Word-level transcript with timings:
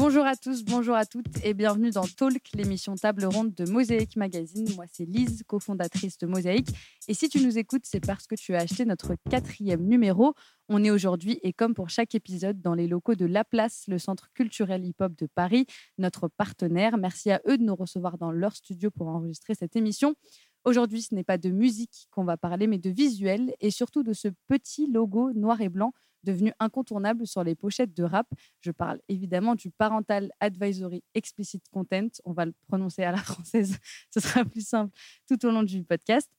Bonjour 0.00 0.24
à 0.24 0.34
tous, 0.34 0.64
bonjour 0.64 0.94
à 0.94 1.04
toutes 1.04 1.44
et 1.44 1.52
bienvenue 1.52 1.90
dans 1.90 2.06
Talk, 2.06 2.48
l'émission 2.54 2.94
table 2.94 3.26
ronde 3.26 3.52
de 3.52 3.70
Mosaïque 3.70 4.16
Magazine. 4.16 4.66
Moi, 4.74 4.86
c'est 4.90 5.04
Lise, 5.04 5.42
cofondatrice 5.46 6.16
de 6.16 6.26
Mosaïque. 6.26 6.70
Et 7.06 7.12
si 7.12 7.28
tu 7.28 7.38
nous 7.44 7.58
écoutes, 7.58 7.82
c'est 7.84 8.00
parce 8.00 8.26
que 8.26 8.34
tu 8.34 8.54
as 8.54 8.60
acheté 8.60 8.86
notre 8.86 9.14
quatrième 9.28 9.82
numéro. 9.82 10.32
On 10.70 10.82
est 10.82 10.90
aujourd'hui, 10.90 11.38
et 11.42 11.52
comme 11.52 11.74
pour 11.74 11.90
chaque 11.90 12.14
épisode, 12.14 12.62
dans 12.62 12.72
les 12.72 12.88
locaux 12.88 13.14
de 13.14 13.26
La 13.26 13.44
Place, 13.44 13.84
le 13.88 13.98
centre 13.98 14.30
culturel 14.32 14.86
hip-hop 14.86 15.12
de 15.18 15.26
Paris, 15.26 15.66
notre 15.98 16.28
partenaire. 16.28 16.96
Merci 16.96 17.30
à 17.30 17.42
eux 17.46 17.58
de 17.58 17.62
nous 17.62 17.76
recevoir 17.76 18.16
dans 18.16 18.32
leur 18.32 18.56
studio 18.56 18.90
pour 18.90 19.08
enregistrer 19.08 19.54
cette 19.54 19.76
émission. 19.76 20.14
Aujourd'hui, 20.64 21.02
ce 21.02 21.14
n'est 21.14 21.24
pas 21.24 21.36
de 21.36 21.50
musique 21.50 22.06
qu'on 22.10 22.24
va 22.24 22.38
parler, 22.38 22.66
mais 22.66 22.78
de 22.78 22.88
visuel 22.88 23.54
et 23.60 23.70
surtout 23.70 24.02
de 24.02 24.14
ce 24.14 24.28
petit 24.48 24.90
logo 24.90 25.34
noir 25.34 25.60
et 25.60 25.68
blanc 25.68 25.92
devenu 26.24 26.52
incontournable 26.58 27.26
sur 27.26 27.44
les 27.44 27.54
pochettes 27.54 27.94
de 27.94 28.04
rap. 28.04 28.26
Je 28.60 28.70
parle 28.70 29.00
évidemment 29.08 29.54
du 29.54 29.70
Parental 29.70 30.30
Advisory 30.40 31.02
Explicit 31.14 31.62
Content. 31.70 32.08
On 32.24 32.32
va 32.32 32.46
le 32.46 32.54
prononcer 32.66 33.02
à 33.02 33.12
la 33.12 33.18
française, 33.22 33.78
ce 34.10 34.20
sera 34.20 34.44
plus 34.44 34.66
simple 34.66 34.92
tout 35.26 35.44
au 35.46 35.50
long 35.50 35.62
du 35.62 35.82
podcast. 35.84 36.30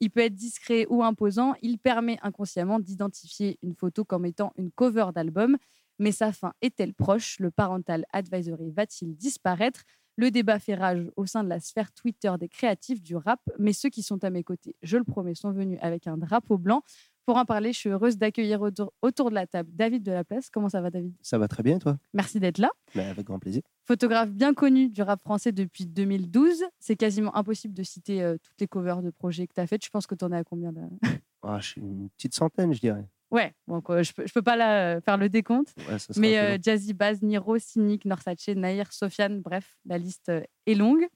Il 0.00 0.10
peut 0.10 0.20
être 0.20 0.34
discret 0.34 0.86
ou 0.88 1.02
imposant. 1.02 1.54
Il 1.60 1.78
permet 1.78 2.18
inconsciemment 2.22 2.78
d'identifier 2.78 3.58
une 3.62 3.74
photo 3.74 4.04
comme 4.04 4.24
étant 4.26 4.52
une 4.56 4.70
cover 4.70 5.06
d'album. 5.14 5.56
Mais 5.98 6.12
sa 6.12 6.32
fin 6.32 6.52
est-elle 6.62 6.94
proche? 6.94 7.40
Le 7.40 7.50
Parental 7.50 8.04
Advisory 8.12 8.70
va-t-il 8.70 9.16
disparaître? 9.16 9.82
Le 10.16 10.30
débat 10.30 10.58
fait 10.58 10.74
rage 10.74 11.08
au 11.16 11.26
sein 11.26 11.44
de 11.44 11.48
la 11.48 11.60
sphère 11.60 11.92
Twitter 11.92 12.32
des 12.40 12.48
créatifs 12.48 13.00
du 13.00 13.14
rap, 13.14 13.40
mais 13.58 13.72
ceux 13.72 13.88
qui 13.88 14.02
sont 14.02 14.22
à 14.24 14.30
mes 14.30 14.42
côtés, 14.42 14.74
je 14.82 14.96
le 14.96 15.04
promets, 15.04 15.36
sont 15.36 15.52
venus 15.52 15.78
avec 15.80 16.08
un 16.08 16.16
drapeau 16.16 16.58
blanc. 16.58 16.82
Pour 17.28 17.36
en 17.36 17.44
parler, 17.44 17.74
je 17.74 17.78
suis 17.78 17.90
heureuse 17.90 18.16
d'accueillir 18.16 18.62
autour, 18.62 18.90
autour, 19.02 19.28
de 19.28 19.34
la 19.34 19.46
table 19.46 19.68
David 19.74 20.02
de 20.02 20.12
la 20.12 20.24
Place. 20.24 20.48
Comment 20.48 20.70
ça 20.70 20.80
va, 20.80 20.90
David? 20.90 21.12
Ça 21.20 21.36
va 21.36 21.46
très 21.46 21.62
bien, 21.62 21.78
toi? 21.78 21.98
Merci 22.14 22.40
d'être 22.40 22.56
là. 22.56 22.70
Bah, 22.94 23.06
avec 23.06 23.26
grand 23.26 23.38
plaisir. 23.38 23.60
Photographe 23.84 24.30
bien 24.30 24.54
connu 24.54 24.88
du 24.88 25.02
rap 25.02 25.20
français 25.20 25.52
depuis 25.52 25.84
2012. 25.84 26.64
C'est 26.78 26.96
quasiment 26.96 27.36
impossible 27.36 27.74
de 27.74 27.82
citer 27.82 28.22
euh, 28.22 28.38
toutes 28.42 28.58
les 28.58 28.66
covers 28.66 29.02
de 29.02 29.10
projets 29.10 29.46
que 29.46 29.52
tu 29.52 29.60
as 29.60 29.66
faites. 29.66 29.84
Je 29.84 29.90
pense 29.90 30.06
que 30.06 30.14
tu 30.14 30.24
en 30.24 30.32
as 30.32 30.38
à 30.38 30.44
combien 30.44 30.72
de... 30.72 30.80
ah, 31.42 31.58
Je 31.60 31.66
suis 31.66 31.82
une 31.82 32.08
petite 32.16 32.34
centaine, 32.34 32.72
je 32.72 32.80
dirais. 32.80 33.04
Ouais, 33.30 33.52
donc 33.66 33.84
je 33.90 34.12
peux, 34.12 34.26
je 34.26 34.32
peux 34.32 34.42
pas 34.42 34.56
là 34.56 35.00
faire 35.02 35.18
le 35.18 35.28
décompte. 35.28 35.74
mais 36.16 36.38
euh, 36.38 36.58
Jazzy 36.60 36.94
Baz, 36.94 37.22
Niro, 37.22 37.58
Cynic, 37.58 38.06
Norsace, 38.06 38.48
Nair, 38.48 38.92
Sofiane, 38.92 39.40
bref, 39.40 39.76
la 39.84 39.98
liste 39.98 40.30
euh, 40.30 40.42
est 40.66 40.74
longue. 40.74 41.06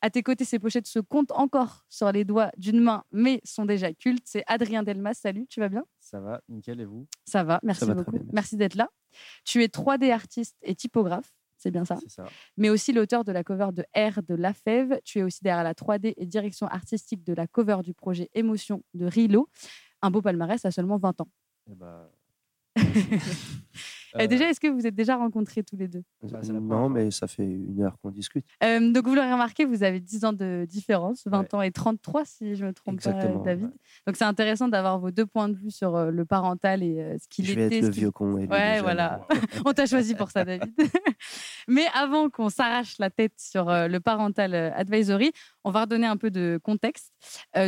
À 0.00 0.08
tes 0.08 0.22
côtés, 0.22 0.44
ces 0.44 0.58
pochettes 0.58 0.86
se 0.86 0.98
comptent 0.98 1.32
encore 1.32 1.84
sur 1.90 2.10
les 2.10 2.24
doigts 2.24 2.50
d'une 2.56 2.80
main, 2.80 3.04
mais 3.12 3.40
sont 3.44 3.66
déjà 3.66 3.92
cultes. 3.92 4.24
C'est 4.24 4.44
Adrien 4.46 4.82
Delmas. 4.82 5.14
Salut, 5.14 5.46
tu 5.46 5.60
vas 5.60 5.68
bien? 5.68 5.84
Ça 6.00 6.20
va, 6.20 6.40
nickel, 6.48 6.80
et 6.80 6.86
vous? 6.86 7.06
Ça 7.26 7.44
va, 7.44 7.60
merci 7.62 7.84
beaucoup. 7.86 8.18
merci, 8.32 8.56
d'être 8.56 8.74
là. 8.74 8.88
Tu 9.44 9.62
es 9.62 9.66
3D 9.66 10.10
artiste 10.10 10.56
et 10.62 10.74
typographe. 10.74 11.34
C'est 11.58 11.72
bien 11.72 11.84
ça? 11.84 11.98
ça. 12.06 12.24
Mais 12.56 12.70
aussi 12.70 12.92
l'auteur 12.92 13.24
de 13.24 13.32
la 13.32 13.42
cover 13.42 13.70
de 13.72 13.84
R 13.94 14.22
de 14.22 14.34
La 14.34 14.54
Fève. 14.54 15.00
Tu 15.04 15.18
es 15.18 15.22
aussi 15.22 15.42
derrière 15.42 15.64
la 15.64 15.74
3D 15.74 16.14
et 16.16 16.24
direction 16.24 16.66
artistique 16.68 17.24
de 17.24 17.34
la 17.34 17.46
cover 17.46 17.78
du 17.82 17.94
projet 17.94 18.30
Émotion 18.32 18.82
de 18.94 19.06
Rilo. 19.06 19.48
Un 20.00 20.10
beau 20.10 20.22
palmarès 20.22 20.64
à 20.64 20.70
seulement 20.70 20.98
20 20.98 21.20
ans. 21.20 21.28
Eh 21.68 21.74
ben, 21.74 22.08
euh, 24.16 24.26
déjà, 24.26 24.48
est-ce 24.48 24.60
que 24.60 24.68
vous 24.68 24.86
êtes 24.86 24.94
déjà 24.94 25.16
rencontrés 25.16 25.62
tous 25.62 25.76
les 25.76 25.88
deux? 25.88 26.02
Bah, 26.22 26.40
Non, 26.42 26.88
mais 26.88 27.10
ça 27.10 27.26
fait 27.26 27.44
une 27.44 27.82
heure 27.82 27.96
qu'on 28.00 28.10
discute. 28.10 28.44
Euh, 28.62 28.92
donc, 28.92 29.06
vous 29.06 29.14
l'aurez 29.14 29.32
remarqué, 29.32 29.64
vous 29.64 29.82
avez 29.82 30.00
10 30.00 30.24
ans 30.24 30.32
de 30.32 30.66
différence, 30.68 31.24
20 31.26 31.54
ans 31.54 31.62
et 31.62 31.70
33, 31.70 32.24
si 32.24 32.54
je 32.54 32.62
ne 32.62 32.68
me 32.68 32.74
trompe 32.74 33.02
pas, 33.02 33.12
David. 33.12 33.70
Donc, 34.06 34.16
c'est 34.16 34.24
intéressant 34.24 34.68
d'avoir 34.68 34.98
vos 34.98 35.10
deux 35.10 35.26
points 35.26 35.48
de 35.48 35.56
vue 35.56 35.70
sur 35.70 35.96
euh, 35.96 36.10
le 36.10 36.24
parental 36.24 36.82
et 36.82 37.16
ce 37.20 37.28
qu'il 37.28 37.50
était. 37.50 37.64
Je 37.64 37.68
vais 37.68 37.76
être 37.78 37.84
le 37.84 37.90
vieux 37.90 38.10
con. 38.10 38.38
Et 38.38 38.46
ouais, 38.46 38.80
voilà. 38.80 39.26
On 39.66 39.72
t'a 39.72 39.86
choisi 39.86 40.14
pour 40.14 40.30
ça, 40.30 40.44
David. 40.44 40.72
mais 41.68 41.86
avant 41.94 42.30
qu'on 42.30 42.48
s'arrache 42.48 42.98
la 42.98 43.10
tête 43.10 43.34
sur 43.38 43.66
le 43.66 43.98
parental 43.98 44.54
advisory, 44.54 45.32
on 45.64 45.70
va 45.70 45.82
redonner 45.82 46.06
un 46.06 46.16
peu 46.16 46.30
de 46.30 46.58
contexte. 46.62 47.12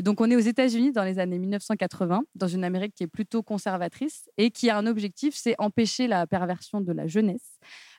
donc, 0.03 0.21
on 0.21 0.31
est 0.31 0.37
aux 0.37 0.41
États-Unis 0.41 0.93
dans 0.93 1.05
les 1.05 1.19
années 1.19 1.39
1980, 1.39 2.23
dans 2.35 2.49
une 2.49 2.65
Amérique 2.65 2.95
qui 2.95 3.03
est 3.03 3.09
plutôt 3.09 3.43
conservatrice 3.43 4.29
et 4.39 4.51
qui 4.51 4.71
a 4.71 4.79
un 4.79 4.87
objectif, 4.87 5.35
c'est 5.35 5.55
empêcher 5.59 6.07
la 6.07 6.27
perversion 6.31 6.81
de 6.81 6.93
la 6.93 7.07
jeunesse. 7.07 7.59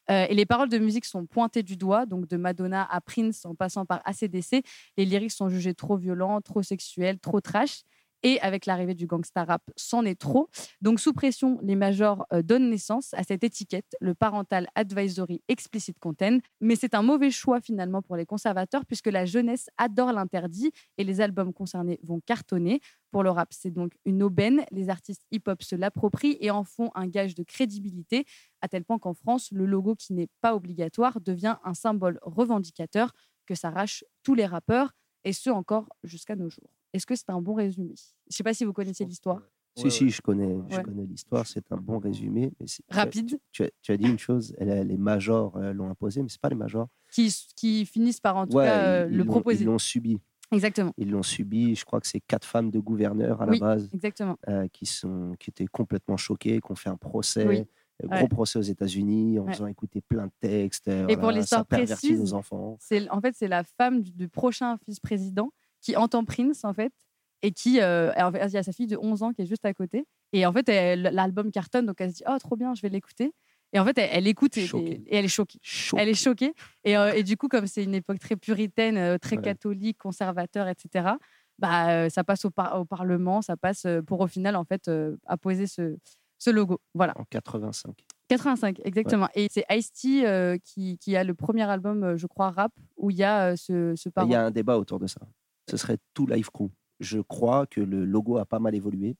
Euh, 0.09 0.25
et 0.29 0.33
les 0.33 0.45
paroles 0.45 0.69
de 0.69 0.79
musique 0.79 1.05
sont 1.05 1.25
pointées 1.25 1.63
du 1.63 1.77
doigt, 1.77 2.05
donc 2.05 2.27
de 2.27 2.37
Madonna 2.37 2.87
à 2.89 3.01
Prince 3.01 3.45
en 3.45 3.53
passant 3.53 3.85
par 3.85 4.01
ACDC. 4.05 4.63
Les 4.97 5.05
lyrics 5.05 5.31
sont 5.31 5.49
jugés 5.49 5.75
trop 5.75 5.97
violents, 5.97 6.41
trop 6.41 6.63
sexuels, 6.63 7.19
trop 7.19 7.39
trash. 7.39 7.81
Et 8.23 8.39
avec 8.41 8.65
l'arrivée 8.65 8.93
du 8.93 9.07
gangsta 9.07 9.43
rap, 9.43 9.63
c'en 9.75 10.05
est 10.05 10.19
trop. 10.19 10.47
Donc, 10.81 10.99
sous 10.99 11.13
pression, 11.13 11.59
les 11.63 11.75
majors 11.75 12.25
euh, 12.33 12.41
donnent 12.41 12.69
naissance 12.69 13.13
à 13.15 13.23
cette 13.23 13.43
étiquette, 13.43 13.95
le 13.99 14.13
Parental 14.13 14.67
Advisory 14.75 15.41
Explicit 15.47 15.97
Content. 15.99 16.37
Mais 16.59 16.75
c'est 16.75 16.93
un 16.93 17.01
mauvais 17.01 17.31
choix 17.31 17.61
finalement 17.61 18.01
pour 18.01 18.15
les 18.15 18.25
conservateurs, 18.25 18.85
puisque 18.85 19.07
la 19.07 19.25
jeunesse 19.25 19.69
adore 19.77 20.13
l'interdit 20.13 20.71
et 20.97 21.03
les 21.03 21.21
albums 21.21 21.53
concernés 21.53 21.99
vont 22.03 22.19
cartonner. 22.25 22.79
Pour 23.11 23.23
le 23.23 23.31
rap, 23.31 23.49
c'est 23.51 23.71
donc 23.71 23.93
une 24.05 24.23
aubaine. 24.23 24.63
Les 24.71 24.89
artistes 24.89 25.23
hip-hop 25.31 25.63
se 25.63 25.75
l'approprient 25.75 26.37
et 26.39 26.51
en 26.51 26.63
font 26.63 26.91
un 26.95 27.07
gage 27.07 27.35
de 27.35 27.43
crédibilité, 27.43 28.25
à 28.61 28.67
tel 28.67 28.85
point 28.85 28.99
qu'en 28.99 29.13
France, 29.13 29.49
le 29.51 29.65
logo 29.65 29.95
qui 29.95 30.13
n'est 30.13 30.29
pas 30.41 30.55
obligatoire 30.55 31.19
devient 31.19 31.57
un 31.63 31.73
symbole 31.73 32.19
revendicateur 32.21 33.11
que 33.45 33.55
s'arrachent 33.55 34.05
tous 34.23 34.35
les 34.35 34.45
rappeurs, 34.45 34.93
et 35.23 35.33
ce 35.33 35.49
encore 35.49 35.89
jusqu'à 36.03 36.35
nos 36.35 36.49
jours. 36.49 36.80
Est-ce 36.93 37.05
que 37.05 37.15
c'est 37.15 37.29
un 37.29 37.41
bon 37.41 37.53
résumé? 37.53 37.93
Je 37.95 38.33
ne 38.33 38.33
sais 38.35 38.43
pas 38.43 38.53
si 38.53 38.65
vous 38.65 38.73
connaissez 38.73 39.05
l'histoire. 39.05 39.41
Si, 39.77 39.89
si, 39.89 40.09
je 40.09 40.21
connais, 40.21 40.57
je 40.69 40.81
connais 40.81 41.05
l'histoire, 41.05 41.47
c'est 41.47 41.71
un 41.71 41.77
bon 41.77 41.99
résumé. 41.99 42.51
Mais 42.59 42.65
Rapide. 42.89 43.39
Tu 43.53 43.63
as, 43.63 43.69
tu 43.81 43.93
as, 43.93 43.97
dit 43.97 44.05
une 44.05 44.19
chose, 44.19 44.53
les 44.59 44.97
majors 44.97 45.55
euh, 45.55 45.71
l'ont 45.71 45.89
imposé, 45.89 46.21
mais 46.21 46.27
ce 46.27 46.37
pas 46.37 46.49
les 46.49 46.55
majors. 46.55 46.89
Qui, 47.09 47.33
qui 47.55 47.85
finissent 47.85 48.19
par 48.19 48.35
en 48.35 48.47
tout 48.47 48.57
cas 48.57 48.83
euh, 48.83 49.07
le 49.07 49.23
proposer. 49.23 49.63
Ils 49.63 49.67
l'ont 49.67 49.77
subi. 49.77 50.17
Exactement. 50.51 50.93
Ils 50.97 51.09
l'ont 51.09 51.23
subi. 51.23 51.75
Je 51.75 51.85
crois 51.85 52.01
que 52.01 52.07
c'est 52.07 52.19
quatre 52.19 52.45
femmes 52.45 52.69
de 52.69 52.79
gouverneurs 52.79 53.41
à 53.41 53.45
la 53.45 53.57
base. 53.57 53.89
Exactement. 53.93 54.37
Euh, 54.49 54.67
qui, 54.67 54.85
sont, 54.85 55.35
qui 55.39 55.49
étaient 55.49 55.67
complètement 55.67 56.17
choquées, 56.17 56.59
qui 56.59 56.71
ont 56.71 56.75
fait 56.75 56.89
un 56.89 56.97
procès. 56.97 57.65
Gros 58.03 58.27
procès 58.27 58.57
aux 58.57 58.63
États-Unis 58.63 59.37
en 59.37 59.45
faisant 59.45 59.67
écouter 59.67 60.01
plein 60.01 60.25
de 60.25 60.31
textes. 60.39 60.87
Et 61.07 61.15
pour 61.15 61.31
l'histoire 61.31 61.65
précise, 61.65 62.19
nos 62.19 62.33
enfants. 62.33 62.77
En 63.09 63.21
fait, 63.21 63.35
c'est 63.37 63.47
la 63.47 63.63
femme 63.63 64.01
du, 64.01 64.11
du 64.11 64.27
prochain 64.27 64.77
vice-président 64.87 65.51
qui 65.81 65.95
entend 65.95 66.23
Prince, 66.23 66.63
en 66.63 66.73
fait, 66.73 66.93
et 67.41 67.51
qui, 67.51 67.81
euh, 67.81 68.11
il 68.15 68.51
y 68.51 68.57
a 68.57 68.63
sa 68.63 68.71
fille 68.71 68.87
de 68.87 68.97
11 68.97 69.23
ans 69.23 69.33
qui 69.33 69.41
est 69.41 69.45
juste 69.45 69.65
à 69.65 69.73
côté. 69.73 70.05
Et 70.33 70.45
en 70.45 70.53
fait, 70.53 70.67
l'album 70.95 71.51
cartonne, 71.51 71.85
donc 71.85 71.99
elle 71.99 72.11
se 72.11 72.17
dit, 72.17 72.23
oh, 72.27 72.37
trop 72.39 72.55
bien, 72.55 72.73
je 72.75 72.81
vais 72.81 72.89
l'écouter. 72.89 73.33
Et 73.73 73.79
en 73.79 73.85
fait, 73.85 73.97
elle, 73.97 74.27
écoute 74.27 74.57
et, 74.57 74.67
elle 75.09 75.25
est 75.25 75.29
choquée. 75.29 75.59
Elle 75.97 76.09
est 76.09 76.13
choquée. 76.13 76.53
Euh, 76.87 77.13
et, 77.13 77.23
du 77.23 77.37
coup, 77.37 77.47
comme 77.47 77.67
c'est 77.67 77.83
une 77.83 77.95
époque 77.95 78.19
très 78.19 78.35
puritaine, 78.35 78.97
euh, 78.97 79.17
très 79.17 79.37
catholique, 79.37 79.97
conservateur, 79.97 80.67
etc., 80.67 81.11
bah, 81.57 82.09
ça 82.09 82.23
passe 82.23 82.43
au, 82.45 82.49
au, 82.49 82.85
Parlement, 82.85 83.41
ça 83.41 83.55
passe 83.55 83.85
pour 84.07 84.19
au 84.19 84.27
final, 84.27 84.55
en 84.55 84.65
fait, 84.65 84.89
apposer 85.25 85.67
ce, 85.67 85.95
ce 86.37 86.49
logo. 86.49 86.79
Voilà. 86.93 87.13
En 87.17 87.23
85. 87.23 87.93
85, 88.29 88.79
exactement. 88.83 89.27
Et 89.35 89.47
c'est 89.51 89.65
Ice-T 89.69 90.59
qui, 90.63 90.97
qui, 90.97 91.15
a 91.15 91.23
le 91.23 91.33
premier 91.33 91.63
album, 91.63 92.17
je 92.17 92.27
crois, 92.27 92.49
rap, 92.49 92.71
où 92.97 93.09
il 93.09 93.17
y 93.17 93.23
a 93.23 93.55
ce, 93.55 93.93
ce 93.95 94.09
Il 94.23 94.31
y 94.31 94.35
a 94.35 94.45
un 94.45 94.51
débat 94.51 94.77
autour 94.77 94.99
de 94.99 95.07
ça. 95.07 95.21
Ce 95.71 95.77
serait 95.77 95.97
tout 96.13 96.27
Live 96.27 96.49
Crew 96.51 96.69
je 97.01 97.19
crois 97.19 97.65
que 97.65 97.81
le 97.81 98.05
logo 98.05 98.37
a 98.37 98.45
pas 98.45 98.59
mal 98.59 98.75
évolué. 98.75 99.17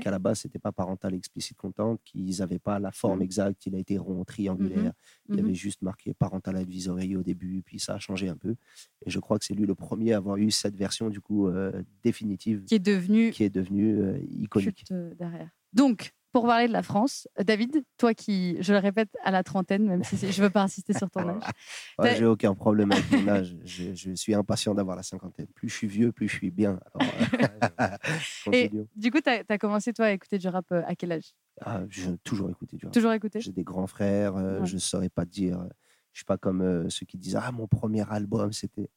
Qu'à 0.00 0.10
la 0.10 0.18
base, 0.18 0.38
c'était 0.38 0.58
pas 0.58 0.72
parental 0.72 1.12
explicite 1.12 1.58
content, 1.58 1.98
qu'ils 2.06 2.38
n'avaient 2.38 2.58
pas 2.58 2.78
la 2.78 2.90
forme 2.90 3.18
mm. 3.18 3.22
exacte. 3.22 3.66
Il 3.66 3.74
a 3.74 3.78
été 3.78 3.98
rond, 3.98 4.24
triangulaire. 4.24 4.92
Mm-hmm. 4.92 5.28
Il 5.28 5.36
y 5.36 5.40
avait 5.40 5.50
mm-hmm. 5.50 5.54
juste 5.54 5.82
marqué 5.82 6.14
parental 6.14 6.56
advisory 6.56 7.16
au 7.16 7.22
début, 7.22 7.60
puis 7.60 7.78
ça 7.78 7.96
a 7.96 7.98
changé 7.98 8.30
un 8.30 8.36
peu. 8.36 8.54
Et 9.04 9.10
je 9.10 9.18
crois 9.18 9.38
que 9.38 9.44
c'est 9.44 9.52
lui 9.52 9.66
le 9.66 9.74
premier 9.74 10.14
à 10.14 10.16
avoir 10.16 10.38
eu 10.38 10.50
cette 10.50 10.74
version 10.74 11.10
du 11.10 11.20
coup 11.20 11.48
euh, 11.48 11.82
définitive, 12.02 12.64
qui 12.64 12.76
est 12.76 12.78
devenue, 12.78 13.30
qui 13.30 13.44
est 13.44 13.50
devenue 13.50 14.00
euh, 14.00 14.18
iconique. 14.30 14.86
Euh, 14.90 15.14
derrière. 15.16 15.50
Donc, 15.74 16.14
pour 16.34 16.46
parler 16.46 16.66
de 16.66 16.72
la 16.72 16.82
France, 16.82 17.28
David, 17.38 17.84
toi 17.96 18.12
qui, 18.12 18.60
je 18.60 18.72
le 18.72 18.80
répète, 18.80 19.08
à 19.22 19.30
la 19.30 19.44
trentaine, 19.44 19.86
même 19.86 20.02
si 20.02 20.16
je 20.16 20.26
ne 20.40 20.46
veux 20.46 20.50
pas 20.50 20.64
insister 20.64 20.92
sur 20.92 21.08
ton 21.08 21.20
âge. 21.28 21.44
ouais, 22.00 22.16
J'ai 22.16 22.24
aucun 22.24 22.56
problème 22.56 22.90
avec 22.90 23.08
mon 23.12 23.28
âge. 23.28 23.56
Je, 23.64 24.14
suis 24.16 24.34
impatient 24.34 24.74
d'avoir 24.74 24.96
la 24.96 25.04
cinquantaine. 25.04 25.46
Plus 25.54 25.68
je 25.68 25.74
suis 25.76 25.86
vieux, 25.86 26.10
plus 26.10 26.26
je 26.26 26.34
suis 26.34 26.50
bien. 26.50 26.80
Et 28.52 28.68
du 28.96 29.12
coup, 29.12 29.20
tu 29.20 29.30
as, 29.30 29.58
commencé, 29.58 29.92
toi, 29.92 30.06
à 30.06 30.10
écouter 30.10 30.38
du 30.38 30.48
rap 30.48 30.66
euh, 30.72 30.82
à 30.88 30.96
quel 30.96 31.12
âge? 31.12 31.36
Ah, 31.60 31.82
J'ai 31.88 32.18
toujours 32.24 32.50
écouté 32.50 32.78
du 32.78 32.86
rap. 32.86 32.92
Toujours 32.92 33.12
écouté 33.12 33.40
J'ai 33.40 33.52
des 33.52 33.62
grands 33.62 33.86
frères. 33.86 34.34
Euh, 34.34 34.64
je 34.64 34.74
ne 34.74 34.80
saurais 34.80 35.10
pas 35.10 35.24
dire. 35.24 35.58
Je 35.58 35.62
ne 35.62 36.16
suis 36.16 36.24
pas 36.24 36.36
comme 36.36 36.62
euh, 36.62 36.90
ceux 36.90 37.06
qui 37.06 37.16
disent 37.16 37.38
Ah, 37.40 37.52
mon 37.52 37.68
premier 37.68 38.10
album, 38.10 38.52
c'était. 38.52 38.90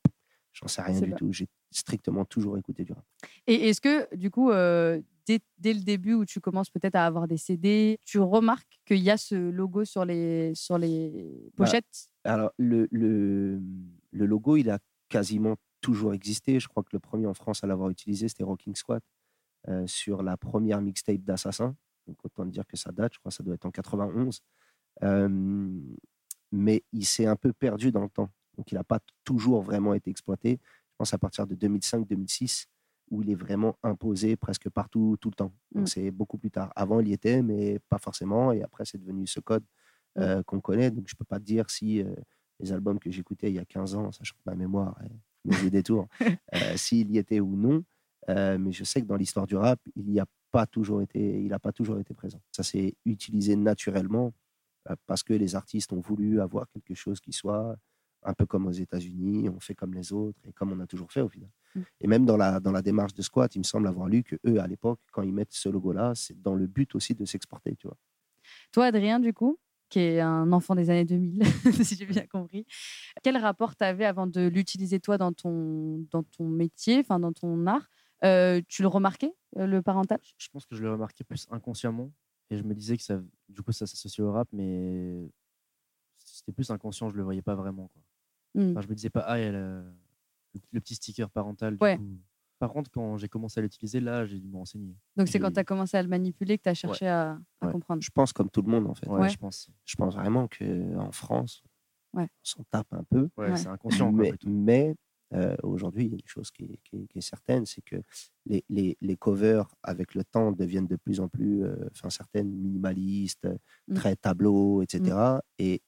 J'en 0.59 0.67
sais 0.67 0.81
rien 0.81 0.99
du 0.99 1.13
tout. 1.13 1.31
J'ai 1.31 1.47
strictement 1.71 2.25
toujours 2.25 2.57
écouté 2.57 2.83
du 2.83 2.93
rap. 2.93 3.05
Et 3.45 3.69
est-ce 3.69 3.79
que, 3.79 4.13
du 4.15 4.31
coup, 4.31 4.49
dès, 4.49 5.73
le 5.73 5.83
début 5.83 6.13
où 6.13 6.25
tu 6.25 6.39
commences 6.39 6.69
peut-être 6.69 6.95
à 6.95 7.05
avoir 7.05 7.27
des 7.27 7.37
CD, 7.37 7.99
tu 8.05 8.19
remarques 8.19 8.79
qu'il 8.85 8.99
y 8.99 9.11
a 9.11 9.17
ce 9.17 9.35
logo 9.35 9.85
sur 9.85 10.03
les, 10.03 10.53
sur 10.55 10.77
les 10.77 11.51
bah, 11.55 11.65
pochettes? 11.65 12.09
Alors, 12.23 12.51
le, 12.57 12.87
le, 12.91 13.61
le, 14.11 14.25
logo, 14.25 14.57
il 14.57 14.69
a 14.69 14.79
quasiment 15.09 15.57
toujours 15.81 16.13
existé. 16.13 16.59
Je 16.59 16.67
crois 16.67 16.81
que 16.81 16.89
le 16.93 16.99
premier 16.99 17.27
en 17.27 17.35
France 17.35 17.63
à 17.63 17.67
l'avoir 17.67 17.89
utilisé, 17.89 18.27
c'était 18.27 18.43
Rocking 18.43 18.75
Squat 18.75 19.03
euh, 19.67 19.85
sur 19.85 20.23
la 20.23 20.37
première 20.37 20.81
mixtape 20.81 21.21
d'Assassin. 21.21 21.75
Donc, 22.07 22.17
autant 22.23 22.45
dire 22.45 22.65
que 22.65 22.77
ça 22.77 22.91
date. 22.91 23.13
Je 23.13 23.19
crois 23.19 23.29
que 23.29 23.35
ça 23.35 23.43
doit 23.43 23.55
être 23.55 23.65
en 23.65 23.71
91. 23.71 24.41
Euh, 25.03 25.79
mais 26.51 26.83
il 26.93 27.05
s'est 27.05 27.27
un 27.27 27.35
peu 27.35 27.53
perdu 27.53 27.91
dans 27.91 28.03
le 28.03 28.09
temps. 28.09 28.29
Donc, 28.57 28.71
il 28.71 28.75
n'a 28.75 28.83
pas 28.83 28.99
toujours 29.23 29.61
vraiment 29.61 29.93
été 29.93 30.09
exploité. 30.09 30.59
Je 30.63 30.95
pense 30.97 31.13
à 31.13 31.17
partir 31.17 31.45
de 31.45 31.55
2005-2006, 31.55 32.65
où 33.09 33.21
il 33.21 33.29
est 33.29 33.35
vraiment 33.35 33.77
imposé 33.83 34.35
presque 34.35 34.69
partout, 34.69 35.17
tout 35.19 35.29
le 35.29 35.35
temps. 35.35 35.53
Donc, 35.71 35.83
mm. 35.83 35.87
c'est 35.87 36.11
beaucoup 36.11 36.37
plus 36.37 36.51
tard. 36.51 36.71
Avant, 36.75 36.99
il 36.99 37.09
y 37.09 37.13
était, 37.13 37.41
mais 37.41 37.79
pas 37.89 37.97
forcément. 37.97 38.51
Et 38.51 38.61
après, 38.63 38.85
c'est 38.85 38.97
devenu 38.97 39.27
ce 39.27 39.39
code 39.39 39.63
mm. 40.15 40.21
euh, 40.21 40.43
qu'on 40.43 40.59
connaît. 40.59 40.91
Donc, 40.91 41.07
je 41.07 41.13
ne 41.13 41.17
peux 41.17 41.25
pas 41.25 41.39
te 41.39 41.45
dire 41.45 41.69
si 41.69 42.01
euh, 42.01 42.13
les 42.59 42.71
albums 42.71 42.99
que 42.99 43.11
j'écoutais 43.11 43.49
il 43.49 43.55
y 43.55 43.59
a 43.59 43.65
15 43.65 43.95
ans, 43.95 44.11
sachant 44.11 44.35
que 44.35 44.49
ma 44.49 44.55
mémoire 44.55 44.99
me 45.45 45.69
des 45.69 45.83
tours, 45.83 46.07
euh, 46.21 46.75
s'il 46.75 47.11
y 47.11 47.17
était 47.17 47.39
ou 47.39 47.55
non. 47.55 47.83
mais 48.27 48.71
je 48.71 48.83
sais 48.83 49.01
que 49.01 49.05
dans 49.05 49.15
l'histoire 49.15 49.47
du 49.47 49.55
rap, 49.55 49.79
il 49.95 50.13
n'a 50.13 50.25
pas 50.51 50.65
toujours 50.65 51.01
été, 51.01 51.41
il 51.41 51.55
pas 51.59 51.71
toujours 51.71 51.99
été 51.99 52.13
présent. 52.13 52.41
Ça 52.51 52.63
s'est 52.63 52.95
utilisé 53.05 53.55
naturellement 53.55 54.33
parce 55.05 55.23
que 55.23 55.33
les 55.33 55.55
artistes 55.55 55.93
ont 55.93 55.99
voulu 55.99 56.41
avoir 56.41 56.67
quelque 56.69 56.95
chose 56.95 57.19
qui 57.19 57.31
soit 57.31 57.77
un 58.23 58.33
peu 58.33 58.45
comme 58.45 58.67
aux 58.67 58.71
États-Unis, 58.71 59.49
on 59.49 59.59
fait 59.59 59.75
comme 59.75 59.93
les 59.93 60.13
autres 60.13 60.39
et 60.47 60.53
comme 60.53 60.71
on 60.71 60.79
a 60.79 60.87
toujours 60.87 61.11
fait 61.11 61.21
au 61.21 61.29
final. 61.29 61.49
Mm. 61.75 61.81
Et 62.01 62.07
même 62.07 62.25
dans 62.25 62.37
la, 62.37 62.59
dans 62.59 62.71
la 62.71 62.81
démarche 62.81 63.13
de 63.13 63.21
Squat, 63.21 63.53
il 63.55 63.59
me 63.59 63.63
semble 63.63 63.87
avoir 63.87 64.07
lu 64.07 64.23
que 64.23 64.35
eux, 64.45 64.59
à 64.59 64.67
l'époque, 64.67 64.99
quand 65.11 65.21
ils 65.21 65.33
mettent 65.33 65.53
ce 65.53 65.69
logo-là, 65.69 66.13
c'est 66.15 66.41
dans 66.41 66.55
le 66.55 66.67
but 66.67 66.93
aussi 66.95 67.13
de 67.13 67.25
s'exporter, 67.25 67.75
tu 67.75 67.87
vois. 67.87 67.97
Toi, 68.71 68.85
Adrien, 68.85 69.19
du 69.19 69.33
coup, 69.33 69.59
qui 69.89 69.99
est 69.99 70.19
un 70.19 70.51
enfant 70.51 70.75
des 70.75 70.89
années 70.89 71.05
2000, 71.05 71.43
si 71.83 71.95
j'ai 71.95 72.05
bien 72.05 72.25
compris, 72.25 72.65
quel 73.23 73.37
rapport 73.37 73.75
tu 73.75 73.83
avais 73.83 74.05
avant 74.05 74.27
de 74.27 74.47
l'utiliser, 74.47 74.99
toi, 74.99 75.17
dans 75.17 75.31
ton, 75.31 76.05
dans 76.11 76.23
ton 76.23 76.47
métier, 76.47 76.99
enfin, 76.99 77.19
dans 77.19 77.33
ton 77.33 77.65
art? 77.67 77.87
Euh, 78.23 78.61
Tu 78.67 78.81
le 78.81 78.87
remarquais, 78.87 79.33
euh, 79.57 79.67
le 79.67 79.81
parental? 79.81 80.19
Je 80.37 80.47
pense 80.49 80.65
que 80.65 80.75
je 80.75 80.81
le 80.81 80.91
remarquais 80.91 81.23
plus 81.23 81.47
inconsciemment. 81.51 82.11
Et 82.49 82.57
je 82.57 82.63
me 82.63 82.73
disais 82.73 82.97
que 82.97 83.03
ça, 83.03 83.21
du 83.49 83.61
coup, 83.61 83.71
ça 83.71 83.85
s'associe 83.85 84.25
au 84.25 84.31
rap, 84.31 84.47
mais 84.53 85.29
c'était 86.47 86.55
plus 86.55 86.71
inconscient, 86.71 87.09
je 87.09 87.17
le 87.17 87.23
voyais 87.23 87.41
pas 87.41 87.55
vraiment. 87.55 87.89
Quoi. 87.89 88.01
Mmh. 88.63 88.81
je 88.81 88.87
me 88.87 88.95
disais 88.95 89.09
pas, 89.09 89.21
ah, 89.27 89.39
il 89.39 89.51
le, 89.51 90.79
petit 90.79 90.95
sticker 90.95 91.29
parental. 91.29 91.77
Par 92.59 92.71
contre, 92.71 92.89
quand 92.89 93.17
j'ai 93.17 93.27
commencé 93.27 93.59
à 93.59 93.63
l'utiliser, 93.63 93.99
là, 93.99 94.25
j'ai 94.25 94.39
dû 94.39 94.47
me 94.47 94.57
renseigner. 94.57 94.95
Donc, 95.15 95.27
c'est 95.27 95.39
quand 95.39 95.51
tu 95.51 95.59
as 95.59 95.63
commencé 95.63 95.95
à 95.95 96.01
le 96.01 96.07
manipuler 96.07 96.57
que 96.57 96.63
tu 96.63 96.69
as 96.69 96.73
cherché 96.73 97.07
à, 97.07 97.37
comprendre. 97.59 98.01
Je 98.01 98.09
pense 98.09 98.33
comme 98.33 98.49
tout 98.49 98.63
le 98.63 98.71
monde, 98.71 98.87
en 98.87 98.95
fait. 98.95 99.07
Ouais, 99.07 99.29
Je, 99.29 99.37
pense. 99.37 99.69
je 99.85 99.95
pense 99.95 100.15
vraiment 100.15 100.47
qu'en 100.47 101.11
France, 101.11 101.63
on 102.13 102.27
s'en 102.41 102.63
tape 102.71 102.91
un 102.93 103.03
peu. 103.03 103.29
c'est 103.55 103.67
inconscient. 103.67 104.11
Mais, 104.11 104.31
mais 104.45 104.95
euh, 105.33 105.55
aujourd'hui, 105.61 106.05
il 106.05 106.09
y 106.09 106.13
a 106.13 106.17
une 106.19 106.27
chose 106.27 106.49
qui 106.51 106.79
est, 107.13 107.21
certaine, 107.21 107.65
c'est 107.65 107.81
que 107.81 107.97
les, 108.45 108.63
les, 108.69 108.97
les, 109.01 109.17
covers, 109.17 109.67
avec 109.83 110.15
le 110.15 110.23
temps, 110.23 110.51
deviennent 110.51 110.87
de 110.87 110.95
plus 110.95 111.19
en 111.19 111.27
plus, 111.27 111.63
euh, 111.63 111.75
enfin, 111.91 112.09
certaines 112.09 112.49
minimalistes, 112.49 113.47
mmh. 113.87 113.93
très 113.93 114.15
tableau, 114.15 114.81
etc. 114.81 115.15
Et 115.59 115.81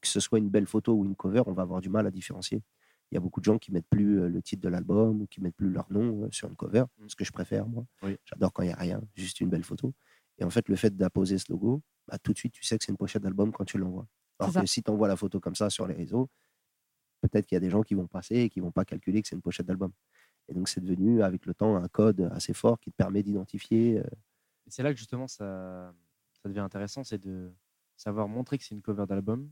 que 0.00 0.08
ce 0.08 0.20
soit 0.20 0.38
une 0.38 0.48
belle 0.48 0.66
photo 0.66 0.94
ou 0.94 1.04
une 1.04 1.16
cover, 1.16 1.42
on 1.46 1.52
va 1.52 1.62
avoir 1.62 1.80
du 1.80 1.88
mal 1.88 2.06
à 2.06 2.10
différencier. 2.10 2.62
Il 3.10 3.14
y 3.16 3.18
a 3.18 3.20
beaucoup 3.20 3.40
de 3.40 3.44
gens 3.44 3.58
qui 3.58 3.72
mettent 3.72 3.88
plus 3.90 4.20
euh, 4.20 4.28
le 4.28 4.40
titre 4.40 4.62
de 4.62 4.68
l'album 4.68 5.20
ou 5.20 5.26
qui 5.26 5.42
mettent 5.42 5.56
plus 5.56 5.70
leur 5.70 5.90
nom 5.92 6.24
euh, 6.24 6.28
sur 6.30 6.48
une 6.48 6.56
cover, 6.56 6.84
mm. 6.98 7.08
ce 7.08 7.16
que 7.16 7.24
je 7.24 7.32
préfère 7.32 7.68
moi. 7.68 7.84
J'adore 8.24 8.52
quand 8.52 8.62
il 8.62 8.68
n'y 8.68 8.72
a 8.72 8.76
rien, 8.76 9.02
juste 9.14 9.40
une 9.40 9.50
belle 9.50 9.64
photo. 9.64 9.92
Et 10.38 10.44
en 10.44 10.50
fait, 10.50 10.68
le 10.68 10.76
fait 10.76 10.96
d'apposer 10.96 11.36
ce 11.36 11.52
logo, 11.52 11.82
bah, 12.08 12.18
tout 12.18 12.32
de 12.32 12.38
suite, 12.38 12.54
tu 12.54 12.64
sais 12.64 12.78
que 12.78 12.84
c'est 12.84 12.90
une 12.90 12.96
pochette 12.96 13.22
d'album 13.22 13.52
quand 13.52 13.64
tu 13.64 13.76
l'envoies. 13.76 14.06
Alors 14.38 14.54
que 14.54 14.66
si 14.66 14.82
tu 14.82 14.90
envoies 14.90 15.08
la 15.08 15.16
photo 15.16 15.40
comme 15.40 15.54
ça 15.54 15.70
sur 15.70 15.86
les 15.86 15.94
réseaux, 15.94 16.28
peut-être 17.20 17.46
qu'il 17.46 17.54
y 17.54 17.58
a 17.58 17.60
des 17.60 17.70
gens 17.70 17.82
qui 17.82 17.94
vont 17.94 18.06
passer 18.06 18.36
et 18.36 18.48
qui 18.48 18.60
vont 18.60 18.72
pas 18.72 18.84
calculer 18.84 19.22
que 19.22 19.28
c'est 19.28 19.36
une 19.36 19.42
pochette 19.42 19.66
d'album. 19.66 19.92
Et 20.48 20.54
donc, 20.54 20.68
c'est 20.68 20.80
devenu, 20.80 21.22
avec 21.22 21.46
le 21.46 21.54
temps, 21.54 21.76
un 21.76 21.88
code 21.88 22.28
assez 22.32 22.54
fort 22.54 22.80
qui 22.80 22.90
te 22.90 22.96
permet 22.96 23.22
d'identifier. 23.22 24.00
Euh, 24.00 24.04
c'est 24.68 24.82
là 24.82 24.92
que 24.92 24.98
justement, 24.98 25.28
ça, 25.28 25.94
ça 26.42 26.48
devient 26.48 26.60
intéressant, 26.60 27.04
c'est 27.04 27.18
de 27.18 27.52
savoir 27.96 28.26
montrer 28.26 28.58
que 28.58 28.64
c'est 28.64 28.74
une 28.74 28.82
cover 28.82 29.06
d'album 29.06 29.48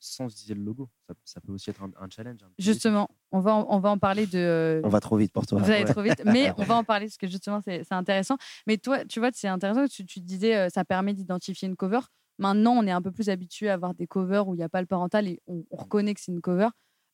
sans 0.00 0.28
utiliser 0.28 0.54
le 0.54 0.62
logo. 0.62 0.88
Ça, 1.24 1.40
peut 1.40 1.52
aussi 1.52 1.70
être 1.70 1.82
un, 1.82 2.08
challenge. 2.10 2.40
justement, 2.58 3.08
on 3.32 3.40
va, 3.40 3.54
en, 3.54 3.66
on 3.68 3.80
va 3.80 3.90
en 3.90 3.98
parler 3.98 4.26
de. 4.26 4.38
Euh, 4.38 4.80
on 4.84 4.88
va 4.88 5.00
trop 5.00 5.16
vite 5.16 5.32
pour 5.32 5.46
toi. 5.46 5.60
Vous 5.60 5.70
allez 5.70 5.84
trop 5.84 6.02
vite, 6.02 6.22
mais 6.24 6.52
on 6.58 6.64
va 6.64 6.76
en 6.76 6.84
parler 6.84 7.06
parce 7.06 7.16
que 7.16 7.26
justement, 7.26 7.60
c'est 7.60 7.90
intéressant. 7.90 8.36
Mais 8.66 8.78
toi, 8.78 9.04
tu 9.04 9.20
vois, 9.20 9.30
c'est 9.32 9.48
intéressant 9.48 9.86
que 9.86 9.90
tu, 9.90 10.04
tu 10.04 10.20
disais 10.20 10.56
euh, 10.56 10.68
ça 10.68 10.84
permet 10.84 11.14
d'identifier 11.14 11.68
une 11.68 11.76
cover. 11.76 12.00
Maintenant, 12.38 12.72
on 12.72 12.86
est 12.86 12.92
un 12.92 13.02
peu 13.02 13.10
plus 13.10 13.28
habitué 13.28 13.68
à 13.68 13.74
avoir 13.74 13.94
des 13.94 14.06
covers 14.06 14.46
où 14.46 14.54
il 14.54 14.58
n'y 14.58 14.62
a 14.62 14.68
pas 14.68 14.80
le 14.80 14.86
parental 14.86 15.26
et 15.26 15.40
on, 15.46 15.64
reconnaît 15.72 16.14
que 16.14 16.20
c'est 16.20 16.32
une 16.32 16.40
cover. 16.40 16.68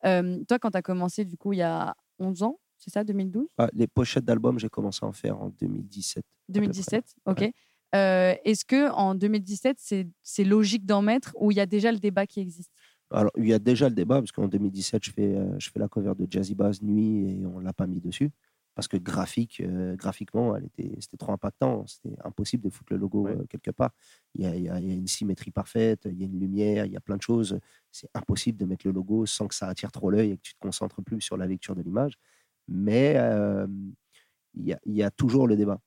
Euh, 0.05 0.45
toi, 0.47 0.59
quand 0.59 0.71
tu 0.71 0.77
as 0.77 0.83
commencé, 0.83 1.25
du 1.25 1.39
coup, 1.39 1.55
il 1.55 1.61
y 1.61 1.63
a 1.63 1.95
11 2.19 2.43
ans, 2.43 2.59
c'est 2.77 2.91
ça, 2.91 3.05
2012 3.05 3.47
ah, 3.57 3.69
Les 3.73 3.87
pochettes 3.87 4.27
d'albums, 4.27 4.59
j'ai 4.59 4.69
commencé 4.69 5.01
à 5.03 5.09
en 5.09 5.13
faire 5.13 5.41
en 5.41 5.49
2017. 5.49 6.23
2017, 6.51 7.15
ok. 7.25 7.51
Euh, 7.95 8.35
est-ce 8.45 8.65
que 8.65 8.91
en 8.91 9.15
2017, 9.15 9.79
c'est 10.23 10.45
logique 10.45 10.85
d'en 10.85 11.03
mettre 11.03 11.33
ou 11.39 11.53
il 11.53 11.57
y 11.57 11.61
a 11.61 11.67
déjà 11.67 11.93
le 11.93 11.99
débat 11.99 12.27
qui 12.27 12.41
existe? 12.41 12.73
Alors, 13.11 13.31
il 13.37 13.47
y 13.47 13.53
a 13.53 13.59
déjà 13.59 13.89
le 13.89 13.95
débat 13.95 14.21
parce 14.21 14.33
qu'en 14.33 14.49
2017, 14.49 15.05
je 15.05 15.11
fais, 15.13 15.37
euh, 15.37 15.59
je 15.59 15.71
fais 15.71 15.79
la 15.79 15.89
cover 15.89 16.13
de 16.19 16.27
Jazzy 16.29 16.55
Bass 16.55 16.83
Nuit 16.83 17.31
et 17.31 17.47
on 17.47 17.61
l'a 17.61 17.73
pas 17.73 17.87
mis 17.87 18.01
dessus 18.01 18.31
parce 18.75 18.89
que 18.89 18.97
graphique, 18.97 19.61
euh, 19.61 19.95
graphiquement, 19.95 20.57
c'était 20.99 21.17
trop 21.17 21.31
impactant. 21.31 21.87
C'était 21.87 22.17
impossible 22.25 22.65
de 22.65 22.71
foutre 22.71 22.93
le 22.93 22.99
logo 22.99 23.29
quelque 23.49 23.71
part. 23.71 23.93
Il 24.35 24.43
y, 24.43 24.47
a, 24.47 24.57
il 24.57 24.65
y, 24.65 24.69
a, 24.69 24.79
une 24.79 25.07
symétrie 25.07 25.53
parfaite, 25.53 26.09
il 26.11 26.19
y 26.19 26.25
a 26.25 26.27
une 26.27 26.41
lumière, 26.41 26.87
il 26.87 26.93
y 26.93 26.97
a 26.97 27.01
plein 27.01 27.17
de 27.17 27.23
choses. 27.23 27.61
C'est 27.93 28.09
impossible 28.15 28.59
de 28.59 28.65
mettre 28.65 28.85
le 28.89 28.93
logo 28.93 29.27
sans 29.27 29.47
que 29.47 29.55
ça 29.55 29.69
attire 29.69 29.93
trop 29.93 30.11
l'œil 30.11 30.33
et 30.33 30.37
que 30.37 30.43
tu 30.43 30.55
te 30.55 30.59
concentres 30.59 31.01
plus 31.05 31.21
sur 31.21 31.37
la 31.37 31.47
lecture 31.47 31.77
de 31.77 31.83
l'image. 31.83 32.15
Mais 32.67 33.15
il 34.55 34.67
y, 34.67 34.73
a, 34.73 34.81
il 34.85 34.95
y 34.95 35.05
a 35.05 35.11
toujours 35.13 35.47
le 35.47 35.55
débat 35.55 35.81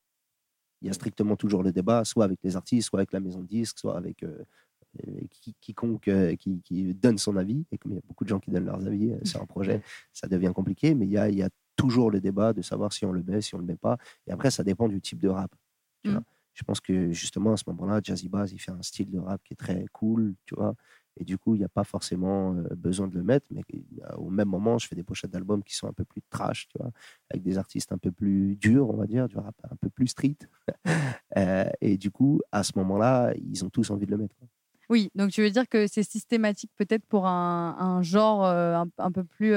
il 0.81 0.87
y 0.87 0.89
a 0.89 0.93
strictement 0.93 1.35
toujours 1.35 1.63
le 1.63 1.71
débat, 1.71 2.05
soit 2.05 2.25
avec 2.25 2.39
les 2.43 2.55
artistes, 2.55 2.89
soit 2.89 2.99
avec 2.99 3.11
la 3.11 3.19
maison 3.19 3.41
de 3.41 3.47
disques, 3.47 3.79
soit 3.79 3.97
avec 3.97 4.23
euh, 4.23 4.43
euh, 5.07 5.21
quiconque 5.61 6.07
euh, 6.07 6.35
qui, 6.35 6.93
donne 6.93 7.17
son 7.17 7.35
avis. 7.35 7.65
Et 7.71 7.77
comme 7.77 7.93
il 7.93 7.95
y 7.95 7.99
a 7.99 8.03
beaucoup 8.07 8.23
de 8.23 8.29
gens 8.29 8.39
qui 8.39 8.51
donnent 8.51 8.65
leurs 8.65 8.85
avis 8.85 9.13
sur 9.23 9.41
un 9.41 9.45
projet, 9.47 9.81
ça 10.13 10.27
devient 10.27 10.51
compliqué. 10.53 10.93
Mais 10.93 11.05
il 11.05 11.11
y 11.11 11.17
a, 11.17 11.29
il 11.29 11.37
y 11.37 11.43
a 11.43 11.49
toujours 11.75 12.11
le 12.11 12.19
débat 12.19 12.53
de 12.53 12.61
savoir 12.61 12.93
si 12.93 13.05
on 13.05 13.11
le 13.11 13.23
met, 13.23 13.41
si 13.41 13.55
on 13.55 13.57
ne 13.57 13.63
le 13.63 13.67
met 13.67 13.77
pas. 13.77 13.97
Et 14.27 14.31
après, 14.31 14.51
ça 14.51 14.63
dépend 14.63 14.87
du 14.87 15.01
type 15.01 15.19
de 15.19 15.29
rap. 15.29 15.53
Mmh. 16.03 16.17
Je 16.53 16.63
pense 16.63 16.79
que 16.79 17.11
justement, 17.11 17.53
à 17.53 17.57
ce 17.57 17.65
moment-là, 17.67 17.99
Jazzy 18.03 18.29
Bass, 18.29 18.51
il 18.51 18.59
fait 18.59 18.71
un 18.71 18.81
style 18.81 19.11
de 19.11 19.19
rap 19.19 19.41
qui 19.43 19.53
est 19.53 19.57
très 19.57 19.85
cool, 19.93 20.33
tu 20.45 20.55
vois. 20.55 20.73
Et 21.19 21.23
du 21.23 21.37
coup, 21.37 21.55
il 21.55 21.59
n'y 21.59 21.65
a 21.65 21.69
pas 21.69 21.83
forcément 21.83 22.53
euh, 22.53 22.63
besoin 22.75 23.07
de 23.07 23.15
le 23.15 23.23
mettre, 23.23 23.47
mais 23.51 23.63
au 24.17 24.29
même 24.29 24.47
moment, 24.47 24.77
je 24.77 24.87
fais 24.87 24.95
des 24.95 25.03
pochettes 25.03 25.31
d'albums 25.31 25.63
qui 25.63 25.75
sont 25.75 25.87
un 25.87 25.93
peu 25.93 26.05
plus 26.05 26.21
trash, 26.29 26.67
tu 26.69 26.77
vois, 26.79 26.91
avec 27.29 27.43
des 27.43 27.57
artistes 27.57 27.91
un 27.91 27.97
peu 27.97 28.11
plus 28.11 28.55
durs, 28.55 28.89
on 28.89 28.97
va 28.97 29.07
dire, 29.07 29.27
du 29.27 29.37
rap 29.37 29.55
un 29.69 29.75
peu 29.75 29.89
plus 29.89 30.07
street. 30.07 30.37
Euh, 31.35 31.69
et 31.81 31.97
du 31.97 32.09
coup, 32.09 32.41
à 32.51 32.63
ce 32.63 32.71
moment-là, 32.77 33.31
ils 33.35 33.63
ont 33.63 33.69
tous 33.69 33.91
envie 33.91 34.05
de 34.07 34.11
le 34.11 34.17
mettre. 34.17 34.35
Oui, 34.89 35.11
donc 35.13 35.29
tu 35.29 35.41
veux 35.41 35.51
dire 35.51 35.69
que 35.69 35.85
c'est 35.85 36.01
systématique 36.01 36.71
peut-être 36.77 37.05
pour 37.05 37.27
un, 37.27 38.01
genre 38.01 38.43
euh, 38.45 38.83
un, 38.97 39.11
peu 39.11 39.23
plus 39.23 39.53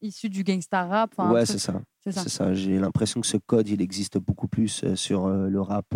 issu 0.00 0.30
du 0.30 0.44
gangsta 0.44 0.86
rap. 0.86 1.18
Ouais, 1.18 1.44
c'est 1.44 1.58
ça. 1.58 1.82
C'est 2.00 2.12
ça. 2.12 2.54
J'ai 2.54 2.78
l'impression 2.78 3.20
que 3.20 3.26
ce 3.26 3.36
code, 3.36 3.68
il 3.68 3.82
existe 3.82 4.16
beaucoup 4.16 4.48
plus 4.48 4.94
sur 4.94 5.28
le 5.28 5.60
rap 5.60 5.94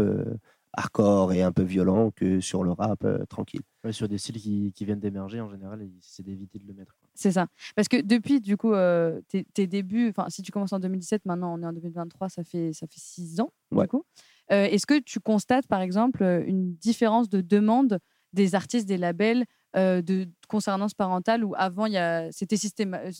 hardcore 0.74 1.32
et 1.32 1.42
un 1.42 1.52
peu 1.52 1.62
violent 1.62 2.10
que 2.10 2.40
sur 2.40 2.64
le 2.64 2.72
rap 2.72 3.04
euh, 3.04 3.24
tranquille. 3.26 3.60
sur 3.90 4.08
des 4.08 4.18
styles 4.18 4.40
qui, 4.40 4.72
qui 4.72 4.84
viennent 4.84 5.00
d'émerger, 5.00 5.40
en 5.40 5.50
général, 5.50 5.86
c'est 6.00 6.22
d'éviter 6.22 6.58
de 6.58 6.66
le 6.66 6.72
mettre. 6.72 6.96
C'est 7.14 7.32
ça. 7.32 7.46
Parce 7.76 7.88
que 7.88 8.00
depuis, 8.00 8.40
du 8.40 8.56
coup, 8.56 8.72
euh, 8.72 9.20
tes, 9.28 9.66
débuts, 9.66 10.08
enfin, 10.08 10.28
si 10.30 10.42
tu 10.42 10.50
commences 10.50 10.72
en 10.72 10.80
2017, 10.80 11.26
maintenant 11.26 11.54
on 11.58 11.62
est 11.62 11.66
en 11.66 11.72
2023, 11.72 12.28
ça 12.28 12.44
fait, 12.44 12.72
ça 12.72 12.86
fait 12.86 13.00
six 13.00 13.40
ans, 13.40 13.52
du 13.70 13.86
coup. 13.86 14.04
Euh, 14.50 14.64
est-ce 14.64 14.86
que 14.86 14.98
tu 14.98 15.20
constates, 15.20 15.66
par 15.66 15.80
exemple, 15.80 16.22
une 16.46 16.74
différence 16.74 17.28
de 17.28 17.40
demande 17.40 17.98
des 18.32 18.54
artistes, 18.54 18.88
des 18.88 18.96
labels 18.96 19.44
de 19.74 20.28
concernant 20.48 20.88
ce 20.88 20.94
parental 20.94 21.44
où 21.44 21.54
avant, 21.56 21.86
il 21.86 21.94
y 21.94 21.98
a, 21.98 22.30
c'était 22.30 22.56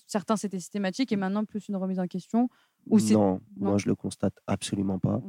certains 0.06 0.36
c'était 0.36 0.58
systématique 0.58 1.10
et 1.10 1.16
maintenant 1.16 1.46
plus 1.46 1.68
une 1.68 1.76
remise 1.76 1.98
en 1.98 2.06
question 2.06 2.50
ou 2.90 2.98
non, 2.98 3.10
non, 3.10 3.40
moi 3.56 3.78
je 3.78 3.88
le 3.88 3.94
constate 3.94 4.34
absolument 4.46 4.98
pas. 4.98 5.22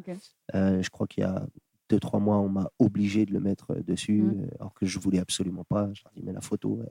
je 0.54 0.90
crois 0.90 1.08
qu'il 1.08 1.24
y 1.24 1.26
a 1.26 1.46
deux, 1.94 2.00
trois 2.00 2.20
mois, 2.20 2.38
on 2.40 2.50
m'a 2.50 2.72
obligé 2.80 3.26
de 3.26 3.32
le 3.34 3.40
mettre 3.40 3.72
euh, 3.72 3.84
dessus, 3.84 4.24
mmh. 4.24 4.42
euh, 4.42 4.48
alors 4.60 4.74
que 4.74 4.86
je 4.88 4.98
voulais 4.98 5.20
absolument 5.20 5.64
pas. 5.64 5.92
Je 5.94 6.04
leur 6.04 6.14
dis, 6.14 6.24
mais 6.24 6.34
la 6.34 6.42
photo, 6.42 6.82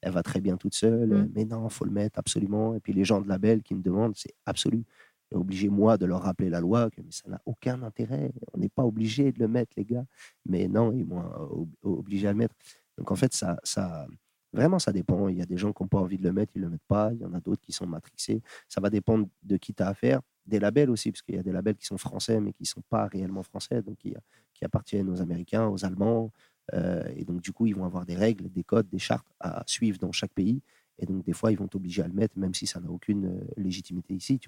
elle, 0.00 0.12
va 0.12 0.22
très 0.22 0.40
bien 0.40 0.56
toute 0.56 0.74
seule. 0.74 1.08
Mmh. 1.08 1.30
Mais 1.34 1.44
non, 1.44 1.68
faut 1.68 1.84
le 1.84 1.90
mettre 1.90 2.18
absolument. 2.18 2.74
Et 2.74 2.80
puis 2.80 2.94
les 2.94 3.04
gens 3.04 3.20
de 3.20 3.28
label 3.28 3.62
qui 3.62 3.74
me 3.74 3.82
demandent, 3.82 4.16
c'est 4.16 4.34
absolu. 4.46 4.84
obligé, 5.32 5.68
moi, 5.68 5.98
de 5.98 6.06
leur 6.06 6.22
rappeler 6.22 6.48
la 6.48 6.60
loi, 6.60 6.90
que 6.90 7.02
mais 7.02 7.10
ça 7.10 7.28
n'a 7.28 7.40
aucun 7.44 7.82
intérêt. 7.82 8.32
On 8.54 8.58
n'est 8.58 8.68
pas 8.68 8.84
obligé 8.84 9.30
de 9.30 9.40
le 9.40 9.48
mettre, 9.48 9.74
les 9.76 9.84
gars. 9.84 10.06
Mais 10.46 10.68
non, 10.68 10.92
ils 10.92 11.04
m'ont 11.04 11.20
euh, 11.20 11.66
obligé 11.82 12.26
à 12.28 12.32
le 12.32 12.38
mettre. 12.38 12.54
Donc 12.96 13.10
en 13.10 13.16
fait, 13.16 13.34
ça, 13.34 13.58
ça, 13.62 14.06
Vraiment, 14.54 14.78
ça 14.78 14.92
dépend. 14.92 15.28
Il 15.28 15.36
y 15.36 15.42
a 15.42 15.46
des 15.46 15.56
gens 15.56 15.72
qui 15.72 15.82
n'ont 15.82 15.88
pas 15.88 15.98
envie 15.98 16.16
de 16.16 16.22
le 16.22 16.32
mettre, 16.32 16.52
ils 16.54 16.60
ne 16.60 16.66
le 16.66 16.70
mettent 16.70 16.86
pas. 16.86 17.10
Il 17.12 17.20
y 17.20 17.24
en 17.24 17.34
a 17.34 17.40
d'autres 17.40 17.62
qui 17.62 17.72
sont 17.72 17.86
matrixés. 17.86 18.40
Ça 18.68 18.80
va 18.80 18.88
dépendre 18.88 19.26
de 19.42 19.56
qui 19.56 19.74
tu 19.74 19.82
as 19.82 19.88
affaire 19.88 20.20
des 20.46 20.60
labels 20.60 20.90
aussi, 20.90 21.10
parce 21.10 21.22
qu'il 21.22 21.34
y 21.34 21.38
a 21.38 21.42
des 21.42 21.52
labels 21.52 21.76
qui 21.76 21.86
sont 21.86 21.98
français, 21.98 22.40
mais 22.40 22.52
qui 22.52 22.64
ne 22.64 22.68
sont 22.68 22.82
pas 22.88 23.06
réellement 23.06 23.42
français, 23.42 23.82
donc 23.82 23.96
qui, 23.98 24.14
appartiennent 24.62 25.10
aux 25.10 25.20
Américains, 25.20 25.66
aux 25.66 25.84
Allemands. 25.84 26.32
Euh, 26.72 27.04
et 27.16 27.24
donc, 27.24 27.42
du 27.42 27.52
coup, 27.52 27.66
ils 27.66 27.74
vont 27.74 27.84
avoir 27.84 28.06
des 28.06 28.14
règles, 28.14 28.50
des 28.50 28.64
codes, 28.64 28.88
des 28.88 28.98
chartes 28.98 29.26
à 29.40 29.62
suivre 29.66 29.98
dans 29.98 30.12
chaque 30.12 30.32
pays. 30.32 30.62
Et 30.98 31.06
donc, 31.06 31.24
des 31.24 31.32
fois, 31.32 31.52
ils 31.52 31.58
vont 31.58 31.68
t'obliger 31.68 32.02
à 32.02 32.06
le 32.06 32.14
mettre, 32.14 32.38
même 32.38 32.54
si 32.54 32.66
ça 32.66 32.80
n'a 32.80 32.88
aucune 32.88 33.26
euh, 33.26 33.44
légitimité 33.56 34.14
ici. 34.14 34.40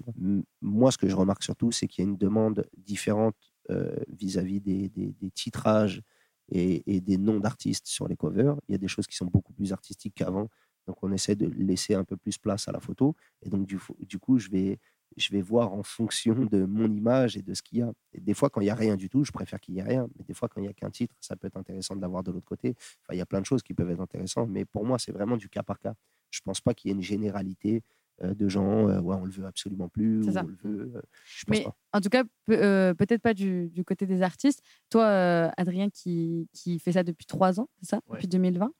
Moi, 0.61 0.91
ce 0.91 0.97
que 0.97 1.07
je 1.07 1.15
remarque 1.15 1.43
surtout, 1.43 1.71
c'est 1.71 1.87
qu'il 1.87 2.03
y 2.03 2.07
a 2.07 2.09
une 2.09 2.17
demande 2.17 2.65
différente 2.77 3.35
euh, 3.69 3.95
vis-à-vis 4.07 4.61
des, 4.61 5.13
titrages 5.33 6.01
et, 6.49 7.01
des 7.01 7.17
noms 7.17 7.39
d'artistes 7.39 7.87
sur 7.87 8.07
les 8.07 8.15
covers. 8.15 8.55
Il 8.67 8.73
y 8.73 8.75
a 8.75 8.77
des 8.77 8.87
choses 8.87 9.07
qui 9.07 9.15
sont 9.15 9.25
beaucoup 9.25 9.53
plus 9.53 9.73
artistiques 9.73 10.15
qu'avant. 10.15 10.49
Donc, 10.87 10.97
on 11.03 11.11
essaie 11.11 11.35
de 11.35 11.47
laisser 11.47 11.95
un 11.95 12.03
peu 12.03 12.15
plus 12.15 12.37
place 12.37 12.67
à 12.67 12.71
la 12.71 12.79
photo. 12.79 13.15
Et 13.41 13.49
donc, 13.49 13.67
du, 13.67 14.19
coup, 14.19 14.39
je 14.39 14.49
vais, 14.49 14.79
je 15.17 15.31
vais 15.31 15.41
voir 15.41 15.73
en 15.73 15.83
fonction 15.83 16.33
de 16.45 16.65
mon 16.65 16.89
image 16.91 17.35
et 17.35 17.41
de 17.41 17.53
ce 17.53 17.61
qu'il 17.61 17.79
y 17.79 17.81
a. 17.81 17.91
Des 18.17 18.33
fois, 18.33 18.49
quand 18.49 18.61
il 18.61 18.65
n'y 18.65 18.69
a 18.69 18.75
rien 18.75 18.95
du 18.95 19.09
tout, 19.09 19.25
je 19.25 19.31
préfère 19.31 19.59
qu'il 19.59 19.73
n'y 19.73 19.81
ait 19.81 19.83
rien. 19.83 20.07
Mais 20.17 20.23
des 20.23 20.33
fois, 20.33 20.47
quand 20.47 20.61
il 20.61 20.63
n'y 20.63 20.69
a 20.69 20.73
qu'un 20.73 20.89
titre, 20.89 21.15
ça 21.19 21.35
peut 21.35 21.47
être 21.47 21.57
intéressant 21.57 21.95
de 21.95 22.01
l'avoir 22.01 22.23
de 22.23 22.31
l'autre 22.31 22.45
côté. 22.45 22.75
Enfin, 22.77 23.13
il 23.13 23.17
y 23.17 23.21
a 23.21 23.25
plein 23.25 23.41
de 23.41 23.45
choses 23.45 23.63
qui 23.63 23.73
peuvent 23.73 23.91
être 23.91 24.01
intéressantes. 24.01 24.49
Mais 24.49 24.63
pour 24.63 24.85
moi, 24.85 24.97
c'est 24.97 25.11
vraiment 25.11 25.35
du 25.35 25.49
cas 25.49 25.63
par 25.63 25.79
cas. 25.79 25.93
Je 26.29 26.39
ne 26.39 26.43
pense 26.43 26.61
pas 26.61 26.73
qu'il 26.73 26.89
y 26.89 26.91
ait 26.93 26.95
une 26.95 27.03
généralité 27.03 27.83
de 28.23 28.49
gens, 28.49 28.89
euh, 28.89 28.99
ouais, 28.99 29.15
on 29.15 29.25
le 29.25 29.31
veut 29.31 29.45
absolument 29.45 29.89
plus. 29.89 30.27
on 30.27 30.43
le 30.43 30.57
veut, 30.63 30.91
euh, 30.95 31.01
Mais 31.47 31.65
en 31.93 32.01
tout 32.01 32.09
cas, 32.09 32.23
peut-être 32.47 33.21
pas 33.21 33.33
du, 33.33 33.71
côté 33.85 34.05
des 34.07 34.21
artistes. 34.21 34.63
Toi, 34.89 35.51
Adrien, 35.57 35.89
qui, 35.89 36.49
qui, 36.53 36.79
fait 36.79 36.93
ça 36.93 37.03
depuis 37.03 37.25
trois 37.25 37.59
ans, 37.59 37.69
c'est 37.79 37.89
ça? 37.89 38.01
Depuis 38.09 38.27
2020. 38.27 38.71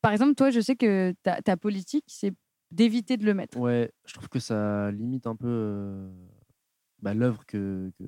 par 0.00 0.12
exemple, 0.12 0.34
toi, 0.34 0.50
je 0.50 0.60
sais 0.60 0.76
que 0.76 1.14
ta, 1.22 1.42
ta 1.42 1.56
politique, 1.56 2.04
c'est 2.06 2.32
d'éviter 2.70 3.16
de 3.16 3.24
le 3.24 3.34
mettre. 3.34 3.58
Ouais, 3.58 3.92
je 4.06 4.14
trouve 4.14 4.28
que 4.28 4.40
ça 4.40 4.90
limite 4.92 5.26
un 5.26 5.36
peu 5.36 6.08
bah, 7.00 7.14
l'œuvre 7.14 7.44
que, 7.46 7.90
que, 7.98 8.04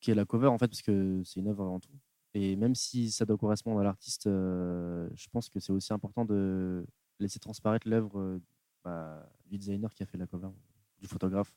qui 0.00 0.10
est 0.10 0.14
la 0.14 0.24
cover, 0.24 0.48
en 0.48 0.58
fait, 0.58 0.68
parce 0.68 0.82
que 0.82 1.22
c'est 1.24 1.40
une 1.40 1.48
œuvre 1.48 1.64
avant 1.64 1.80
tout. 1.80 1.92
Et 2.34 2.56
même 2.56 2.74
si 2.74 3.10
ça 3.10 3.26
doit 3.26 3.36
correspondre 3.36 3.80
à 3.80 3.84
l'artiste, 3.84 4.24
je 4.24 5.26
pense 5.30 5.50
que 5.50 5.60
c'est 5.60 5.72
aussi 5.72 5.92
important 5.92 6.24
de 6.24 6.86
laisser 7.20 7.38
transparaître 7.38 7.86
l'œuvre 7.86 8.40
bah, 8.84 9.28
du 9.46 9.58
designer 9.58 9.92
qui 9.94 10.02
a 10.02 10.06
fait 10.06 10.18
la 10.18 10.26
cover, 10.26 10.50
du 10.98 11.06
photographe. 11.06 11.52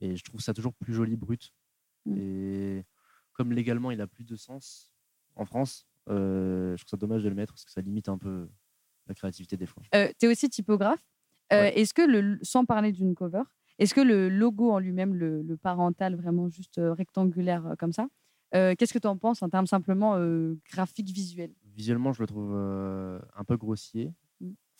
Et 0.00 0.16
je 0.16 0.24
trouve 0.24 0.40
ça 0.40 0.54
toujours 0.54 0.74
plus 0.74 0.94
joli, 0.94 1.16
brut. 1.16 1.52
Mm. 2.06 2.16
Et 2.18 2.84
comme 3.32 3.52
légalement, 3.52 3.90
il 3.90 4.00
a 4.00 4.06
plus 4.06 4.24
de 4.24 4.36
sens 4.36 4.92
en 5.36 5.44
France, 5.44 5.86
euh, 6.08 6.76
je 6.76 6.84
trouve 6.84 6.90
ça 6.90 6.96
dommage 6.96 7.22
de 7.22 7.28
le 7.28 7.34
mettre 7.34 7.52
parce 7.52 7.64
que 7.64 7.70
ça 7.70 7.80
limite 7.80 8.08
un 8.08 8.18
peu 8.18 8.48
la 9.06 9.14
créativité 9.14 9.56
des 9.56 9.66
fois. 9.66 9.82
Euh, 9.94 10.08
tu 10.18 10.26
es 10.26 10.28
aussi 10.28 10.48
typographe. 10.48 11.04
Euh, 11.52 11.70
est-ce 11.74 11.94
que, 11.94 12.02
le, 12.02 12.38
sans 12.42 12.64
parler 12.64 12.92
d'une 12.92 13.14
cover, 13.14 13.42
est-ce 13.78 13.94
que 13.94 14.00
le 14.00 14.28
logo 14.28 14.70
en 14.70 14.78
lui-même, 14.78 15.14
le, 15.14 15.42
le, 15.42 15.56
parental 15.56 16.14
vraiment 16.14 16.48
juste 16.48 16.80
rectangulaire 16.82 17.74
comme 17.78 17.92
ça, 17.92 18.06
qu'est-ce 18.52 18.92
que 18.92 18.98
tu 18.98 19.08
en 19.08 19.16
penses 19.16 19.42
en 19.42 19.48
termes 19.48 19.66
simplement 19.66 20.16
graphique, 20.70 21.08
visuel? 21.10 21.52
Visuellement, 21.64 22.12
je 22.12 22.20
le 22.20 22.26
trouve 22.28 22.54
un 22.54 23.44
peu 23.44 23.56
grossier. 23.56 24.12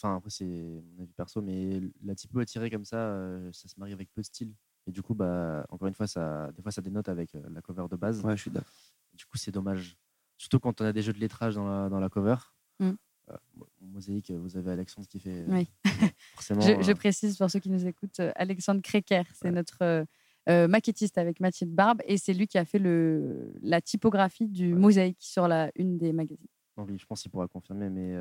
Enfin, 0.02 0.16
après, 0.16 0.30
c'est 0.30 0.46
mon 0.46 1.02
avis 1.02 1.12
perso, 1.12 1.42
mais 1.42 1.78
la 2.02 2.14
typo 2.14 2.42
tirée 2.46 2.70
comme 2.70 2.86
ça, 2.86 2.96
euh, 2.96 3.50
ça 3.52 3.68
se 3.68 3.74
marie 3.78 3.92
avec 3.92 4.10
peu 4.14 4.22
de 4.22 4.26
style. 4.26 4.54
Et 4.86 4.92
du 4.92 5.02
coup, 5.02 5.14
bah, 5.14 5.66
encore 5.68 5.88
une 5.88 5.94
fois, 5.94 6.06
ça, 6.06 6.50
des 6.56 6.62
fois, 6.62 6.72
ça 6.72 6.80
dénote 6.80 7.10
avec 7.10 7.34
euh, 7.34 7.42
la 7.50 7.60
cover 7.60 7.84
de 7.90 7.96
base. 7.96 8.24
Ouais, 8.24 8.34
je 8.34 8.42
suis 8.42 8.50
d'accord. 8.50 8.72
Du 9.12 9.26
coup, 9.26 9.36
c'est 9.36 9.50
dommage. 9.50 9.98
Surtout 10.38 10.58
quand 10.58 10.80
on 10.80 10.86
a 10.86 10.94
des 10.94 11.02
jeux 11.02 11.12
de 11.12 11.18
lettrage 11.18 11.54
dans 11.54 11.66
la, 11.68 11.90
dans 11.90 12.00
la 12.00 12.08
cover. 12.08 12.36
Mm. 12.78 12.92
Euh, 13.30 13.36
mosaïque, 13.82 14.30
vous 14.30 14.56
avez 14.56 14.70
Alexandre 14.70 15.06
qui 15.06 15.20
fait. 15.20 15.44
Oui. 15.48 15.68
forcément, 16.34 16.62
je, 16.62 16.92
précise 16.92 17.36
pour 17.36 17.50
ceux 17.50 17.60
qui 17.60 17.68
nous 17.68 17.86
écoutent, 17.86 18.20
Alexandre 18.36 18.80
Créquer, 18.80 19.24
c'est 19.34 19.50
notre 19.50 20.06
maquettiste 20.48 21.18
avec 21.18 21.40
Mathilde 21.40 21.74
Barbe 21.74 22.00
et 22.06 22.16
c'est 22.16 22.32
lui 22.32 22.46
qui 22.46 22.56
a 22.56 22.64
fait 22.64 22.78
le, 22.78 23.52
la 23.60 23.82
typographie 23.82 24.48
du 24.48 24.74
mosaïque 24.74 25.20
sur 25.20 25.46
la 25.46 25.70
une 25.76 25.98
des 25.98 26.14
magazines. 26.14 26.48
Donc, 26.78 26.88
je 26.96 27.04
pense 27.04 27.20
qu'il 27.20 27.30
pourra 27.30 27.46
confirmer, 27.46 27.90
mais 27.90 28.16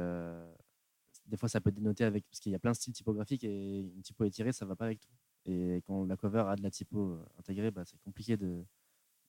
des 1.29 1.37
fois, 1.37 1.47
ça 1.47 1.61
peut 1.61 1.71
dénoter 1.71 2.03
avec. 2.03 2.25
Parce 2.29 2.39
qu'il 2.39 2.51
y 2.51 2.55
a 2.55 2.59
plein 2.59 2.71
de 2.71 2.75
styles 2.75 2.93
typographiques 2.93 3.43
et 3.43 3.79
une 3.79 4.01
typo 4.01 4.25
étirée, 4.25 4.51
ça 4.51 4.65
va 4.65 4.75
pas 4.75 4.85
avec 4.85 4.99
tout. 4.99 5.13
Et 5.45 5.81
quand 5.85 6.05
la 6.05 6.17
cover 6.17 6.43
a 6.47 6.55
de 6.55 6.63
la 6.63 6.71
typo 6.71 7.11
euh, 7.11 7.25
intégrée, 7.39 7.71
bah, 7.71 7.83
c'est 7.85 7.99
compliqué 8.01 8.35
de, 8.35 8.63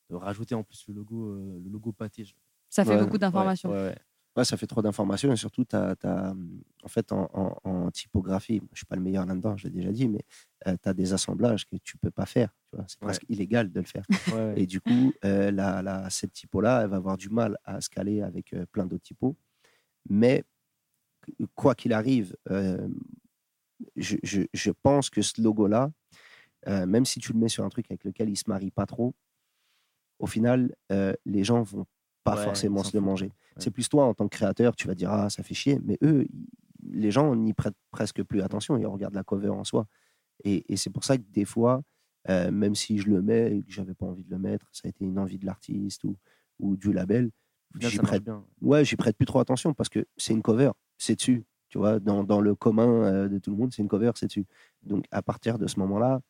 de, 0.08 0.14
rajouter 0.14 0.54
en 0.54 0.64
plus 0.64 0.84
le 0.88 0.94
logo, 0.94 1.32
euh, 1.32 1.60
le 1.62 1.70
logo 1.70 1.92
pâté. 1.92 2.26
Ça 2.68 2.84
fait 2.84 2.98
beaucoup 2.98 3.18
d'informations. 3.18 3.70
Ouais, 4.36 4.44
ça 4.44 4.56
fait 4.56 4.68
trop 4.68 4.80
d'informations 4.80 5.32
et 5.32 5.36
surtout, 5.36 5.66
as, 5.72 5.96
as, 6.04 6.34
en 6.84 6.88
fait, 6.88 7.10
en, 7.10 7.58
en, 7.64 7.90
typographie, 7.90 8.62
je 8.72 8.78
suis 8.78 8.86
pas 8.86 8.94
le 8.94 9.02
meilleur 9.02 9.26
là-dedans, 9.26 9.56
je 9.56 9.64
l'ai 9.64 9.74
déjà 9.74 9.90
dit, 9.90 10.08
mais 10.08 10.24
euh, 10.68 10.76
tu 10.80 10.88
as 10.88 10.94
des 10.94 11.12
assemblages 11.12 11.66
que 11.66 11.74
tu 11.82 11.98
peux 11.98 12.12
pas 12.12 12.26
faire. 12.26 12.54
C'est 12.86 13.00
presque 13.00 13.24
illégal 13.28 13.72
de 13.72 13.80
le 13.80 13.86
faire. 13.86 14.04
et 14.56 14.66
du 14.66 14.80
coup, 14.80 15.12
la, 15.22 15.82
la, 15.82 16.08
cette 16.10 16.32
typo-là, 16.32 16.82
elle 16.82 16.90
va 16.90 16.96
avoir 16.96 17.16
du 17.16 17.28
mal 17.28 17.58
à 17.64 17.80
se 17.80 17.90
caler 17.90 18.22
avec 18.22 18.54
plein 18.70 18.86
d'autres 18.86 19.02
typos. 19.02 19.36
Mais 20.08 20.44
quoi 21.54 21.74
qu'il 21.74 21.92
arrive, 21.92 22.36
euh, 22.50 22.88
je, 23.96 24.70
pense 24.82 25.10
que 25.10 25.22
ce 25.22 25.40
logo-là, 25.40 25.90
euh, 26.68 26.86
même 26.86 27.04
si 27.04 27.20
tu 27.20 27.32
le 27.32 27.38
mets 27.38 27.48
sur 27.48 27.64
un 27.64 27.68
truc 27.68 27.86
avec 27.90 28.04
lequel 28.04 28.28
il 28.28 28.36
se 28.36 28.44
marie 28.48 28.70
pas 28.70 28.86
trop, 28.86 29.14
au 30.18 30.26
final, 30.26 30.74
euh, 30.92 31.14
les 31.24 31.44
gens 31.44 31.62
vont 31.62 31.86
pas 32.24 32.36
forcément 32.36 32.84
se 32.84 32.96
le 32.96 33.00
manger. 33.00 33.32
C'est 33.56 33.70
plus 33.70 33.88
toi, 33.88 34.04
en 34.04 34.14
tant 34.14 34.28
que 34.28 34.36
créateur, 34.36 34.76
tu 34.76 34.86
vas 34.86 34.94
dire 34.94 35.10
ah 35.10 35.30
ça 35.30 35.42
fait 35.42 35.54
chier, 35.54 35.80
mais 35.82 35.98
eux, 36.02 36.26
les 36.82 37.10
gens 37.10 37.34
n'y 37.34 37.54
prêtent 37.54 37.76
presque 37.90 38.22
plus 38.22 38.42
attention. 38.42 38.76
Ils 38.76 38.86
regardent 38.86 39.14
la 39.14 39.24
cover 39.24 39.48
en 39.48 39.64
soi, 39.64 39.86
et, 40.44 40.64
c'est 40.76 40.90
pour 40.90 41.04
ça 41.04 41.16
que 41.16 41.22
des 41.30 41.44
fois, 41.44 41.82
même 42.28 42.74
si 42.74 42.98
je 42.98 43.08
le 43.08 43.22
mets 43.22 43.56
et 43.56 43.62
que 43.62 43.72
j'avais 43.72 43.94
pas 43.94 44.06
envie 44.06 44.24
de 44.24 44.30
le 44.30 44.38
mettre, 44.38 44.68
ça 44.72 44.82
a 44.84 44.88
été 44.88 45.04
une 45.04 45.18
envie 45.18 45.38
de 45.38 45.46
l'artiste 45.46 46.04
ou, 46.04 46.16
ou 46.58 46.76
du 46.76 46.92
label, 46.92 47.30
j'y 47.78 47.98
prête, 47.98 48.24
ouais, 48.60 48.84
j'y 48.84 48.96
prête 48.96 49.16
plus 49.16 49.26
trop 49.26 49.40
attention 49.40 49.74
parce 49.74 49.88
que 49.88 50.06
c'est 50.16 50.32
une 50.32 50.42
cover 50.42 50.70
c'est 51.00 51.16
dessus. 51.16 51.44
Tu 51.68 51.78
vois, 51.78 51.98
dans, 52.00 52.24
dans 52.24 52.40
le 52.40 52.54
commun 52.54 53.04
euh, 53.04 53.28
de 53.28 53.38
tout 53.38 53.50
le 53.50 53.56
monde, 53.56 53.72
c'est 53.72 53.82
une 53.82 53.88
cover, 53.88 54.10
c'est 54.14 54.26
dessus. 54.26 54.46
Donc, 54.82 55.04
à 55.10 55.22
partir 55.22 55.58
de 55.58 55.66
ce 55.66 55.78
moment-là, 55.80 56.20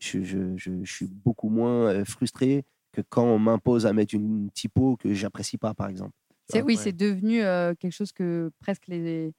je, 0.00 0.22
je, 0.22 0.56
je, 0.56 0.84
suis 0.84 1.06
beaucoup 1.06 1.48
moins 1.48 1.86
euh, 1.86 2.04
frustré 2.04 2.64
que 2.92 3.00
quand 3.00 3.24
on 3.24 3.38
m'impose 3.38 3.86
à 3.86 3.92
mettre 3.92 4.14
une 4.14 4.50
typo 4.50 4.96
que 4.96 5.14
j'apprécie 5.14 5.56
pas, 5.56 5.72
par 5.72 5.88
exemple. 5.88 6.12
C'est, 6.48 6.62
oui, 6.62 6.76
c'est 6.76 6.92
devenu 6.92 7.42
euh, 7.42 7.74
quelque 7.74 7.92
chose 7.92 8.12
que 8.12 8.50
presque 8.58 8.86
les, 8.88 9.32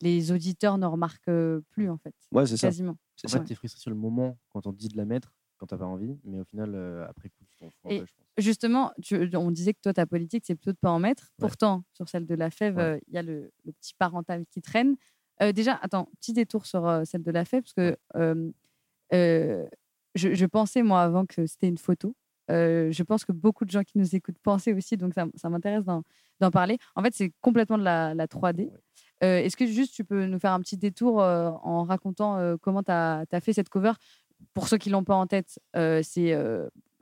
les 0.00 0.32
auditeurs 0.32 0.78
ne 0.78 0.86
remarquent 0.86 1.60
plus, 1.70 1.90
en 1.90 1.98
fait. 1.98 2.14
Ouais, 2.30 2.46
c'est 2.46 2.58
Quasiment. 2.58 2.92
ça. 2.92 2.98
C'est 3.16 3.28
ça. 3.28 3.40
tu 3.40 3.52
es 3.52 3.56
frustré 3.56 3.80
sur 3.80 3.90
le 3.90 3.96
moment 3.96 4.38
quand 4.50 4.66
on 4.66 4.72
te 4.72 4.78
dit 4.78 4.88
de 4.88 4.96
la 4.96 5.04
mettre, 5.04 5.34
quand 5.56 5.66
tu 5.66 5.74
avais 5.74 5.84
envie, 5.84 6.18
mais 6.24 6.40
au 6.40 6.44
final, 6.44 7.06
après 7.08 7.30
coup, 7.30 7.43
je 7.70 7.98
pense. 7.98 8.08
Justement, 8.36 8.92
on 9.34 9.50
disait 9.52 9.74
que 9.74 9.80
toi, 9.80 9.92
ta 9.92 10.06
politique, 10.06 10.42
c'est 10.44 10.56
plutôt 10.56 10.72
de 10.72 10.76
ne 10.76 10.80
pas 10.80 10.90
en 10.90 10.98
mettre. 10.98 11.30
Pourtant, 11.38 11.84
sur 11.92 12.08
celle 12.08 12.26
de 12.26 12.34
la 12.34 12.50
fève, 12.50 12.78
euh, 12.78 12.98
il 13.06 13.14
y 13.14 13.18
a 13.18 13.22
le, 13.22 13.52
petit 13.64 13.94
parental 13.96 14.44
qui 14.50 14.60
traîne. 14.60 14.96
Euh, 15.40 15.52
déjà, 15.52 15.78
attends, 15.82 16.08
petit 16.20 16.32
détour 16.32 16.66
sur 16.66 16.86
euh, 16.86 17.04
celle 17.04 17.22
de 17.22 17.30
la 17.30 17.44
fève, 17.44 17.62
parce 17.62 17.74
que 17.74 17.96
je, 20.16 20.46
pensais, 20.46 20.82
moi, 20.82 21.02
avant 21.02 21.26
que 21.26 21.46
c'était 21.46 21.68
une 21.68 21.78
photo. 21.78 22.16
je 22.48 23.02
pense 23.04 23.24
que 23.24 23.30
beaucoup 23.30 23.64
de 23.64 23.70
gens 23.70 23.84
qui 23.84 23.98
nous 23.98 24.16
écoutent 24.16 24.38
pensaient 24.42 24.72
aussi, 24.72 24.96
donc 24.96 25.14
ça, 25.14 25.48
m'intéresse 25.48 25.84
d'en 25.84 26.50
parler. 26.50 26.78
En 26.96 27.02
fait, 27.04 27.14
c'est 27.14 27.32
complètement 27.40 27.78
de 27.78 27.84
la, 27.84 28.26
3D. 28.26 28.68
Est-ce 29.20 29.56
que 29.56 29.66
juste 29.66 29.94
tu 29.94 30.04
peux 30.04 30.26
nous 30.26 30.40
faire 30.40 30.52
un 30.52 30.60
petit 30.60 30.76
détour 30.76 31.18
en 31.18 31.84
racontant 31.84 32.56
comment 32.60 32.82
tu 32.82 32.90
as, 32.90 33.26
as, 33.30 33.40
fait 33.40 33.52
cette 33.52 33.68
cover? 33.68 33.92
Pour 34.54 34.66
ceux 34.66 34.76
qui 34.76 34.90
l'ont 34.90 35.04
pas 35.04 35.14
en 35.14 35.28
tête, 35.28 35.60
c'est 36.02 36.34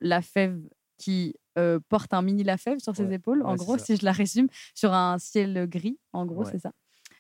la 0.03 0.23
fève 0.23 0.61
qui 0.99 1.35
euh, 1.59 1.81
porte 1.89 2.15
un 2.15 2.23
mini 2.23 2.45
Lafèvre 2.45 2.81
sur 2.81 2.95
ses 2.95 3.13
épaules, 3.13 3.43
en 3.43 3.57
gros, 3.57 3.77
si 3.77 3.97
je 3.97 4.05
la 4.05 4.13
résume, 4.13 4.49
sur 4.75 4.93
un 4.93 5.19
ciel 5.19 5.67
gris, 5.69 5.99
en 6.13 6.25
gros, 6.27 6.45
c'est 6.45 6.59
ça. 6.59 6.73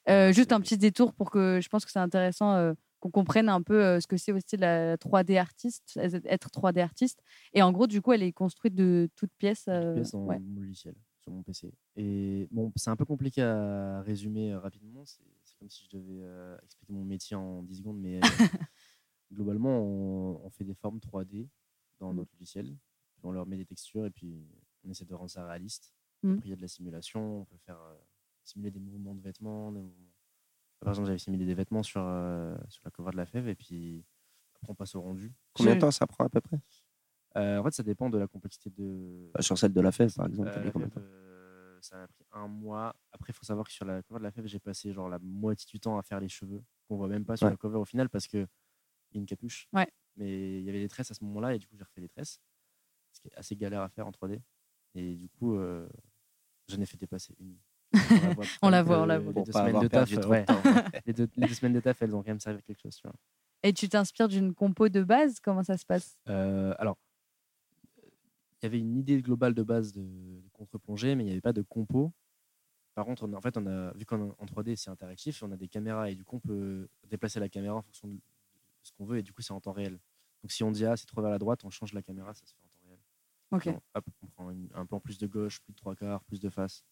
Euh, 0.08 0.32
juste 0.32 0.52
un 0.52 0.60
petit 0.60 0.78
détour 0.78 1.12
pour 1.12 1.30
que 1.30 1.60
je 1.60 1.68
pense 1.68 1.84
que 1.84 1.90
c'est 1.90 1.98
intéressant 1.98 2.54
euh, 2.54 2.72
qu'on 3.00 3.10
comprenne 3.10 3.48
un 3.48 3.62
peu 3.62 4.00
ce 4.00 4.06
que 4.06 4.16
c'est 4.16 4.32
aussi 4.32 4.56
la 4.56 4.96
3D 4.96 5.38
artiste, 5.38 5.98
être 6.24 6.48
3D 6.48 6.80
artiste. 6.80 7.20
Et 7.54 7.62
en 7.62 7.72
gros, 7.72 7.86
du 7.86 8.00
coup, 8.00 8.12
elle 8.12 8.22
est 8.22 8.32
construite 8.32 8.74
de 8.74 9.08
toutes 9.16 9.32
pièces. 9.38 9.64
Toutes 9.64 9.94
pièces 9.94 10.14
en 10.14 10.28
logiciel 10.56 10.94
sur 11.20 11.32
mon 11.32 11.42
PC. 11.42 11.72
Et 11.96 12.48
bon, 12.50 12.72
c'est 12.76 12.90
un 12.90 12.96
peu 12.96 13.04
compliqué 13.04 13.42
à 13.42 14.00
résumer 14.02 14.54
rapidement. 14.54 15.04
C'est 15.04 15.58
comme 15.58 15.70
si 15.70 15.88
je 15.90 15.96
devais 15.96 16.24
expliquer 16.64 16.92
mon 16.92 17.04
métier 17.04 17.36
en 17.36 17.62
10 17.62 17.78
secondes, 17.78 17.98
mais 18.00 18.20
globalement, 19.32 19.78
on, 19.78 20.40
on, 20.44 20.50
fait 20.50 20.64
des 20.64 20.74
formes 20.74 20.98
3D 20.98 21.48
dans 22.02 22.14
notre 22.14 22.30
logiciel 22.34 22.76
on 23.22 23.32
leur 23.32 23.46
met 23.46 23.56
des 23.56 23.64
textures 23.64 24.06
et 24.06 24.10
puis 24.10 24.46
on 24.84 24.90
essaie 24.90 25.04
de 25.04 25.14
rendre 25.14 25.30
ça 25.30 25.46
réaliste. 25.46 25.94
Mm. 26.22 26.34
Après, 26.34 26.46
il 26.46 26.50
y 26.50 26.52
a 26.52 26.56
de 26.56 26.62
la 26.62 26.68
simulation, 26.68 27.42
on 27.42 27.44
peut 27.44 27.58
faire 27.58 27.80
euh, 27.80 27.94
simuler 28.44 28.70
des 28.70 28.80
mouvements 28.80 29.14
de 29.14 29.20
vêtements. 29.20 29.72
Par 30.80 30.90
exemple, 30.90 31.06
j'avais 31.06 31.18
simulé 31.18 31.46
des 31.46 31.54
vêtements 31.54 31.82
sur, 31.82 32.02
euh, 32.04 32.56
sur 32.68 32.82
la 32.84 32.90
cover 32.90 33.12
de 33.12 33.16
la 33.16 33.26
fève 33.26 33.48
et 33.48 33.54
puis 33.54 34.04
après, 34.54 34.66
on 34.70 34.74
passe 34.74 34.94
au 34.94 35.02
rendu. 35.02 35.32
Combien 35.54 35.74
de 35.74 35.80
temps 35.80 35.90
ça 35.90 36.06
prend 36.06 36.24
à 36.24 36.28
peu 36.28 36.40
près? 36.40 36.58
Euh, 37.36 37.58
En 37.58 37.64
fait, 37.64 37.72
ça 37.72 37.82
dépend 37.82 38.10
de 38.10 38.18
la 38.18 38.26
complexité 38.26 38.70
de. 38.70 39.30
Bah, 39.34 39.42
sur 39.42 39.56
celle 39.56 39.72
de 39.72 39.80
la 39.80 39.92
fève, 39.92 40.12
par 40.14 40.26
exemple, 40.26 40.50
ça 41.80 42.00
a 42.00 42.06
pris 42.06 42.24
un 42.30 42.46
mois. 42.46 42.94
Après, 43.10 43.32
il 43.32 43.34
faut 43.34 43.44
savoir 43.44 43.66
que 43.66 43.72
sur 43.72 43.84
la 43.84 44.02
cover 44.02 44.20
de 44.20 44.24
la 44.24 44.30
fève, 44.30 44.46
j'ai 44.46 44.60
passé 44.60 44.92
genre 44.92 45.08
la 45.08 45.18
moitié 45.18 45.66
du 45.68 45.80
temps 45.80 45.98
à 45.98 46.02
faire 46.02 46.20
les 46.20 46.28
cheveux, 46.28 46.62
qu'on 46.86 46.96
voit 46.96 47.08
même 47.08 47.24
pas 47.24 47.36
sur 47.36 47.48
la 47.48 47.56
cover 47.56 47.78
au 47.78 47.84
final 47.84 48.08
parce 48.08 48.28
qu'il 48.28 48.46
y 49.12 49.16
a 49.16 49.18
une 49.18 49.26
capuche. 49.26 49.68
Ouais. 49.72 49.90
Mais 50.16 50.58
il 50.58 50.64
y 50.64 50.68
avait 50.68 50.80
des 50.80 50.88
tresses 50.88 51.10
à 51.10 51.14
ce 51.14 51.24
moment-là 51.24 51.54
et 51.54 51.58
du 51.58 51.66
coup, 51.66 51.76
j'ai 51.76 51.84
refait 51.84 52.00
les 52.00 52.08
tresses 52.08 52.40
ce 53.12 53.20
qui 53.20 53.28
est 53.28 53.36
assez 53.36 53.56
galère 53.56 53.82
à 53.82 53.88
faire 53.88 54.06
en 54.06 54.10
3D. 54.10 54.40
Et 54.94 55.14
du 55.14 55.28
coup, 55.28 55.56
euh, 55.56 55.88
j'en 56.68 56.80
ai 56.80 56.86
fait 56.86 56.96
dépasser 56.96 57.34
une. 57.38 57.56
on 58.62 58.70
la 58.70 58.82
voit, 58.82 59.02
on 59.02 59.06
la 59.06 59.18
voit. 59.18 59.32
Les 59.34 59.42
deux, 59.42 59.52
semaines 59.52 59.80
de 59.80 59.88
taf, 59.88 60.10
les, 61.06 61.12
deux, 61.12 61.54
semaines 61.54 61.74
de 61.74 61.80
taf, 61.80 62.00
elles 62.00 62.14
ont 62.14 62.22
quand 62.22 62.28
même 62.28 62.40
servi 62.40 62.58
à 62.58 62.62
quelque 62.62 62.80
chose. 62.80 62.96
Tu 62.96 63.02
vois. 63.02 63.14
Et 63.62 63.72
tu 63.72 63.88
t'inspires 63.88 64.28
d'une 64.28 64.54
compo 64.54 64.88
de 64.88 65.02
base? 65.02 65.40
Comment 65.40 65.62
ça 65.62 65.76
se 65.76 65.84
passe? 65.84 66.16
Euh, 66.28 66.74
Alors, 66.78 66.96
il 67.98 68.64
y 68.64 68.66
avait 68.66 68.78
une 68.78 68.96
idée 68.96 69.20
globale 69.20 69.54
de 69.54 69.62
base 69.62 69.92
de, 69.92 70.42
contre-plongée, 70.52 71.14
mais 71.14 71.22
il 71.24 71.26
n'y 71.26 71.32
avait 71.32 71.40
pas 71.42 71.52
de 71.52 71.62
compo. 71.62 72.12
Par 72.94 73.04
contre, 73.04 73.26
on 73.26 73.32
a, 73.32 73.36
en 73.36 73.40
fait, 73.40 73.56
on 73.56 73.66
a, 73.66 73.92
vu 73.92 74.04
qu'en 74.04 74.28
3D, 74.46 74.76
c'est 74.76 74.90
interactif, 74.90 75.42
on 75.42 75.52
a 75.52 75.56
des 75.56 75.68
caméras 75.68 76.10
et 76.10 76.14
du 76.14 76.24
coup, 76.24 76.36
on 76.36 76.40
peut 76.40 76.88
déplacer 77.08 77.40
la 77.40 77.48
caméra 77.48 77.76
en 77.76 77.82
fonction 77.82 78.08
de 78.08 78.18
ce 78.82 78.92
qu'on 78.92 79.04
veut 79.04 79.18
et 79.18 79.22
du 79.22 79.32
coup, 79.32 79.42
c'est 79.42 79.52
en 79.52 79.60
temps 79.60 79.72
réel. 79.72 79.98
Donc, 80.42 80.50
si 80.50 80.64
on 80.64 80.70
dit, 80.70 80.84
ah, 80.84 80.96
c'est 80.96 81.06
trop 81.06 81.22
vers 81.22 81.30
la 81.30 81.38
droite, 81.38 81.64
on 81.64 81.70
change 81.70 81.92
la 81.92 82.02
caméra, 82.02 82.34
ça 82.34 82.44
se 82.46 82.52
fait 82.52 82.60
en 82.64 82.68
temps 82.68 82.86
réel. 82.86 83.00
Ok. 83.52 83.68
On, 84.22 84.26
prend 84.28 84.50
un 84.74 84.86
plan 84.86 85.00
plus 85.00 85.18
de 85.18 85.26
gauche, 85.26 85.60
plus 85.60 85.72
de 85.72 85.76
trois 85.76 85.94
quarts, 85.94 86.24
plus 86.24 86.40
de 86.40 86.50
face. 86.50 86.84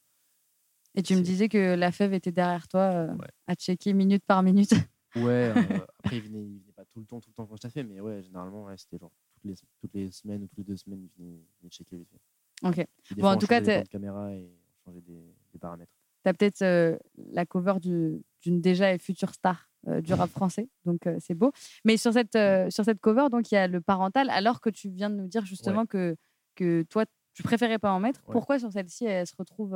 Et 0.94 1.02
tu 1.02 1.14
me 1.14 1.20
disais 1.20 1.48
que 1.48 1.74
la 1.74 1.92
fève 1.92 2.12
était 2.12 2.32
derrière 2.32 2.66
toi 2.68 2.80
euh, 2.80 3.16
à 3.46 3.54
checker 3.54 3.92
minute 3.92 4.24
par 4.24 4.42
minute. 4.42 4.72
Ouais, 5.16 5.52
euh, 5.52 5.54
après, 5.98 6.18
il 6.18 6.22
venait, 6.22 6.38
venait 6.38 6.72
pas 6.72 6.84
tout 6.84 7.00
le 7.00 7.04
temps, 7.04 7.20
tout 7.20 7.30
le 7.30 7.34
temps 7.34 7.44
quand 7.44 7.56
je 7.56 7.62
t'ai 7.62 7.70
fait, 7.70 7.82
mais 7.82 7.98
ouais, 7.98 8.22
généralement, 8.22 8.68
c'était 8.76 8.96
genre 8.96 9.10
toutes 9.32 9.44
les, 9.44 9.56
toutes 9.80 9.92
les 9.92 10.08
semaines 10.12 10.44
ou 10.44 10.46
toutes 10.46 10.58
les 10.58 10.64
deux 10.64 10.76
semaines, 10.76 11.02
il 11.02 11.10
venait, 11.18 11.40
checker 11.68 11.96
vite 11.96 12.08
fait. 12.10 12.68
Ok. 12.68 12.86
Bon, 13.16 13.30
en 13.30 13.36
tout 13.36 13.48
cas, 13.48 13.60
tu 13.60 13.88
caméra 13.88 14.32
et 14.32 14.46
on 14.46 14.84
changeait 14.84 15.00
des, 15.00 15.34
des 15.52 15.58
paramètres. 15.58 15.92
Tu 16.22 16.28
as 16.28 16.34
peut-être 16.34 16.62
euh, 16.62 16.96
la 17.16 17.46
cover 17.46 17.80
d'une 17.80 18.22
déjà 18.60 18.92
et 18.92 18.98
future 18.98 19.34
star 19.34 19.69
du 19.86 20.12
rap 20.12 20.30
français, 20.30 20.68
donc 20.84 21.08
c'est 21.18 21.34
beau. 21.34 21.52
Mais 21.84 21.96
sur 21.96 22.12
cette, 22.12 22.36
sur 22.70 22.84
cette 22.84 23.00
cover, 23.00 23.28
donc 23.30 23.50
il 23.50 23.54
y 23.54 23.58
a 23.58 23.66
le 23.66 23.80
parental, 23.80 24.28
alors 24.30 24.60
que 24.60 24.70
tu 24.70 24.90
viens 24.90 25.10
de 25.10 25.16
nous 25.16 25.26
dire 25.26 25.44
justement 25.46 25.86
que, 25.86 26.16
que 26.54 26.82
toi, 26.82 27.04
tu 27.32 27.42
préférais 27.42 27.78
pas 27.78 27.92
en 27.92 28.00
mettre. 28.00 28.20
Pourquoi 28.22 28.58
sur 28.58 28.70
celle-ci, 28.70 29.06
elle 29.06 29.26
se 29.26 29.34
retrouve 29.36 29.74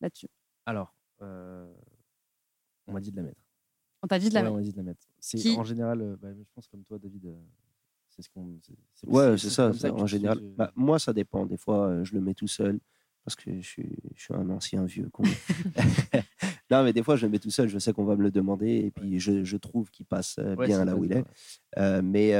là-dessus? 0.00 0.28
Alors, 0.64 0.94
on 1.20 2.92
m'a 2.92 3.00
dit 3.00 3.10
de 3.10 3.16
la 3.16 3.22
mettre. 3.22 3.42
On 4.02 4.06
t'a 4.06 4.18
dit 4.18 4.28
de 4.28 4.34
la 4.34 4.42
mettre. 4.42 4.52
On 4.52 4.56
m'a 4.56 4.62
dit 4.62 4.72
de 4.72 4.76
la 4.76 4.82
mettre. 4.82 5.06
C'est 5.18 5.56
en 5.56 5.64
général, 5.64 6.16
bah, 6.20 6.28
je 6.32 6.42
pense 6.54 6.68
comme 6.68 6.84
toi, 6.84 6.98
David. 6.98 7.34
c'est 8.08 8.22
ce 8.22 8.28
qu'on. 8.30 8.58
Ouais, 9.06 9.36
c'est 9.36 9.50
ça. 9.50 9.70
en 9.92 10.06
général, 10.06 10.40
bah, 10.56 10.70
moi, 10.74 10.98
ça 10.98 11.12
dépend. 11.12 11.46
Des 11.46 11.56
fois, 11.56 12.02
je 12.04 12.14
le 12.14 12.20
mets 12.20 12.34
tout 12.34 12.48
seul 12.48 12.78
parce 13.26 13.34
que 13.34 13.60
je 13.60 13.66
suis, 13.66 13.88
je 14.14 14.22
suis 14.22 14.34
un 14.34 14.48
ancien 14.50 14.84
vieux 14.84 15.08
con. 15.10 15.24
non, 16.70 16.84
mais 16.84 16.92
des 16.92 17.02
fois, 17.02 17.16
je 17.16 17.26
le 17.26 17.32
mets 17.32 17.40
tout 17.40 17.50
seul, 17.50 17.68
je 17.68 17.76
sais 17.80 17.92
qu'on 17.92 18.04
va 18.04 18.14
me 18.14 18.22
le 18.22 18.30
demander, 18.30 18.68
et 18.68 18.92
puis 18.92 19.18
je, 19.18 19.42
je 19.42 19.56
trouve 19.56 19.90
qu'il 19.90 20.06
passe 20.06 20.38
bien 20.60 20.84
là 20.84 20.94
où 20.94 21.04
il 21.04 21.12
est. 21.12 21.24
mais, 22.02 22.34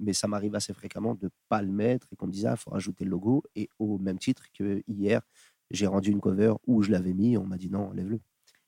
mais 0.00 0.14
ça 0.14 0.26
m'arrive 0.26 0.54
assez 0.54 0.72
fréquemment 0.72 1.14
de 1.16 1.26
ne 1.26 1.30
pas 1.50 1.60
le 1.60 1.70
mettre 1.70 2.06
et 2.10 2.16
qu'on 2.16 2.28
me 2.28 2.32
dise, 2.32 2.46
ah, 2.46 2.52
il 2.52 2.56
faut 2.56 2.70
rajouter 2.70 3.04
le 3.04 3.10
logo. 3.10 3.42
Et 3.56 3.68
au 3.78 3.98
même 3.98 4.18
titre 4.18 4.44
que 4.58 4.82
hier, 4.88 5.20
j'ai 5.70 5.86
rendu 5.86 6.12
une 6.12 6.20
cover 6.20 6.54
où 6.66 6.82
je 6.82 6.90
l'avais 6.90 7.12
mis, 7.12 7.36
on 7.36 7.44
m'a 7.44 7.58
dit 7.58 7.68
non, 7.68 7.88
enlève-le. 7.88 8.18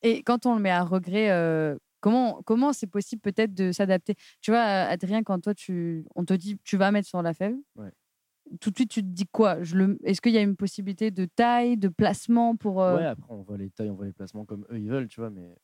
Et 0.03 0.23
quand 0.23 0.45
on 0.45 0.55
le 0.55 0.61
met 0.61 0.71
à 0.71 0.85
regret, 0.85 1.31
comment 2.01 2.43
comment 2.45 2.75
c'est 2.75 2.89
possible 2.89 3.23
peut-être 3.23 3.55
de 3.55 3.73
s'adapter? 3.73 4.17
Tu 4.43 4.51
vois, 4.51 4.61
Adrien, 4.61 5.23
quand 5.23 5.41
toi, 5.41 5.55
tu, 5.55 6.05
on 6.15 6.27
te 6.27 6.35
dit 6.35 6.59
tu 6.63 6.77
vas 6.77 6.91
mettre 6.91 7.09
sur 7.09 7.23
la 7.23 7.33
fève, 7.33 7.57
tout 8.61 8.71
de 8.71 8.77
suite, 8.77 8.91
tu 8.91 9.03
te 9.03 9.07
dis 9.07 9.27
quoi? 9.27 9.59
Est-ce 9.59 10.21
qu'il 10.21 10.33
y 10.33 10.39
a 10.39 10.43
une 10.43 10.57
possibilité 10.57 11.11
de 11.11 11.25
taille, 11.25 11.77
de 11.77 11.89
placement 11.89 12.57
pour. 12.57 12.77
Ouais, 12.77 13.07
après, 13.07 13.33
on 13.33 13.43
voit 13.43 13.57
les 13.57 13.71
tailles, 13.71 13.91
on 13.91 13.95
voit 13.95 14.07
les 14.07 14.13
placements 14.13 14.45
comme 14.45 14.67
eux, 14.71 14.79
ils 14.79 14.89
veulent, 14.89 15.09
tu 15.09 15.21
vois, 15.21 15.31
mais 15.31 15.55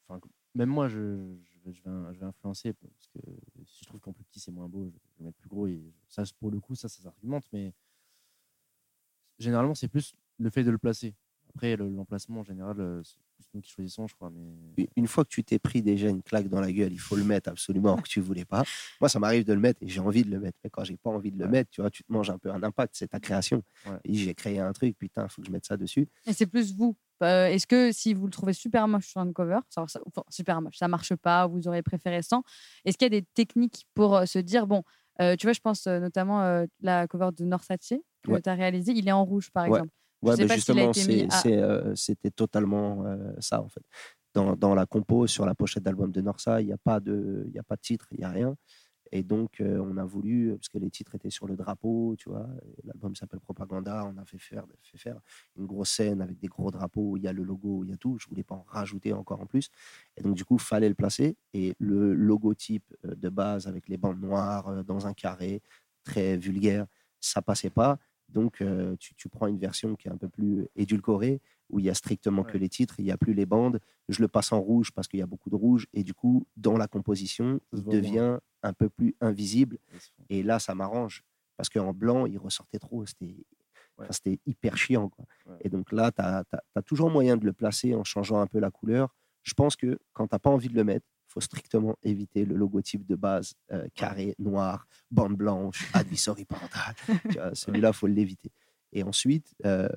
même 0.54 0.68
moi, 0.68 0.88
je, 0.88 1.34
je, 1.72 1.82
vais, 1.82 2.24
influencer 2.24 2.72
parce 2.72 3.08
que 3.08 3.18
si 3.66 3.80
je 3.82 3.86
trouve 3.86 4.00
qu'en 4.00 4.12
plus 4.12 4.24
petit, 4.24 4.40
c'est 4.40 4.52
moins 4.52 4.68
beau, 4.68 4.86
je 4.86 5.18
vais 5.18 5.26
mettre 5.26 5.38
plus 5.38 5.48
gros. 5.48 5.66
Et 5.66 5.82
ça, 6.08 6.22
pour 6.38 6.50
le 6.50 6.60
coup, 6.60 6.74
ça, 6.74 6.88
ça 6.88 7.02
s'argumente, 7.02 7.44
mais 7.52 7.72
généralement, 9.38 9.74
c'est 9.74 9.88
plus 9.88 10.14
le 10.38 10.50
fait 10.50 10.64
de 10.64 10.70
le 10.70 10.78
placer. 10.78 11.14
Après, 11.48 11.76
l'emplacement 11.76 12.40
en 12.40 12.44
général, 12.44 12.80
euh, 12.80 13.02
plus 13.44 13.58
nous 13.58 13.60
qui 13.60 13.70
choisissons, 13.70 14.06
je 14.06 14.14
crois. 14.14 14.30
Mais... 14.30 14.88
Une 14.96 15.06
fois 15.06 15.24
que 15.24 15.30
tu 15.30 15.44
t'es 15.44 15.58
pris 15.58 15.82
déjà 15.82 16.08
une 16.08 16.22
claque 16.22 16.48
dans 16.48 16.60
la 16.60 16.72
gueule, 16.72 16.92
il 16.92 16.98
faut 16.98 17.16
le 17.16 17.24
mettre 17.24 17.50
absolument 17.50 17.96
que 17.96 18.08
tu 18.08 18.20
voulais 18.20 18.44
pas. 18.44 18.64
Moi, 19.00 19.08
ça 19.08 19.18
m'arrive 19.18 19.44
de 19.44 19.52
le 19.52 19.60
mettre 19.60 19.82
et 19.82 19.88
j'ai 19.88 20.00
envie 20.00 20.24
de 20.24 20.30
le 20.30 20.40
mettre. 20.40 20.58
Mais 20.64 20.70
quand 20.70 20.84
j'ai 20.84 20.96
pas 20.96 21.10
envie 21.10 21.30
de 21.30 21.38
le 21.38 21.48
mettre, 21.48 21.70
tu 21.70 21.80
vois, 21.80 21.90
tu 21.90 22.02
te 22.04 22.12
manges 22.12 22.30
un 22.30 22.38
peu 22.38 22.50
un 22.50 22.62
impact. 22.62 22.94
C'est 22.96 23.08
ta 23.08 23.20
création. 23.20 23.62
J'ai 24.04 24.34
créé 24.34 24.58
un 24.58 24.72
truc, 24.72 24.96
putain, 24.98 25.24
il 25.24 25.28
faut 25.28 25.42
que 25.42 25.46
je 25.46 25.52
mette 25.52 25.66
ça 25.66 25.76
dessus. 25.76 26.08
Et 26.26 26.32
c'est 26.32 26.46
plus 26.46 26.74
vous. 26.74 26.96
Euh, 27.22 27.46
est-ce 27.46 27.66
que 27.66 27.92
si 27.92 28.12
vous 28.12 28.26
le 28.26 28.32
trouvez 28.32 28.52
super 28.52 28.88
moche 28.88 29.06
sur 29.06 29.20
un 29.20 29.32
cover, 29.32 29.60
ça, 29.70 29.86
super 30.28 30.60
moche, 30.60 30.76
ça 30.76 30.88
marche 30.88 31.14
pas, 31.14 31.46
vous 31.46 31.68
aurez 31.68 31.82
préféré 31.82 32.22
sans, 32.22 32.42
est-ce 32.84 32.98
qu'il 32.98 33.06
y 33.06 33.16
a 33.16 33.20
des 33.20 33.26
techniques 33.34 33.86
pour 33.94 34.16
euh, 34.16 34.26
se 34.26 34.40
dire, 34.40 34.66
bon, 34.66 34.82
tu 35.18 35.46
vois, 35.46 35.52
je 35.52 35.60
pense 35.60 35.86
notamment 35.86 36.66
la 36.80 37.06
cover 37.06 37.30
de 37.36 37.44
Norsace 37.44 37.94
que 38.24 38.40
tu 38.40 38.48
as 38.48 38.54
réalisé, 38.54 38.92
il 38.92 39.06
est 39.06 39.12
en 39.12 39.24
rouge 39.24 39.50
par 39.52 39.66
exemple. 39.66 39.90
Ouais, 40.24 40.36
mais 40.38 40.48
justement, 40.48 40.92
euh, 41.46 41.94
c'était 41.94 42.30
totalement 42.30 43.04
euh, 43.06 43.32
ça, 43.40 43.60
en 43.60 43.68
fait. 43.68 43.82
Dans, 44.32 44.56
dans, 44.56 44.74
la 44.74 44.86
compo, 44.86 45.26
sur 45.26 45.46
la 45.46 45.54
pochette 45.54 45.84
d'album 45.84 46.10
de 46.10 46.20
Norsa, 46.20 46.60
il 46.60 46.66
n'y 46.66 46.72
a, 46.72 46.78
pas 46.78 46.98
de, 46.98 47.48
y 47.54 47.58
a 47.58 47.62
pas 47.62 47.76
de 47.76 47.80
titre, 47.80 48.06
il 48.10 48.18
n'y 48.18 48.24
a 48.24 48.30
rien. 48.30 48.56
Et 49.12 49.22
donc, 49.22 49.60
euh, 49.60 49.78
on 49.78 49.96
a 49.96 50.04
voulu, 50.04 50.56
parce 50.56 50.68
que 50.68 50.78
les 50.78 50.90
titres 50.90 51.14
étaient 51.14 51.30
sur 51.30 51.46
le 51.46 51.54
drapeau, 51.54 52.16
tu 52.18 52.30
vois, 52.30 52.48
l'album 52.82 53.14
s'appelle 53.14 53.38
Propaganda, 53.38 54.10
on 54.12 54.20
a 54.20 54.24
fait 54.24 54.38
faire, 54.38 54.64
fait 54.82 54.98
faire 54.98 55.20
une 55.56 55.66
grosse 55.66 55.90
scène 55.90 56.20
avec 56.20 56.40
des 56.40 56.48
gros 56.48 56.72
drapeaux, 56.72 57.16
il 57.16 57.22
y 57.22 57.28
a 57.28 57.32
le 57.32 57.44
logo, 57.44 57.84
il 57.84 57.90
y 57.90 57.92
a 57.92 57.96
tout. 57.96 58.18
Je 58.18 58.26
voulais 58.28 58.42
pas 58.42 58.56
en 58.56 58.64
rajouter 58.66 59.12
encore 59.12 59.40
en 59.40 59.46
plus. 59.46 59.70
Et 60.16 60.22
donc, 60.22 60.34
du 60.34 60.44
coup, 60.44 60.58
fallait 60.58 60.88
le 60.88 60.96
placer. 60.96 61.36
Et 61.52 61.76
le 61.78 62.14
logotype 62.14 62.92
de 63.04 63.28
base 63.28 63.68
avec 63.68 63.88
les 63.88 63.98
bandes 63.98 64.20
noires 64.20 64.82
dans 64.84 65.06
un 65.06 65.12
carré, 65.12 65.62
très 66.02 66.36
vulgaire, 66.36 66.86
ça 67.20 67.40
passait 67.40 67.70
pas. 67.70 67.98
Donc, 68.28 68.60
euh, 68.60 68.96
tu, 68.98 69.28
prends 69.28 69.46
une 69.46 69.58
version 69.58 69.94
qui 69.96 70.08
est 70.08 70.10
un 70.10 70.16
peu 70.16 70.28
plus 70.28 70.66
édulcorée, 70.76 71.40
où 71.70 71.78
il 71.78 71.84
y 71.84 71.90
a 71.90 71.94
strictement 71.94 72.42
que 72.42 72.58
les 72.58 72.68
titres, 72.68 72.96
il 72.98 73.04
n'y 73.04 73.10
a 73.10 73.16
plus 73.16 73.34
les 73.34 73.46
bandes. 73.46 73.80
Je 74.08 74.20
le 74.20 74.28
passe 74.28 74.52
en 74.52 74.60
rouge 74.60 74.92
parce 74.92 75.08
qu'il 75.08 75.20
y 75.20 75.22
a 75.22 75.26
beaucoup 75.26 75.50
de 75.50 75.56
rouge, 75.56 75.86
et 75.92 76.04
du 76.04 76.14
coup, 76.14 76.46
dans 76.56 76.76
la 76.76 76.88
composition, 76.88 77.60
il 77.72 77.84
devient 77.84 78.38
un 78.62 78.72
peu 78.72 78.88
plus 78.88 79.14
invisible. 79.20 79.78
Et 80.28 80.42
là, 80.42 80.58
ça 80.58 80.74
m'arrange, 80.74 81.22
parce 81.56 81.68
qu'en 81.68 81.92
blanc, 81.92 82.26
il 82.26 82.38
ressortait 82.38 82.78
trop. 82.78 83.04
C'était 83.06 84.40
hyper 84.46 84.76
chiant. 84.76 85.10
Et 85.60 85.68
donc 85.68 85.92
là, 85.92 86.10
tu 86.10 86.20
as, 86.20 86.44
as, 86.74 86.82
toujours 86.82 87.10
moyen 87.10 87.36
de 87.36 87.44
le 87.44 87.52
placer 87.52 87.94
en 87.94 88.04
changeant 88.04 88.40
un 88.40 88.46
peu 88.46 88.58
la 88.58 88.70
couleur. 88.70 89.14
Je 89.42 89.54
pense 89.54 89.76
que 89.76 89.98
quand 90.12 90.26
tu 90.26 90.34
n'as 90.34 90.38
pas 90.38 90.50
envie 90.50 90.68
de 90.68 90.74
le 90.74 90.84
mettre, 90.84 91.06
faut 91.34 91.40
strictement 91.40 91.96
éviter 92.02 92.44
le 92.44 92.54
logotype 92.54 93.04
de 93.06 93.16
base 93.16 93.54
euh, 93.72 93.86
carré, 93.94 94.36
noir, 94.38 94.86
bande 95.10 95.36
blanche, 95.36 95.90
advisory 95.92 96.44
parental. 96.44 96.94
Celui-là, 97.52 97.92
faut 97.92 98.06
l'éviter. 98.06 98.52
Et 98.92 99.02
ensuite, 99.02 99.52
euh, 99.66 99.88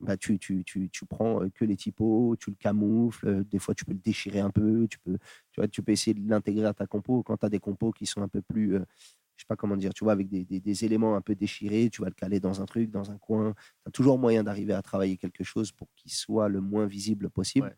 bah, 0.00 0.16
tu, 0.16 0.38
tu, 0.38 0.64
tu, 0.64 0.88
tu, 0.88 1.04
prends 1.04 1.42
euh, 1.42 1.50
que 1.50 1.66
les 1.66 1.76
typos, 1.76 2.36
tu 2.40 2.50
le 2.50 2.56
camoufles, 2.56 3.44
des 3.44 3.58
fois 3.58 3.74
tu 3.74 3.84
peux 3.84 3.92
le 3.92 3.98
déchirer 3.98 4.40
un 4.40 4.50
peu, 4.50 4.88
tu 4.88 4.98
peux, 4.98 5.18
tu 5.52 5.60
vois, 5.60 5.68
tu 5.68 5.82
peux 5.82 5.92
essayer 5.92 6.14
de 6.14 6.28
l'intégrer 6.28 6.66
à 6.66 6.72
ta 6.72 6.86
compo. 6.86 7.22
Quand 7.22 7.36
tu 7.36 7.46
as 7.46 7.50
des 7.50 7.60
compos 7.60 7.92
qui 7.92 8.06
sont 8.06 8.22
un 8.22 8.28
peu 8.28 8.40
plus, 8.40 8.72
je 8.72 9.42
sais 9.42 9.46
pas 9.46 9.56
comment 9.56 9.76
dire, 9.76 9.92
tu 9.92 10.04
vois, 10.04 10.14
avec 10.14 10.28
des, 10.28 10.44
des, 10.44 10.84
éléments 10.84 11.14
un 11.14 11.20
peu 11.20 11.34
déchirés, 11.34 11.90
tu 11.90 12.00
vas 12.00 12.08
le 12.08 12.14
caler 12.14 12.40
dans 12.40 12.62
un 12.62 12.64
truc, 12.64 12.90
dans 12.90 13.10
un 13.10 13.18
coin. 13.18 13.52
Tu 13.54 13.88
as 13.88 13.90
toujours 13.90 14.18
moyen 14.18 14.42
d'arriver 14.42 14.72
à 14.72 14.80
travailler 14.80 15.18
quelque 15.18 15.44
chose 15.44 15.70
pour 15.70 15.88
qu'il 15.94 16.12
soit 16.12 16.48
le 16.48 16.62
moins 16.62 16.86
visible 16.86 17.28
possible. 17.28 17.76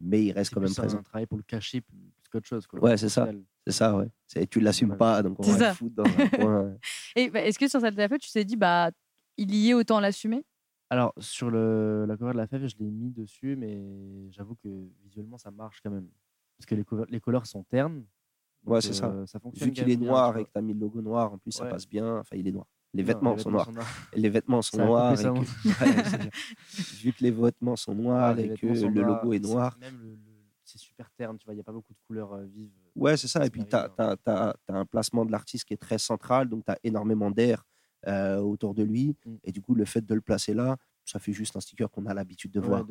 Mais 0.00 0.24
il 0.24 0.32
reste 0.32 0.52
quand 0.52 0.60
même 0.60 0.74
présent. 0.74 0.98
un 0.98 1.02
travail 1.02 1.26
pour 1.26 1.38
le 1.38 1.44
cacher 1.44 1.82
autre 2.34 2.46
chose. 2.46 2.66
Quoi, 2.66 2.80
ouais, 2.80 2.96
c'est 2.96 3.08
ça. 3.08 3.28
C'est 3.66 3.72
ça, 3.72 3.96
ouais. 3.96 4.08
Tu 4.46 4.60
l'assumes 4.60 4.96
pas, 4.96 5.22
donc 5.22 5.38
on 5.40 5.42
va 5.42 5.68
le 5.68 5.74
foutre 5.74 5.94
dans 5.96 6.04
un 6.04 6.28
coin. 6.38 6.74
Et 7.16 7.30
bah, 7.30 7.40
est-ce 7.42 7.58
que 7.58 7.68
sur 7.68 7.80
cette 7.80 7.94
fève, 7.94 8.16
tu 8.18 8.30
t'es 8.30 8.44
dit, 8.44 8.56
bah, 8.56 8.90
il 9.36 9.54
y 9.54 9.70
est, 9.70 9.74
autant 9.74 10.00
l'assumer? 10.00 10.44
Alors, 10.90 11.12
sur 11.18 11.50
le, 11.50 12.04
la 12.06 12.16
cover 12.16 12.32
de 12.32 12.36
la 12.36 12.46
fève, 12.46 12.66
je 12.66 12.76
l'ai 12.78 12.90
mis 12.90 13.10
dessus, 13.10 13.56
mais 13.56 14.30
j'avoue 14.30 14.54
que 14.56 14.68
visuellement, 15.02 15.38
ça 15.38 15.50
marche 15.50 15.80
quand 15.82 15.90
même. 15.90 16.08
Parce 16.58 16.66
que 16.66 16.74
les, 16.74 16.84
les 17.08 17.20
couleurs 17.20 17.46
sont 17.46 17.64
ternes. 17.64 18.04
Ouais, 18.66 18.80
c'est 18.80 18.92
ça. 18.92 19.06
Euh, 19.06 19.26
ça 19.26 19.38
fonctionne 19.38 19.68
Vu 19.68 19.74
qu'il 19.74 19.90
est 19.90 19.96
noir 19.96 20.36
et 20.38 20.44
que 20.44 20.50
tu 20.50 20.58
as 20.58 20.62
mis 20.62 20.72
le 20.72 20.80
logo 20.80 21.02
noir, 21.02 21.32
en 21.32 21.38
plus, 21.38 21.52
ça 21.52 21.66
passe 21.66 21.88
bien. 21.88 22.18
Enfin, 22.18 22.36
il 22.36 22.46
est 22.48 22.52
noir. 22.52 22.66
Les 22.92 23.02
vêtements, 23.02 23.36
sont, 23.36 23.50
noirs. 23.50 23.70
Les 24.14 24.28
vêtements 24.28 24.62
sont 24.62 24.78
noirs. 24.78 25.14
Vu 27.02 27.12
que 27.12 27.22
les 27.22 27.30
vêtements 27.32 27.76
sont 27.76 27.94
noirs 27.94 28.38
et 28.38 28.50
que 28.50 28.66
le 28.66 29.02
logo 29.02 29.32
est 29.32 29.40
noir. 29.40 29.76
Même 29.80 29.98
le 30.00 30.16
c'est 30.74 30.84
super 30.84 31.10
terne, 31.12 31.38
tu 31.38 31.44
vois, 31.44 31.54
il 31.54 31.56
n'y 31.56 31.60
a 31.60 31.64
pas 31.64 31.72
beaucoup 31.72 31.92
de 31.92 31.98
couleurs 32.06 32.32
euh, 32.32 32.44
vives. 32.44 32.70
Ouais, 32.96 33.16
c'est 33.16 33.28
ça. 33.28 33.44
Et 33.46 33.50
puis, 33.50 33.64
tu 33.64 33.76
as, 33.76 33.90
as, 33.98 34.56
un 34.68 34.84
placement 34.84 35.24
de 35.24 35.30
l'artiste 35.30 35.64
qui 35.66 35.74
est 35.74 35.78
très 35.78 35.98
central, 35.98 36.48
donc 36.48 36.64
tu 36.64 36.72
as 36.72 36.78
énormément 36.82 37.30
d'air 37.30 37.64
euh, 38.08 38.38
autour 38.38 38.74
de 38.74 38.82
lui. 38.82 39.16
Mm. 39.24 39.36
Et 39.44 39.52
du 39.52 39.62
coup, 39.62 39.74
le 39.74 39.84
fait 39.84 40.04
de 40.04 40.14
le 40.14 40.20
placer 40.20 40.52
là, 40.52 40.76
ça 41.04 41.18
fait 41.18 41.32
juste 41.32 41.54
un 41.56 41.60
sticker 41.60 41.90
qu'on 41.90 42.06
a 42.06 42.14
l'habitude 42.14 42.50
de 42.50 42.60
voir. 42.60 42.84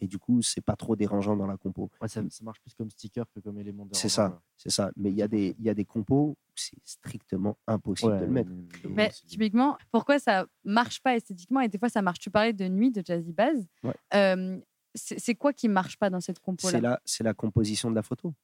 et 0.00 0.06
du 0.06 0.18
coup, 0.18 0.40
c'est 0.40 0.60
pas 0.60 0.76
trop 0.76 0.94
dérangeant 0.94 1.36
dans 1.36 1.48
la 1.48 1.56
compo. 1.56 1.90
Ouais, 2.00 2.08
ça, 2.08 2.22
marche 2.42 2.60
plus 2.60 2.72
comme 2.74 2.88
sticker 2.90 3.24
que 3.34 3.40
comme 3.40 3.58
élément 3.58 3.84
de 3.84 3.94
C'est 3.94 4.08
ça, 4.08 4.40
c'est 4.56 4.70
ça. 4.70 4.92
Mais 4.96 5.10
il 5.10 5.16
y, 5.16 5.22
a 5.22 5.28
des, 5.28 5.56
y 5.58 5.68
a 5.68 5.74
des 5.74 5.84
compos 5.84 6.36
où 6.38 6.52
c'est 6.54 6.78
strictement 6.84 7.58
impossible 7.66 8.20
de 8.20 8.24
le 8.24 8.30
mettre. 8.30 8.50
Mais 8.88 9.10
typiquement, 9.26 9.76
pourquoi 9.90 10.20
ça 10.20 10.46
marche 10.64 11.02
pas 11.02 11.16
esthétiquement 11.16 11.60
et 11.60 11.68
des 11.68 11.78
fois 11.78 11.88
ça 11.88 12.02
marche 12.02 12.20
Tu 12.20 12.30
parlais 12.30 12.52
de 12.52 12.68
Nuit 12.68 12.92
de 12.92 13.02
Jazzy 13.04 13.32
Baz. 13.32 13.66
Euh, 14.14 14.60
c'est 14.96 15.34
quoi 15.34 15.52
qui 15.52 15.68
marche 15.68 15.96
pas 15.98 16.10
dans 16.10 16.20
cette 16.20 16.40
compo-là? 16.40 17.00
C'est 17.04 17.24
la, 17.24 17.34
composition 17.34 17.90
de 17.90 17.94
la 17.94 18.02
photo. 18.02 18.34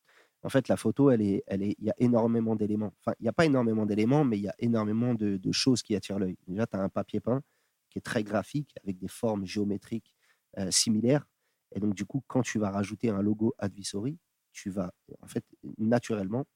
En 0.42 0.48
fait, 0.48 0.68
la 0.68 0.76
photo, 0.76 1.10
elle 1.10 1.22
est, 1.22 1.44
elle 1.46 1.62
est, 1.62 1.76
il 1.78 1.84
y 1.84 1.90
a 1.90 1.94
énormément 1.98 2.56
d'éléments. 2.56 2.92
Enfin, 3.00 3.14
il 3.20 3.24
n'y 3.24 3.28
a 3.28 3.32
pas 3.32 3.44
énormément 3.44 3.86
d'éléments, 3.86 4.24
mais 4.24 4.38
il 4.38 4.42
y 4.42 4.48
a 4.48 4.54
énormément 4.58 5.14
de, 5.14 5.52
choses 5.52 5.82
qui 5.82 5.94
attirent 5.94 6.18
l'œil. 6.18 6.36
Déjà, 6.46 6.66
tu 6.66 6.76
as 6.76 6.80
un 6.80 6.88
papier 6.88 7.20
peint 7.20 7.42
qui 7.90 7.98
est 7.98 8.02
très 8.02 8.24
graphique, 8.24 8.74
avec 8.82 8.98
des 8.98 9.08
formes 9.08 9.44
géométriques 9.44 10.14
euh, 10.58 10.70
similaires. 10.70 11.26
Et 11.74 11.80
donc, 11.80 11.94
du 11.94 12.06
coup, 12.06 12.22
quand 12.26 12.42
tu 12.42 12.58
vas 12.58 12.70
rajouter 12.70 13.10
un 13.10 13.20
logo 13.20 13.54
Advisory, 13.58 14.18
tu 14.52 14.70
vas, 14.70 14.92
en 15.20 15.26
fait, 15.26 15.44
naturellement, 15.78 16.46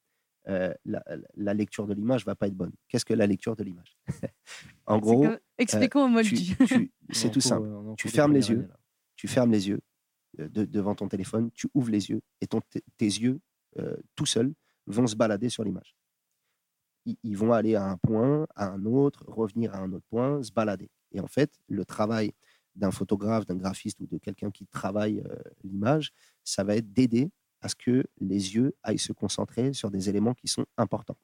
euh, 0.49 0.73
la, 0.85 1.55
lecture 1.55 1.87
de 1.87 1.95
l'image 1.95 2.25
va 2.25 2.37
pas 2.37 2.47
être 2.47 2.55
bonne. 2.55 2.73
Qu'est-ce 2.89 3.05
que 3.05 3.15
la 3.15 3.27
lecture 3.27 3.57
de 3.57 3.65
l'image? 3.65 3.97
En 4.87 4.99
gros, 4.99 5.27
Expliquons 5.59 6.05
au 6.05 6.09
mode 6.09 6.27
C'est 7.11 7.31
tout 7.31 7.41
simple. 7.41 7.69
Tu 7.97 8.09
fermes 8.09 8.33
les 8.33 8.51
yeux. 8.51 8.69
Tu 9.17 9.27
fermes 9.27 9.51
les 9.51 9.69
yeux 9.69 9.81
devant 10.39 10.95
ton 10.95 11.09
téléphone. 11.09 11.51
Tu 11.55 11.69
ouvres 11.75 11.91
les 11.91 12.11
yeux 12.11 12.21
et 12.41 12.47
ton, 12.47 12.61
tes 12.97 13.07
yeux, 13.07 13.41
euh, 13.79 13.97
tout 14.15 14.27
seuls, 14.27 14.53
vont 14.87 15.07
se 15.07 15.17
balader 15.17 15.49
sur 15.49 15.65
l'image. 15.65 15.97
Ils, 17.23 17.37
vont 17.37 17.53
aller 17.53 17.77
à 17.77 17.85
un 17.85 17.97
point, 17.97 18.49
à 18.57 18.69
un 18.69 18.85
autre, 18.85 19.25
revenir 19.29 19.75
à 19.75 19.79
un 19.79 19.93
autre 19.93 20.07
point, 20.11 20.43
se 20.43 20.51
balader. 20.51 20.91
Et 21.13 21.21
en 21.21 21.29
fait, 21.29 21.53
le 21.69 21.85
travail 21.85 22.33
d'un 22.75 22.91
photographe, 22.91 23.47
d'un 23.47 23.55
graphiste 23.55 24.01
ou 24.01 24.07
de 24.07 24.19
quelqu'un 24.19 24.51
qui 24.51 24.67
travaille 24.67 25.21
euh, 25.21 25.37
l'image, 25.63 26.13
ça 26.43 26.65
va 26.65 26.77
être 26.77 26.93
d'aider 26.93 27.31
à 27.61 27.69
ce 27.69 27.77
que 27.77 28.05
les 28.19 28.55
yeux 28.57 28.75
aillent 28.83 28.99
se 28.99 29.13
concentrer 29.13 29.73
sur 29.73 29.91
des 29.91 30.09
éléments 30.09 30.35
qui 30.35 30.49
sont 30.49 30.67
importants. 30.77 31.17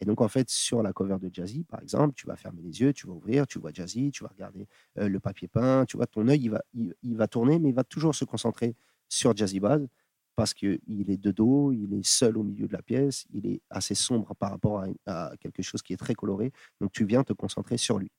Et 0.00 0.04
donc, 0.04 0.20
en 0.20 0.28
fait, 0.28 0.50
sur 0.50 0.82
la 0.82 0.92
cover 0.92 1.16
de 1.20 1.32
Jazzy, 1.32 1.64
par 1.64 1.80
exemple, 1.80 2.14
tu 2.14 2.26
vas 2.26 2.36
fermer 2.36 2.62
les 2.62 2.80
yeux, 2.80 2.92
tu 2.92 3.06
vas 3.06 3.14
ouvrir, 3.14 3.46
tu 3.46 3.58
vois 3.58 3.72
Jazzy, 3.72 4.10
tu 4.10 4.24
vas 4.24 4.28
regarder 4.30 4.66
euh, 4.98 5.08
le 5.08 5.20
papier 5.20 5.48
peint, 5.48 5.86
tu 5.86 5.96
vois, 5.96 6.06
ton 6.06 6.28
œil, 6.28 6.40
il 6.40 6.50
va, 6.50 6.62
il, 6.74 7.16
va 7.16 7.26
tourner, 7.28 7.58
mais 7.58 7.70
il 7.70 7.74
va 7.74 7.84
toujours 7.84 8.14
se 8.14 8.24
concentrer 8.24 8.74
sur 9.08 9.34
Jazzy 9.34 9.60
Baz 9.60 9.86
parce 10.34 10.52
qu'il 10.52 10.80
est 11.08 11.16
de 11.16 11.30
dos, 11.30 11.72
il 11.72 11.94
est 11.94 12.06
seul 12.06 12.36
au 12.36 12.42
milieu 12.42 12.66
de 12.66 12.72
la 12.74 12.82
pièce, 12.82 13.26
il 13.32 13.46
est 13.46 13.62
assez 13.70 13.94
sombre 13.94 14.34
par 14.34 14.50
rapport 14.50 14.84
à, 15.06 15.32
quelque 15.40 15.62
chose 15.62 15.80
qui 15.80 15.94
est 15.94 15.96
très 15.96 16.14
coloré. 16.14 16.52
Donc, 16.80 16.92
tu 16.92 17.06
viens 17.06 17.24
te 17.24 17.32
concentrer 17.32 17.78
sur 17.78 17.98
lui. 17.98 18.10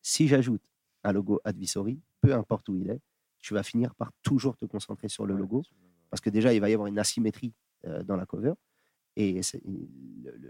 Si 0.00 0.28
j'ajoute 0.28 0.62
un 1.02 1.12
logo 1.12 1.40
Advisory, 1.44 2.00
peu 2.22 2.34
importe 2.34 2.70
où 2.70 2.76
il 2.76 2.88
est, 2.88 3.00
tu 3.40 3.52
vas 3.52 3.62
finir 3.62 3.94
par 3.94 4.12
toujours 4.22 4.56
te 4.56 4.64
concentrer 4.64 5.08
sur 5.08 5.26
le 5.26 5.36
logo 5.36 5.62
parce 6.08 6.22
que 6.22 6.30
déjà, 6.30 6.54
il 6.54 6.60
va 6.60 6.70
y 6.70 6.72
avoir 6.72 6.86
une 6.86 6.98
asymétrie 6.98 7.52
euh, 7.86 8.02
dans 8.04 8.16
la 8.16 8.24
cover. 8.24 8.54
Et 9.16 9.40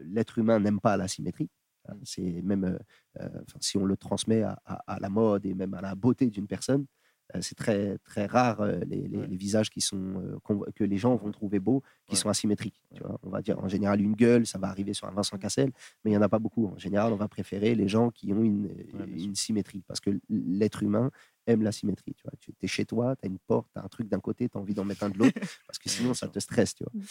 l'être 0.04 0.38
humain 0.38 0.60
n'aime 0.60 0.80
pas 0.80 0.96
la 0.96 1.08
symétrie. 1.08 1.50
Hein. 1.88 1.94
Mmh. 1.94 2.00
C'est 2.04 2.42
même 2.42 2.64
euh, 2.64 2.78
euh, 3.20 3.28
si 3.60 3.76
on 3.76 3.84
le 3.84 3.96
transmet 3.96 4.42
à, 4.42 4.98
la 5.00 5.08
mode 5.08 5.46
et 5.46 5.54
même 5.54 5.74
à 5.74 5.80
la 5.80 5.94
beauté 5.94 6.26
d'une 6.30 6.46
personne, 6.46 6.86
euh, 7.34 7.38
c'est 7.40 7.54
très 7.54 7.98
très 7.98 8.26
rare 8.26 8.66
les, 8.86 9.08
les, 9.08 9.36
visages 9.36 9.70
qui 9.70 9.80
sont 9.80 10.22
que 10.74 10.84
les 10.84 10.98
gens 10.98 11.16
vont 11.16 11.30
trouver 11.30 11.58
beaux 11.58 11.82
qui 12.06 12.16
sont 12.16 12.28
asymétriques. 12.28 12.82
Tu 12.94 13.02
vois 13.02 13.18
on 13.22 13.30
va 13.30 13.40
dire 13.40 13.58
en 13.58 13.68
général 13.68 14.00
une 14.00 14.14
gueule, 14.14 14.46
ça 14.46 14.58
va 14.58 14.68
arriver 14.68 14.92
sur 14.92 15.08
un 15.08 15.12
Vincent 15.12 15.36
mmh. 15.36 15.40
Cassel, 15.40 15.72
mais 16.04 16.10
il 16.10 16.14
y 16.14 16.16
en 16.16 16.22
a 16.22 16.28
pas 16.28 16.38
beaucoup. 16.38 16.66
En 16.66 16.78
général, 16.78 17.12
on 17.12 17.16
va 17.16 17.28
préférer 17.28 17.74
les 17.74 17.88
gens 17.88 18.10
qui 18.10 18.32
ont 18.32 18.42
une, 18.42 18.70
une 19.16 19.34
symétrie 19.34 19.82
parce 19.86 20.00
que 20.00 20.10
l'être 20.28 20.82
humain 20.82 21.10
aime 21.46 21.62
la 21.62 21.72
symétrie. 21.72 22.14
Tu 22.14 22.22
vois, 22.24 22.32
tu 22.38 22.52
es 22.60 22.66
chez 22.66 22.84
toi, 22.84 23.16
tu 23.16 23.26
as 23.26 23.28
une 23.28 23.38
porte, 23.38 23.68
tu 23.72 23.78
as 23.78 23.84
un 23.84 23.88
truc 23.88 24.08
d'un 24.08 24.20
côté, 24.20 24.48
tu 24.48 24.56
as 24.56 24.60
envie 24.60 24.74
d'en 24.74 24.84
mettre 24.84 25.04
un 25.04 25.10
de 25.10 25.18
l'autre 25.18 25.34
parce 25.66 25.78
que 25.78 25.88
sinon 25.88 26.14
ça 26.14 26.28
te 26.28 26.38
stresse. 26.38 26.74
Tu 26.74 26.84
vois. 26.84 26.92
Mmh. 26.94 27.04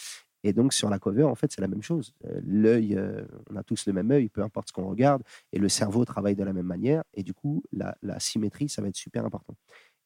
Et 0.44 0.52
donc, 0.52 0.74
sur 0.74 0.90
la 0.90 0.98
cover, 0.98 1.24
en 1.24 1.34
fait, 1.34 1.50
c'est 1.50 1.62
la 1.62 1.68
même 1.68 1.82
chose. 1.82 2.12
Euh, 2.26 2.38
l'œil, 2.44 2.94
euh, 2.96 3.24
on 3.50 3.56
a 3.56 3.62
tous 3.62 3.86
le 3.86 3.94
même 3.94 4.10
œil, 4.10 4.28
peu 4.28 4.42
importe 4.42 4.68
ce 4.68 4.72
qu'on 4.74 4.86
regarde, 4.86 5.22
et 5.52 5.58
le 5.58 5.70
cerveau 5.70 6.04
travaille 6.04 6.36
de 6.36 6.44
la 6.44 6.52
même 6.52 6.66
manière. 6.66 7.02
Et 7.14 7.22
du 7.22 7.32
coup, 7.32 7.64
la, 7.72 7.96
symétrie, 8.20 8.68
ça 8.68 8.82
va 8.82 8.88
être 8.88 8.96
super 8.96 9.24
important. 9.24 9.56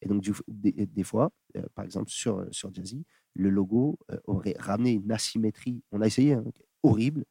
Et 0.01 0.07
donc, 0.07 0.25
des, 0.47 1.03
fois, 1.03 1.33
euh, 1.57 1.63
par 1.75 1.85
exemple, 1.85 2.09
sur, 2.09 2.47
sur 2.53 2.73
Jazzy, 2.73 3.05
le 3.35 3.51
logo 3.51 3.99
aurait 4.25 4.55
ramené 4.59 4.93
une 4.93 5.11
asymétrie, 5.11 5.83
on 5.91 6.01
a 6.01 6.07
essayé, 6.07 6.35
hein, 6.35 6.45
horrible, 6.83 7.25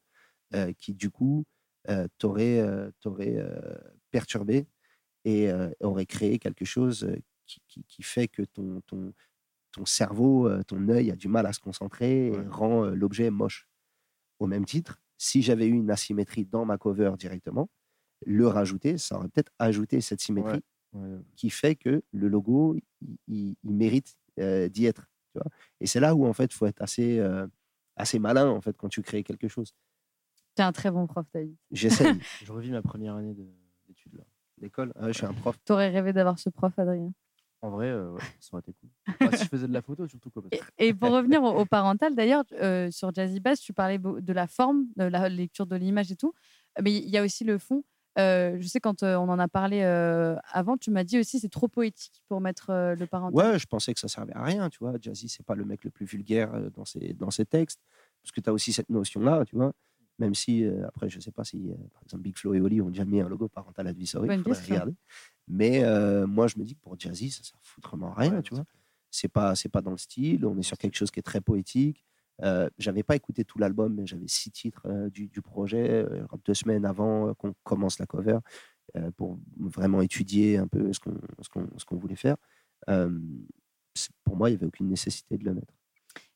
qui 0.78 0.94
du 0.94 1.10
coup 1.10 1.44
t'aurait 2.16 2.64
perturbé 4.10 4.66
et 5.28 5.52
aurait 5.80 6.06
créé 6.06 6.38
quelque 6.38 6.64
chose 6.64 7.10
qui, 7.46 7.60
qui, 7.66 7.84
qui 7.84 8.02
fait 8.02 8.28
que 8.28 8.42
ton, 8.42 8.80
ton, 8.86 9.12
ton 9.72 9.84
cerveau, 9.84 10.48
euh, 10.48 10.62
ton 10.64 10.88
œil 10.88 11.10
a 11.10 11.16
du 11.16 11.28
mal 11.28 11.46
à 11.46 11.52
se 11.52 11.60
concentrer 11.60 12.28
et 12.28 12.40
rend 12.48 12.84
euh, 12.84 12.94
l'objet 12.94 13.30
moche. 13.30 13.68
Au 14.38 14.46
même 14.46 14.64
titre, 14.64 15.00
si 15.16 15.42
j'avais 15.42 15.66
eu 15.66 15.72
une 15.72 15.90
asymétrie 15.90 16.44
dans 16.44 16.64
ma 16.64 16.78
cover 16.78 17.12
directement, 17.18 17.68
le 18.24 18.46
rajouter, 18.46 18.98
ça 18.98 19.16
aurait 19.16 19.28
peut-être 19.28 19.52
ajouté 19.58 20.00
cette 20.00 20.20
symétrie 20.20 20.62
qui 21.36 21.50
fait 21.50 21.74
que 21.74 22.02
le 22.12 22.28
logo, 22.28 22.76
il, 23.26 23.56
mérite 23.62 24.16
euh, 24.38 24.68
d'y 24.68 24.86
être. 24.86 25.08
Tu 25.32 25.38
vois? 25.38 25.50
Et 25.80 25.86
c'est 25.86 26.00
là 26.00 26.14
où, 26.14 26.24
en 26.24 26.32
fait, 26.32 26.46
il 26.46 26.54
faut 26.54 26.66
être 26.66 26.80
assez, 26.80 27.20
assez 27.96 28.18
malin 28.18 28.48
en 28.48 28.60
fait, 28.60 28.76
quand 28.76 28.88
tu 28.88 29.02
crées 29.02 29.24
quelque 29.24 29.48
chose. 29.48 29.72
Tu 30.54 30.62
es 30.62 30.64
un 30.64 30.72
très 30.72 30.90
bon 30.90 31.06
prof, 31.06 31.26
David. 31.32 31.56
J'essaie. 31.72 32.04
je 32.44 32.52
revis 32.52 32.70
ma 32.70 32.82
première 32.82 33.16
année 33.16 33.34
d'études. 33.86 34.24
L'école, 34.60 34.92
ah 34.96 35.08
je 35.08 35.12
suis 35.12 35.26
un 35.26 35.32
prof. 35.32 35.56
Tu 35.64 35.72
aurais 35.72 35.88
rêvé 35.90 36.12
d'avoir 36.12 36.38
ce 36.38 36.50
prof, 36.50 36.78
Adrien 36.78 37.12
en 37.60 37.70
vrai, 37.70 37.86
euh, 37.86 38.16
ça 38.38 38.50
aurait 38.52 38.60
été 38.60 38.72
cool. 38.72 38.90
si 39.36 39.44
je 39.44 39.48
faisais 39.48 39.66
de 39.66 39.72
la 39.72 39.82
photo, 39.82 40.06
surtout. 40.06 40.30
Quoi, 40.30 40.44
et, 40.78 40.94
pour 40.94 41.10
revenir 41.12 41.42
au, 41.42 41.64
parental, 41.64 42.14
d'ailleurs, 42.14 42.44
euh, 42.52 42.90
sur 42.90 43.12
Jazzy 43.12 43.40
Bass, 43.40 43.60
tu 43.60 43.72
parlais 43.72 43.98
de 43.98 44.32
la 44.32 44.46
forme, 44.46 44.86
de 44.96 45.04
la 45.04 45.28
lecture 45.28 45.66
de 45.66 45.76
l'image 45.76 46.12
et 46.12 46.16
tout. 46.16 46.32
Mais 46.82 46.94
il 46.94 47.08
y 47.08 47.18
a 47.18 47.24
aussi 47.24 47.44
le 47.44 47.58
fond. 47.58 47.82
Euh, 48.18 48.56
je 48.60 48.66
sais, 48.66 48.80
quand 48.80 49.02
on 49.02 49.28
en 49.28 49.38
a 49.38 49.48
parlé 49.48 49.82
avant, 49.82 50.76
tu 50.76 50.90
m'as 50.90 51.04
dit 51.04 51.18
aussi 51.18 51.40
c'est 51.40 51.48
trop 51.48 51.68
poétique 51.68 52.22
pour 52.28 52.40
mettre 52.40 52.70
le 52.70 53.06
parental. 53.06 53.52
Ouais, 53.52 53.58
je 53.58 53.66
pensais 53.66 53.92
que 53.92 54.00
ça 54.00 54.08
servait 54.08 54.34
à 54.34 54.42
rien, 54.42 54.68
tu 54.70 54.78
vois. 54.80 54.94
Jazzy, 55.00 55.28
c'est 55.28 55.44
pas 55.44 55.54
le 55.54 55.64
mec 55.64 55.84
le 55.84 55.90
plus 55.90 56.06
vulgaire 56.06 56.70
dans 56.72 56.84
ses, 56.84 57.12
dans 57.14 57.30
ses 57.30 57.44
textes. 57.44 57.80
Parce 58.22 58.32
que 58.32 58.40
tu 58.40 58.50
as 58.50 58.52
aussi 58.52 58.72
cette 58.72 58.90
notion-là, 58.90 59.44
tu 59.46 59.56
vois. 59.56 59.72
Même 60.18 60.34
si, 60.34 60.64
après, 60.84 61.08
je 61.08 61.20
sais 61.20 61.30
pas 61.30 61.44
si, 61.44 61.70
par 61.92 62.02
exemple, 62.02 62.22
Big 62.24 62.36
Flo 62.36 62.54
et 62.54 62.60
Oli 62.60 62.80
ont 62.80 62.90
déjà 62.90 63.04
mis 63.04 63.20
un 63.20 63.28
logo 63.28 63.48
parental 63.48 63.86
advisory. 63.86 64.28
Il 64.32 64.42
faudrait 64.42 64.64
regarder. 64.64 64.94
Mais 65.48 65.82
euh, 65.82 66.26
moi, 66.26 66.46
je 66.46 66.58
me 66.58 66.64
dis 66.64 66.74
que 66.74 66.80
pour 66.80 66.98
Jazzy, 66.98 67.30
ça 67.30 67.42
sert 67.42 67.58
foutrement 67.62 68.12
rien, 68.12 68.42
tu 68.42 68.54
vois. 68.54 68.64
C'est 69.10 69.28
pas, 69.28 69.54
c'est 69.54 69.70
pas 69.70 69.80
dans 69.80 69.90
le 69.90 69.96
style. 69.96 70.44
On 70.44 70.58
est 70.58 70.62
sur 70.62 70.76
quelque 70.76 70.96
chose 70.96 71.10
qui 71.10 71.18
est 71.18 71.22
très 71.22 71.40
poétique. 71.40 72.04
Euh, 72.42 72.68
j'avais 72.78 73.02
pas 73.02 73.16
écouté 73.16 73.44
tout 73.44 73.58
l'album, 73.58 73.94
mais 73.94 74.06
j'avais 74.06 74.28
six 74.28 74.50
titres 74.50 74.82
euh, 74.86 75.08
du, 75.10 75.26
du, 75.26 75.42
projet 75.42 76.06
deux 76.44 76.54
semaines 76.54 76.84
avant 76.84 77.34
qu'on 77.34 77.52
commence 77.64 77.98
la 77.98 78.06
cover 78.06 78.38
pour 79.16 79.38
vraiment 79.58 80.00
étudier 80.00 80.56
un 80.56 80.66
peu 80.66 80.92
ce 80.92 81.00
qu'on, 81.00 81.14
ce 81.42 81.48
qu'on, 81.48 81.68
ce 81.76 81.84
qu'on 81.84 81.96
voulait 81.96 82.16
faire. 82.16 82.36
pour 82.86 84.36
moi, 84.36 84.50
il 84.50 84.52
n'y 84.52 84.56
avait 84.56 84.66
aucune 84.66 84.88
nécessité 84.88 85.36
de 85.36 85.44
le 85.44 85.54
mettre. 85.54 85.74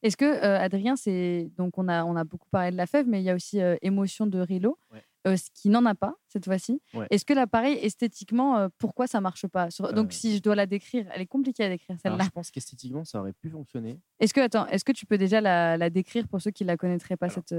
Est-ce 0.03 0.17
que 0.17 0.43
Adrien, 0.45 0.97
c'est 0.97 1.51
donc 1.57 1.79
on 1.79 1.89
a 1.89 2.05
on 2.05 2.17
a 2.17 2.25
beaucoup 2.25 2.49
parlé 2.51 2.71
de 2.71 2.77
la 2.77 2.87
fève, 2.87 3.07
mais 3.07 3.21
il 3.21 3.25
y 3.25 3.31
a 3.31 3.35
aussi 3.35 3.61
émotion 3.83 4.27
de 4.27 4.39
Rilo. 4.39 4.79
Euh, 5.27 5.37
ce 5.37 5.51
qui 5.55 5.69
n'en 5.69 5.85
a 5.87 5.95
pas 5.95 6.17
cette 6.27 6.45
fois-ci. 6.45 6.83
Est-ce 7.11 7.25
que 7.25 7.33
l'appareil, 7.33 7.79
esthétiquement, 7.81 8.59
euh, 8.59 8.69
pourquoi 8.79 9.07
ça 9.07 9.21
marche 9.21 9.47
pas 9.47 9.69
Donc, 9.95 10.09
euh. 10.09 10.11
si 10.11 10.37
je 10.37 10.43
dois 10.43 10.57
la 10.57 10.67
décrire, 10.67 11.07
elle 11.15 11.23
est 11.23 11.27
compliquée 11.27 11.65
à 11.65 11.69
décrire 11.69 11.97
celle-là. 12.01 12.25
Je 12.25 12.31
pense 12.31 12.51
qu'esthétiquement, 12.51 13.05
ça 13.05 13.21
aurait 13.21 13.33
pu 13.33 13.49
fonctionner. 13.49 14.01
Est-ce 14.19 14.35
que, 14.35 14.41
attends, 14.41 14.67
est-ce 14.67 14.85
que 14.85 14.91
tu 14.91 15.07
peux 15.07 15.19
déjà 15.19 15.41
la, 15.41 15.91
décrire 15.91 16.27
pour 16.27 16.41
ceux 16.41 16.51
qui 16.51 16.65
la 16.65 16.77
connaîtraient 16.77 17.17
pas 17.17 17.29
cette, 17.29 17.55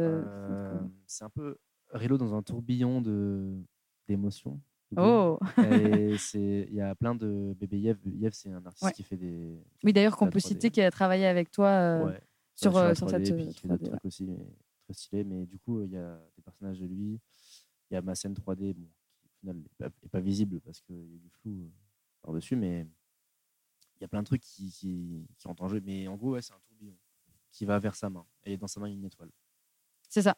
C'est 1.07 1.23
un 1.23 1.29
peu 1.29 1.57
Relo 1.91 2.17
dans 2.17 2.33
un 2.33 2.41
tourbillon 2.41 3.01
de 3.01 3.53
d'émotions. 4.09 4.59
Oh 4.97 5.39
Il 5.57 6.73
y 6.73 6.81
a 6.81 6.93
plein 6.95 7.15
de 7.15 7.55
bébé 7.57 7.79
Yev. 7.79 7.97
Yev, 8.05 8.33
c'est 8.33 8.51
un 8.51 8.65
artiste 8.65 8.91
qui 8.91 9.03
fait 9.03 9.15
des. 9.15 9.57
Oui, 9.83 9.93
d'ailleurs, 9.93 10.17
qu'on 10.17 10.29
peut 10.29 10.39
citer, 10.39 10.69
qui 10.69 10.81
a 10.81 10.91
travaillé 10.91 11.25
avec 11.27 11.49
toi 11.49 12.11
sur, 12.55 12.71
sur, 12.95 13.09
cette. 13.09 13.23
3D, 13.23 13.97
aussi 14.03 14.27
très 14.83 14.93
stylé. 14.93 15.23
Mais 15.23 15.45
du 15.45 15.59
coup, 15.59 15.81
il 15.83 15.91
y 15.91 15.97
a 15.97 16.19
des 16.35 16.41
personnages 16.41 16.79
de 16.79 16.85
lui 16.85 17.19
il 17.93 17.95
y 17.95 17.97
a 17.97 18.01
ma 18.01 18.15
scène 18.15 18.33
3D, 18.33 18.73
bon, 18.73 18.87
qui 19.19 19.27
au 19.27 19.29
final 19.39 19.57
n'est 19.79 20.09
pas, 20.09 20.19
visible 20.19 20.59
parce 20.61 20.81
qu'il 20.81 20.95
y 20.95 21.15
a 21.15 21.19
du 21.19 21.29
flou 21.29 21.61
euh, 21.61 21.69
par-dessus, 22.23 22.55
mais 22.55 22.87
il 23.97 24.01
y 24.01 24.03
a 24.03 24.07
plein 24.07 24.21
de 24.21 24.25
trucs 24.25 24.41
qui, 24.41 24.71
qui, 24.71 25.27
qui 25.37 25.47
rentrent 25.47 25.61
en 25.61 25.67
jeu. 25.67 25.79
Mais 25.85 26.07
en 26.07 26.15
gros, 26.15 26.39
c'est 26.41 26.53
un 26.53 26.59
tourbillon 26.67 26.97
qui 27.51 27.65
va 27.65 27.77
vers 27.77 27.95
sa 27.95 28.09
main. 28.09 28.25
Et 28.45 28.57
dans 28.57 28.67
sa 28.67 28.79
main, 28.79 28.87
il 28.87 28.93
y 28.93 28.95
a 28.95 28.97
une 28.97 29.05
étoile. 29.05 29.29
C'est 30.09 30.23
ça. 30.23 30.35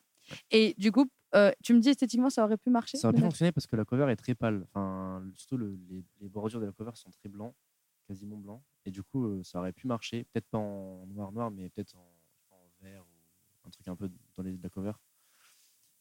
Et 0.52 0.76
du 0.78 0.92
coup, 0.92 1.10
euh, 1.34 1.52
tu 1.64 1.74
me 1.74 1.80
dis 1.80 1.90
esthétiquement, 1.90 2.30
ça 2.30 2.44
aurait 2.44 2.58
pu 2.58 2.70
marcher 2.70 2.98
Ça 2.98 3.08
aurait 3.08 3.16
pu 3.16 3.22
fonctionner 3.22 3.54
parce 3.54 3.68
que 3.68 3.78
la 3.78 3.86
cover 3.86 4.12
est 4.12 4.16
très 4.18 4.36
pâle. 4.36 4.66
Enfin, 4.70 5.24
surtout 5.36 5.58
les, 5.58 6.04
les, 6.20 6.28
bordures 6.28 6.60
de 6.60 6.66
la 6.66 6.74
cover 6.74 6.92
sont 6.96 7.12
très 7.12 7.30
blancs, 7.30 7.56
quasiment 8.06 8.38
blancs. 8.38 8.62
Et 8.86 8.92
du 8.92 9.04
coup, 9.04 9.26
euh, 9.26 9.44
ça 9.44 9.60
aurait 9.60 9.74
pu 9.74 9.88
marcher. 9.88 10.26
Peut-être 10.26 10.48
pas 10.48 10.58
en 10.58 11.06
noir-noir, 11.08 11.52
mais 11.52 11.70
peut-être 11.70 11.96
en, 11.96 12.12
en, 12.52 12.70
vert 12.82 13.04
ou 13.04 13.68
un 13.68 13.70
truc 13.70 13.88
un 13.88 13.96
peu 13.96 14.10
dans 14.36 14.44
les, 14.44 14.58
la 14.58 14.70
cover. 14.70 14.94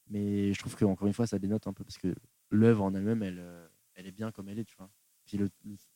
Mais 0.09 0.53
je 0.53 0.59
trouve 0.59 0.77
qu'encore 0.77 1.07
une 1.07 1.15
fois, 1.15 1.27
ça 1.27 1.39
dénote 1.39 1.67
un 1.67 1.73
peu 1.73 1.85
parce 1.85 1.99
que 1.99 2.15
l'œuvre 2.51 2.85
en 2.85 2.95
elle-même, 2.95 3.23
elle, 3.23 3.39
euh, 3.39 3.67
elle 3.95 4.07
est 4.07 4.13
bien 4.13 4.31
comme 4.33 4.49
elle 4.49 4.59
est, 4.59 4.65
tu 4.65 4.77
vois. 4.77 4.91
Puis 5.25 5.39
le, 5.39 5.49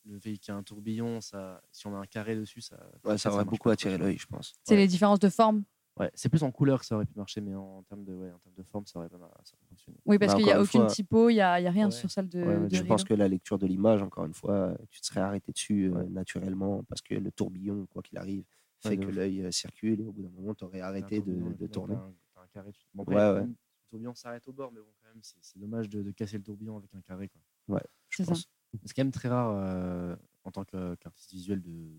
le 0.05 0.19
fait 0.19 0.33
qu'il 0.37 0.51
y 0.51 0.55
ait 0.55 0.59
un 0.59 0.63
tourbillon, 0.63 1.21
ça, 1.21 1.61
si 1.71 1.85
on 1.85 1.95
a 1.95 1.99
un 1.99 2.05
carré 2.07 2.35
dessus, 2.35 2.61
ça. 2.61 2.79
Ouais, 3.03 3.17
ça, 3.17 3.31
aurait 3.31 3.45
beaucoup 3.45 3.69
attiré 3.69 3.97
l'œil, 3.97 4.17
je 4.17 4.25
pense. 4.25 4.55
C'est 4.63 4.75
les 4.75 4.87
différences 4.87 5.19
de 5.19 5.29
forme. 5.29 5.63
Ouais, 5.99 6.09
c'est 6.13 6.29
plus 6.29 6.43
en 6.43 6.51
couleur 6.51 6.79
que 6.79 6.85
ça 6.85 6.95
aurait 6.95 7.05
pu 7.05 7.17
marcher, 7.17 7.41
mais 7.41 7.53
en 7.55 7.83
termes 7.83 8.05
de, 8.05 8.13
ouais, 8.13 8.31
en 8.31 8.39
termes 8.39 8.55
de 8.55 8.63
forme, 8.63 8.85
ça 8.85 8.99
aurait 8.99 9.09
pas 9.09 9.17
ça 9.43 9.57
fonctionné. 9.67 9.97
Oui, 10.05 10.17
parce 10.17 10.31
bah, 10.31 10.37
qu'il 10.37 10.45
n'y 10.45 10.51
a 10.53 10.61
aucune 10.61 10.87
typo, 10.87 11.29
il 11.29 11.33
n'y 11.33 11.41
a, 11.41 11.51
a, 11.51 11.69
rien 11.69 11.91
sur 11.91 12.09
celle 12.09 12.29
de. 12.29 12.67
je 12.71 12.83
pense 12.83 13.03
que 13.03 13.13
la 13.13 13.27
lecture 13.27 13.57
de 13.57 13.67
l'image, 13.67 14.01
encore 14.01 14.25
une 14.25 14.33
fois, 14.33 14.77
tu 14.89 15.01
te 15.01 15.05
serais 15.05 15.21
arrêté 15.21 15.51
dessus 15.51 15.91
euh, 15.93 16.03
naturellement, 16.09 16.83
parce 16.83 17.01
que 17.01 17.15
le 17.15 17.31
tourbillon, 17.31 17.85
quoi 17.87 18.01
qu'il 18.01 18.17
arrive, 18.17 18.45
fait 18.79 18.97
que 18.97 19.07
l'œil 19.07 19.41
euh, 19.41 19.51
circule 19.51 19.99
et 19.99 20.05
au 20.05 20.13
bout 20.13 20.21
d'un 20.21 20.29
moment, 20.29 20.55
tu 20.55 20.63
aurais 20.63 20.79
arrêté 20.79 21.21
de, 21.21 21.53
de 21.53 21.67
tourner. 21.67 21.95
Un, 21.95 22.13
un 22.37 22.47
carré, 22.53 22.71
tu... 22.71 22.85
ouais, 22.95 23.15
ouais 23.15 23.45
tourbillon 23.89 24.15
s'arrête 24.15 24.47
au 24.47 24.53
bord, 24.53 24.71
mais 24.71 24.79
bon, 24.79 24.93
quand 25.01 25.07
même, 25.07 25.21
c'est 25.21 25.57
dommage 25.57 25.89
de, 25.89 26.11
casser 26.11 26.37
le 26.37 26.43
tourbillon 26.43 26.77
avec 26.77 26.93
un 26.95 27.01
carré. 27.01 27.27
Quoi. 27.27 27.41
Ouais, 27.75 27.83
je 28.09 28.23
pense. 28.23 28.47
C'est 28.85 28.93
quand 28.93 29.03
même 29.03 29.11
très 29.11 29.29
rare 29.29 29.51
euh, 29.51 30.15
en 30.43 30.51
tant 30.51 30.63
qu'artiste 30.63 31.31
visuel 31.31 31.61
de, 31.61 31.91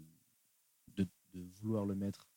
de, 0.96 1.08
vouloir 1.60 1.84
le 1.84 1.94
mettre. 1.94 2.29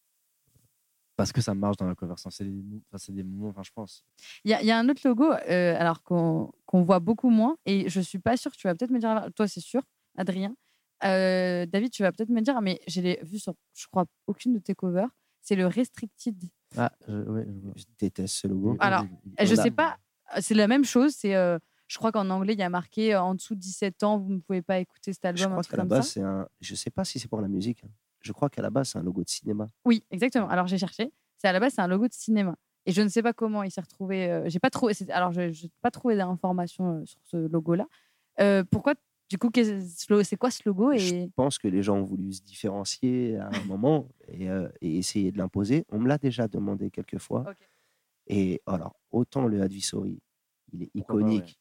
Parce 1.24 1.32
que 1.32 1.40
ça 1.40 1.54
marche 1.54 1.78
dans 1.78 1.88
la 1.88 1.96
cover. 1.96 2.16
C'est 2.18 2.44
des, 2.44 2.52
des, 2.52 3.24
moments, 3.24 3.48
enfin, 3.48 3.64
je 3.64 3.72
pense. 3.74 4.04
Il 4.44 4.52
y, 4.52 4.66
y, 4.66 4.72
a 4.72 4.78
un 4.78 4.90
autre 4.90 5.08
logo, 5.08 5.32
euh, 5.32 5.74
alors 5.80 6.04
qu'on 6.04 6.52
voit 6.74 7.00
beaucoup 7.00 7.30
moins, 7.30 7.56
et 7.66 7.88
je 7.88 8.02
suis 8.02 8.20
pas 8.20 8.36
sûre, 8.36 8.52
tu 8.52 8.68
vas 8.68 8.76
peut-être 8.76 8.92
me 8.92 9.00
dire, 9.00 9.30
toi 9.34 9.48
c'est 9.48 9.62
sûr, 9.62 9.82
Adrien. 10.18 10.54
Euh, 11.06 11.66
David, 11.66 11.92
tu 11.92 12.04
vas 12.04 12.12
peut-être 12.12 12.30
me 12.30 12.42
dire, 12.42 12.60
mais 12.62 12.82
j'ai 12.88 13.22
vu 13.24 13.40
sur, 13.40 13.54
je 13.74 13.88
crois, 13.88 14.06
aucune 14.28 14.54
de 14.54 14.60
tes 14.60 14.76
covers. 14.76 15.08
C'est 15.42 15.56
le 15.56 15.66
Restricted. 15.66 16.36
Ah, 16.78 16.92
je, 17.08 17.46
je 17.76 17.84
déteste 18.00 18.36
ce 18.36 18.48
logo. 18.48 18.76
Alors, 18.82 19.06
je 19.40 19.56
sais 19.56 19.72
pas, 19.72 19.98
c'est 20.42 20.56
la 20.56 20.68
même 20.68 20.84
chose. 20.84 21.14
C'est, 21.16 21.36
euh, 21.36 21.58
je 21.88 21.98
crois 21.98 22.12
qu'en 22.12 22.30
anglais, 22.32 22.54
il 22.54 22.60
y 22.60 22.64
a 22.64 22.70
marqué 22.70 23.16
en 23.16 23.34
dessous 23.34 23.56
de 23.56 23.62
17 23.62 24.04
ans, 24.04 24.18
vous 24.18 24.34
ne 24.34 24.40
pouvez 24.40 24.62
pas 24.62 24.80
écouter 24.80 25.14
cet 25.14 25.24
album. 25.24 25.42
Je 25.42 25.48
crois 25.48 25.64
qu'à 25.64 25.78
la 25.78 25.86
base, 25.86 26.10
c'est 26.10 26.22
un. 26.22 26.50
Je 26.60 26.76
sais 26.76 26.90
pas 26.90 27.06
si 27.06 27.18
c'est 27.18 27.30
pour 27.30 27.40
la 27.40 27.48
musique. 27.48 27.86
Hein 27.86 27.90
je 28.24 28.32
crois 28.32 28.50
qu'à 28.50 28.62
la 28.62 28.70
base, 28.70 28.90
c'est 28.90 28.98
un 28.98 29.04
logo 29.04 29.24
de 29.24 29.30
cinéma. 29.30 29.70
Oui, 29.86 30.04
exactement. 30.10 30.50
Alors 30.50 30.68
j'ai 30.68 30.78
cherché. 30.78 31.12
C'est 31.38 31.48
à 31.48 31.52
la 31.52 31.60
base, 31.60 31.74
c'est 31.76 31.82
un 31.82 31.88
logo 31.88 32.08
de 32.08 32.14
cinéma. 32.14 32.56
Et 32.86 32.92
je 32.92 33.02
ne 33.02 33.08
sais 33.08 33.22
pas 33.22 33.34
comment 33.34 33.64
il 33.64 33.72
s'est 33.72 33.82
retrouvé. 33.82 34.30
Euh, 34.30 34.44
j'ai 34.48 34.60
pas 34.60 34.70
trouvé. 34.70 34.94
Alors, 35.10 35.32
je 35.32 35.42
n'ai 35.42 35.72
pas 35.82 35.92
trouvé 35.92 36.16
d'informations 36.16 36.98
euh, 36.98 37.06
sur 37.06 37.20
ce 37.24 37.38
logo-là. 37.38 37.88
Euh, 38.40 38.64
pourquoi 38.70 38.96
Du 39.30 39.38
coup, 39.38 39.50
c'est 39.54 40.36
quoi 40.38 40.52
ce 40.52 40.62
logo 40.66 40.92
et... 40.92 41.00
Je 41.00 41.26
pense 41.36 41.58
que 41.58 41.68
les 41.68 41.82
gens 41.82 41.98
ont 41.98 42.04
voulu 42.04 42.34
se 42.34 42.42
différencier 42.42 43.38
à 43.38 43.48
un 43.48 43.64
moment 43.66 44.10
et, 44.28 44.50
essayer 44.82 45.32
de 45.32 45.38
l'imposer. 45.38 45.86
On 45.90 46.00
me 46.00 46.08
l'a 46.08 46.18
déjà 46.18 46.48
demandé 46.48 46.92
quelques 46.92 47.20
fois. 47.20 47.46
Et 48.28 48.62
alors, 48.66 48.96
autant 49.12 49.48
le 49.48 49.62
Advisory, 49.62 50.20
il 50.74 50.84
est 50.84 50.92
iconique, 50.94 51.60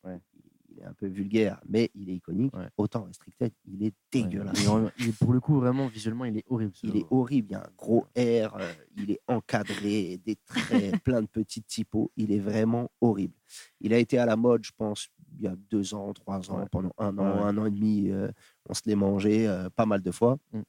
est 0.83 0.87
un 0.87 0.93
peu 0.93 1.07
vulgaire, 1.07 1.61
mais 1.69 1.91
il 1.95 2.11
est 2.11 2.15
iconique. 2.15 2.53
Autant 2.77 3.05
Restricted, 3.05 3.53
il 3.65 3.85
est 3.85 3.95
dégueulasse. 4.11 4.65
il 4.99 5.09
est, 5.09 5.19
pour 5.19 5.33
le 5.33 5.41
coup, 5.41 5.59
vraiment, 5.59 5.87
visuellement, 5.87 6.25
il 6.25 6.39
est 6.39 6.45
horrible. 6.49 6.73
Il 6.83 6.97
est 6.97 7.07
horrible. 7.11 7.49
Il 7.51 7.53
y 7.53 7.57
a 7.57 7.61
un 7.61 7.71
gros 7.77 8.07
R, 8.17 8.57
euh, 8.57 8.73
il 8.97 9.11
est 9.11 9.21
encadré, 9.29 10.21
des 10.25 10.37
traits, 10.47 11.03
plein 11.05 11.23
de 11.23 11.27
petites 11.27 11.67
typos. 11.67 12.11
Il 12.17 12.33
est 12.33 12.39
vraiment 12.39 12.91
horrible. 13.01 13.35
Il 13.81 13.93
a 13.93 13.99
été 13.99 14.19
à 14.19 14.27
la 14.27 14.37
mode, 14.37 14.65
je 14.65 14.73
pense, 14.77 15.09
il 15.39 15.45
y 15.45 15.49
a 15.49 15.57
deux 15.71 15.95
ans, 15.95 16.13
trois 16.13 16.51
ans, 16.51 16.65
pendant 16.71 16.93
un 16.99 17.17
an, 17.19 17.45
un 17.45 17.57
an 17.59 17.67
et 17.67 17.71
demi. 17.71 18.11
Euh, 18.11 18.31
on 18.69 18.75
se 18.75 18.83
l'est 18.87 18.95
mangé 18.95 19.47
euh, 19.49 19.69
pas 19.71 19.87
mal 19.87 20.03
de 20.03 20.11
fois. 20.11 20.39
Mm. 20.53 20.61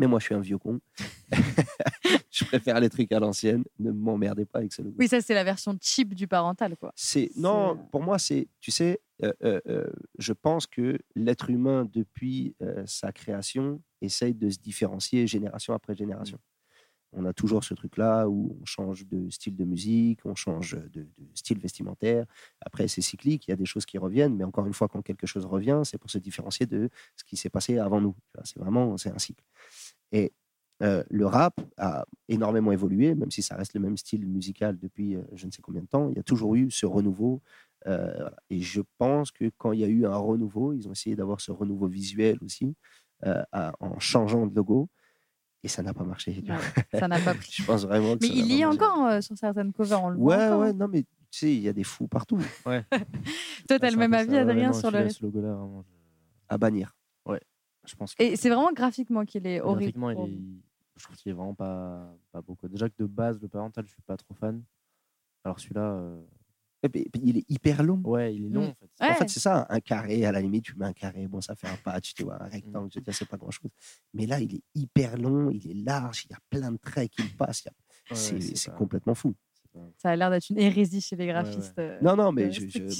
Mais 0.00 0.06
moi, 0.06 0.18
je 0.18 0.24
suis 0.24 0.34
un 0.34 0.40
vieux 0.40 0.56
con. 0.56 0.80
je 2.30 2.44
préfère 2.46 2.80
les 2.80 2.88
trucs 2.88 3.12
à 3.12 3.20
l'ancienne. 3.20 3.64
Ne 3.78 3.92
m'emmerdez 3.92 4.46
pas 4.46 4.60
avec 4.60 4.72
ce 4.72 4.80
logo. 4.80 4.96
Oui, 4.98 5.08
ça, 5.08 5.20
c'est 5.20 5.34
la 5.34 5.44
version 5.44 5.76
cheap 5.78 6.14
du 6.14 6.26
parental. 6.26 6.74
quoi. 6.78 6.90
C'est 6.96 7.30
Non, 7.36 7.76
pour 7.92 8.00
moi, 8.00 8.18
c'est. 8.18 8.48
Tu 8.60 8.70
sais, 8.70 9.02
euh, 9.22 9.30
euh, 9.44 9.60
euh, 9.68 9.86
je 10.18 10.32
pense 10.32 10.66
que 10.66 10.98
l'être 11.14 11.50
humain, 11.50 11.86
depuis 11.92 12.56
sa 12.86 13.12
création, 13.12 13.82
essaye 14.00 14.32
de 14.32 14.48
se 14.48 14.56
différencier 14.58 15.26
génération 15.26 15.74
après 15.74 15.94
génération. 15.94 16.38
On 17.12 17.24
a 17.26 17.32
toujours 17.32 17.64
ce 17.64 17.74
truc-là 17.74 18.26
où 18.28 18.56
on 18.60 18.64
change 18.64 19.06
de 19.06 19.28
style 19.30 19.56
de 19.56 19.64
musique, 19.64 20.20
on 20.24 20.34
change 20.34 20.78
de, 20.92 21.08
style 21.34 21.58
vestimentaire. 21.58 22.24
Après, 22.60 22.86
c'est 22.86 23.00
cyclique, 23.00 23.48
il 23.48 23.50
y 23.50 23.52
a 23.52 23.56
des 23.56 23.64
choses 23.66 23.84
qui 23.84 23.98
reviennent, 23.98 24.36
mais 24.36 24.44
encore 24.44 24.66
une 24.66 24.72
fois, 24.72 24.88
quand 24.88 25.02
quelque 25.02 25.26
chose 25.26 25.44
revient, 25.44 25.82
c'est 25.84 25.98
pour 25.98 26.10
se 26.10 26.18
différencier 26.18 26.66
de 26.66 26.88
ce 27.16 27.24
qui 27.24 27.36
s'est 27.36 27.50
passé 27.50 27.78
avant 27.78 28.00
nous. 28.00 28.14
C'est 28.44 28.58
vraiment, 28.58 28.96
c'est 28.96 29.10
un 29.10 29.18
cycle. 29.18 29.42
Et 30.12 30.32
le 30.80 31.26
rap 31.26 31.60
a 31.76 32.06
énormément 32.28 32.72
évolué, 32.72 33.14
même 33.14 33.30
si 33.30 33.42
ça 33.42 33.54
reste 33.54 33.74
le 33.74 33.80
même 33.80 33.98
style 33.98 34.26
musical 34.26 34.78
depuis 34.78 35.16
je 35.34 35.46
ne 35.46 35.50
sais 35.50 35.60
combien 35.60 35.82
de 35.82 35.86
temps. 35.86 36.08
Il 36.10 36.16
y 36.16 36.20
a 36.20 36.22
toujours 36.22 36.54
eu 36.54 36.70
ce 36.70 36.86
renouveau, 36.86 37.42
euh, 37.86 38.28
et 38.50 38.60
je 38.60 38.82
pense 38.98 39.30
que 39.30 39.50
quand 39.56 39.72
il 39.72 39.80
y 39.80 39.84
a 39.84 39.88
eu 39.88 40.06
un 40.06 40.16
renouveau, 40.16 40.72
ils 40.72 40.88
ont 40.88 40.92
essayé 40.92 41.16
d'avoir 41.16 41.40
ce 41.40 41.50
renouveau 41.50 41.86
visuel 41.86 42.38
aussi, 42.42 42.74
euh, 43.24 43.42
en 43.52 43.98
changeant 43.98 44.46
de 44.46 44.54
logo. 44.54 44.88
Et 45.62 45.68
ça 45.68 45.82
n'a 45.82 45.92
pas 45.92 46.04
marché. 46.04 46.42
ça 46.94 47.06
n'a 47.06 47.18
pas 47.18 47.34
pris. 47.34 47.52
je 47.52 47.64
pense 47.64 47.84
vraiment 47.84 48.16
Mais 48.20 48.28
il 48.28 48.56
y 48.56 48.62
a 48.62 48.70
encore 48.70 49.06
euh, 49.06 49.20
sur 49.20 49.36
certaines 49.36 49.72
covers, 49.72 50.02
on 50.02 50.08
le 50.10 50.18
ouais, 50.18 50.48
voit. 50.48 50.58
Ouais, 50.58 50.72
non, 50.72 50.88
mais 50.88 51.02
tu 51.02 51.38
sais, 51.38 51.54
il 51.54 51.60
y 51.60 51.68
a 51.68 51.72
des 51.72 51.84
fous 51.84 52.08
partout. 52.08 52.40
Ouais. 52.64 52.84
Toi, 53.68 53.78
tu 53.78 53.86
as 53.86 53.90
le 53.90 53.96
même 53.96 54.14
avis, 54.14 54.36
Adrien, 54.36 54.72
sur 54.72 54.90
le. 54.90 55.08
Ce 55.10 55.22
logo-là, 55.22 55.52
vraiment. 55.52 55.84
À 56.48 56.58
bannir. 56.58 56.96
Je 57.90 57.96
pense. 57.96 58.14
Et 58.18 58.36
c'est 58.36 58.48
vraiment 58.48 58.72
graphiquement 58.72 59.24
qu'il 59.24 59.46
est 59.46 59.60
horrible. 59.60 59.92
Graphiquement, 59.98 60.10
il 60.10 60.32
est... 60.32 60.38
je 60.96 61.04
trouve 61.04 61.16
qu'il 61.16 61.30
est 61.30 61.34
vraiment 61.34 61.54
pas, 61.54 62.14
pas 62.30 62.40
beaucoup. 62.40 62.68
Déjà 62.68 62.88
que 62.88 62.94
de 62.98 63.06
base, 63.06 63.40
le 63.40 63.48
parental, 63.48 63.84
je 63.86 63.92
suis 63.92 64.02
pas 64.02 64.16
trop 64.16 64.34
fan. 64.34 64.62
Alors 65.44 65.58
celui-là. 65.58 66.00
Il 67.22 67.36
est 67.36 67.44
hyper 67.50 67.82
long. 67.82 68.00
Ouais, 68.04 68.34
il 68.34 68.46
est 68.46 68.48
long. 68.48 68.68
Mm. 68.68 68.70
En 68.70 69.04
fait, 69.04 69.10
en 69.10 69.14
fait 69.16 69.28
c'est 69.28 69.40
ça, 69.40 69.66
un 69.68 69.80
carré, 69.80 70.24
à 70.24 70.32
la 70.32 70.40
limite, 70.40 70.64
tu 70.64 70.74
mets 70.76 70.86
un 70.86 70.94
carré, 70.94 71.26
bon, 71.28 71.42
ça 71.42 71.54
fait 71.54 71.68
un 71.68 71.76
patch, 71.76 72.14
tu 72.14 72.24
vois, 72.24 72.42
un 72.42 72.48
rectangle, 72.48 72.86
mm. 72.86 72.90
je 72.94 72.98
veux 73.00 73.04
dire, 73.04 73.14
c'est 73.14 73.28
pas 73.28 73.36
grand-chose. 73.36 73.70
Mais 74.14 74.24
là, 74.24 74.40
il 74.40 74.54
est 74.54 74.62
hyper 74.74 75.18
long, 75.18 75.50
il 75.50 75.70
est 75.70 75.74
large, 75.74 76.24
il 76.24 76.30
y 76.30 76.34
a 76.34 76.38
plein 76.48 76.72
de 76.72 76.78
traits 76.78 77.10
qui 77.10 77.22
passent. 77.36 77.68
c'est 78.12 78.74
complètement 78.74 79.14
fou. 79.14 79.34
Ça 79.98 80.10
a 80.10 80.16
l'air 80.16 80.30
d'être 80.30 80.48
une 80.50 80.58
hérésie 80.58 81.00
chez 81.00 81.16
les 81.16 81.26
graphistes. 81.26 81.78
Euh, 81.78 81.98
non, 82.02 82.16
non, 82.16 82.32
mais 82.32 82.50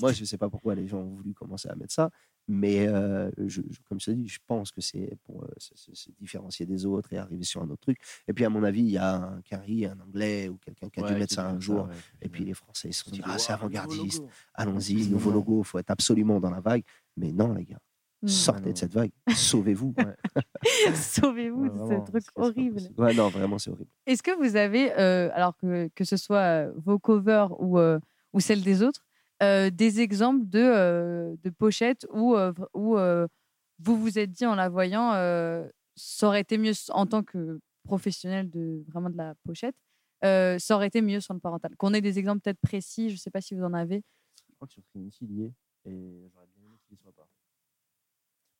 moi, 0.00 0.12
je 0.12 0.20
ne 0.20 0.24
sais 0.26 0.38
pas 0.38 0.48
pourquoi 0.48 0.74
les 0.74 0.86
gens 0.86 0.98
ont 0.98 1.16
voulu 1.16 1.34
commencer 1.34 1.68
à 1.68 1.74
mettre 1.74 1.92
ça. 1.92 2.10
Mais 2.52 2.88
euh, 2.88 3.30
je, 3.46 3.60
comme 3.88 4.00
je 4.00 4.06
te 4.06 4.10
dis, 4.10 4.26
je 4.26 4.40
pense 4.44 4.72
que 4.72 4.80
c'est 4.80 5.16
pour 5.22 5.44
euh, 5.44 5.48
se, 5.56 6.10
différencier 6.18 6.66
des 6.66 6.84
autres 6.84 7.12
et 7.12 7.16
arriver 7.16 7.44
sur 7.44 7.62
un 7.62 7.70
autre 7.70 7.82
truc. 7.82 7.98
Et 8.26 8.32
puis, 8.32 8.44
à 8.44 8.50
mon 8.50 8.64
avis, 8.64 8.80
il 8.80 8.90
y 8.90 8.98
a 8.98 9.14
un 9.14 9.40
Carrie, 9.42 9.86
un 9.86 9.96
Anglais 10.00 10.48
ou 10.48 10.56
quelqu'un 10.56 10.88
qui 10.88 10.98
a 10.98 11.06
dû 11.06 11.14
mettre 11.14 11.32
ça 11.32 11.48
un 11.48 11.60
jour. 11.60 11.88
et 12.20 12.28
puis, 12.28 12.44
les 12.44 12.54
Français, 12.54 12.88
ils 12.88 12.92
se 12.92 13.04
sont 13.04 13.12
dit, 13.12 13.20
ah, 13.22 13.38
c'est 13.38 13.52
avant-gardiste, 13.52 14.24
allons-y, 14.52 15.06
nouveau 15.10 15.30
logo, 15.30 15.60
il 15.60 15.64
faut 15.64 15.78
être 15.78 15.92
absolument 15.92 16.40
dans 16.40 16.50
la 16.50 16.58
vague. 16.58 16.82
Mais 17.16 17.30
non, 17.30 17.54
les 17.54 17.66
gars, 17.66 17.78
mmh. 18.22 18.26
sortez 18.26 18.72
de 18.72 18.78
cette 18.78 18.94
vague, 18.94 19.12
sauvez-vous. 19.32 19.94
sauvez-vous 20.96 21.68
de 21.68 21.78
ce 21.78 22.10
truc 22.10 22.24
horrible. 22.34 22.80
Ouais, 22.98 23.14
non, 23.14 23.28
vraiment, 23.28 23.58
c'est 23.58 23.70
horrible. 23.70 23.90
Est-ce 24.06 24.24
que 24.24 24.36
vous 24.36 24.56
avez, 24.56 24.92
euh, 24.98 25.30
alors 25.34 25.56
que, 25.56 25.88
que 25.94 26.02
ce 26.02 26.16
soit 26.16 26.66
vos 26.84 26.98
covers 26.98 27.52
ou, 27.62 27.78
ou 27.78 28.40
celles 28.40 28.64
des 28.64 28.82
autres, 28.82 29.04
euh, 29.42 29.70
des 29.70 30.00
exemples 30.00 30.46
de, 30.46 30.58
euh, 30.58 31.34
de 31.42 31.50
pochettes 31.50 32.06
où, 32.12 32.36
euh, 32.36 32.52
où 32.74 32.96
vous 33.78 33.96
vous 33.96 34.18
êtes 34.18 34.30
dit 34.30 34.44
en 34.44 34.54
la 34.54 34.68
voyant, 34.68 35.12
ça 35.96 36.26
aurait 36.26 36.42
été 36.42 36.58
mieux 36.58 36.72
en 36.90 37.06
tant 37.06 37.22
que 37.22 37.60
professionnel 37.84 38.50
de 38.50 38.84
vraiment 38.88 39.10
de 39.10 39.16
la 39.16 39.34
pochette, 39.44 39.76
ça 40.22 40.74
aurait 40.74 40.88
été 40.88 41.00
mieux 41.02 41.20
sur 41.20 41.34
le 41.34 41.40
parental. 41.40 41.74
Qu'on 41.76 41.94
ait 41.94 42.00
des 42.00 42.18
exemples 42.18 42.40
peut-être 42.42 42.60
précis, 42.60 43.08
je 43.08 43.14
ne 43.14 43.18
sais 43.18 43.30
pas 43.30 43.40
si 43.40 43.54
vous 43.54 43.64
en 43.64 43.72
avez. 43.72 44.02
Je 44.48 44.54
crois 44.56 44.68
que 44.68 44.74
sur 44.74 44.82
Trinity, 44.84 45.18
il 45.22 45.32
y 45.32 45.44
est, 45.44 45.52
et 45.86 46.28
j'aurais 46.32 46.46
bien 46.54 46.66
aimé 46.66 46.76
qu'il 46.86 46.96
ne 46.96 47.00
soit 47.00 47.12
pas. 47.12 47.26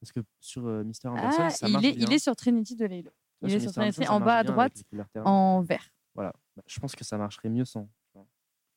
Parce 0.01 0.13
que 0.13 0.21
sur 0.41 0.63
Mister 0.63 1.09
Anderson, 1.09 1.43
ah, 1.43 1.51
ça 1.51 1.67
il 1.67 1.73
marche 1.73 1.85
est, 1.85 1.93
bien. 1.93 2.07
Il 2.07 2.13
est 2.15 2.19
sur 2.19 2.35
Trinity 2.35 2.75
de 2.75 2.87
Laylo. 2.87 3.11
Il 3.43 3.55
est 3.55 3.61
sur 3.61 3.73
Trinity 3.73 4.09
en 4.09 4.21
bas 4.21 4.39
à 4.39 4.45
droite, 4.45 4.83
en 5.17 5.61
vert. 5.61 5.93
Voilà, 6.15 6.33
bah, 6.57 6.63
je 6.67 6.81
pense 6.81 6.97
que 6.97 7.05
ça 7.05 7.19
marcherait 7.19 7.51
mieux 7.51 7.67
sans. 7.67 7.89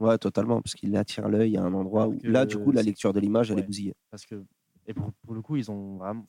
Ouais, 0.03 0.17
totalement, 0.17 0.61
parce 0.61 0.73
qu'il 0.73 0.95
attire 0.97 1.29
l'œil 1.29 1.55
à 1.55 1.63
un 1.63 1.73
endroit 1.73 2.09
où, 2.09 2.19
là, 2.23 2.45
du 2.45 2.57
coup, 2.57 2.71
la 2.71 2.81
lecture 2.81 3.13
de 3.13 3.21
l'image, 3.21 3.51
elle 3.51 3.59
est 3.59 3.63
bousillée. 3.63 3.95
Parce 4.11 4.25
que, 4.25 4.43
et 4.85 4.93
pour, 4.93 5.13
pour, 5.25 5.33
le 5.33 5.41
coup, 5.41 5.55
ils 5.55 5.71
ont 5.71 5.97
vraiment. 5.97 6.27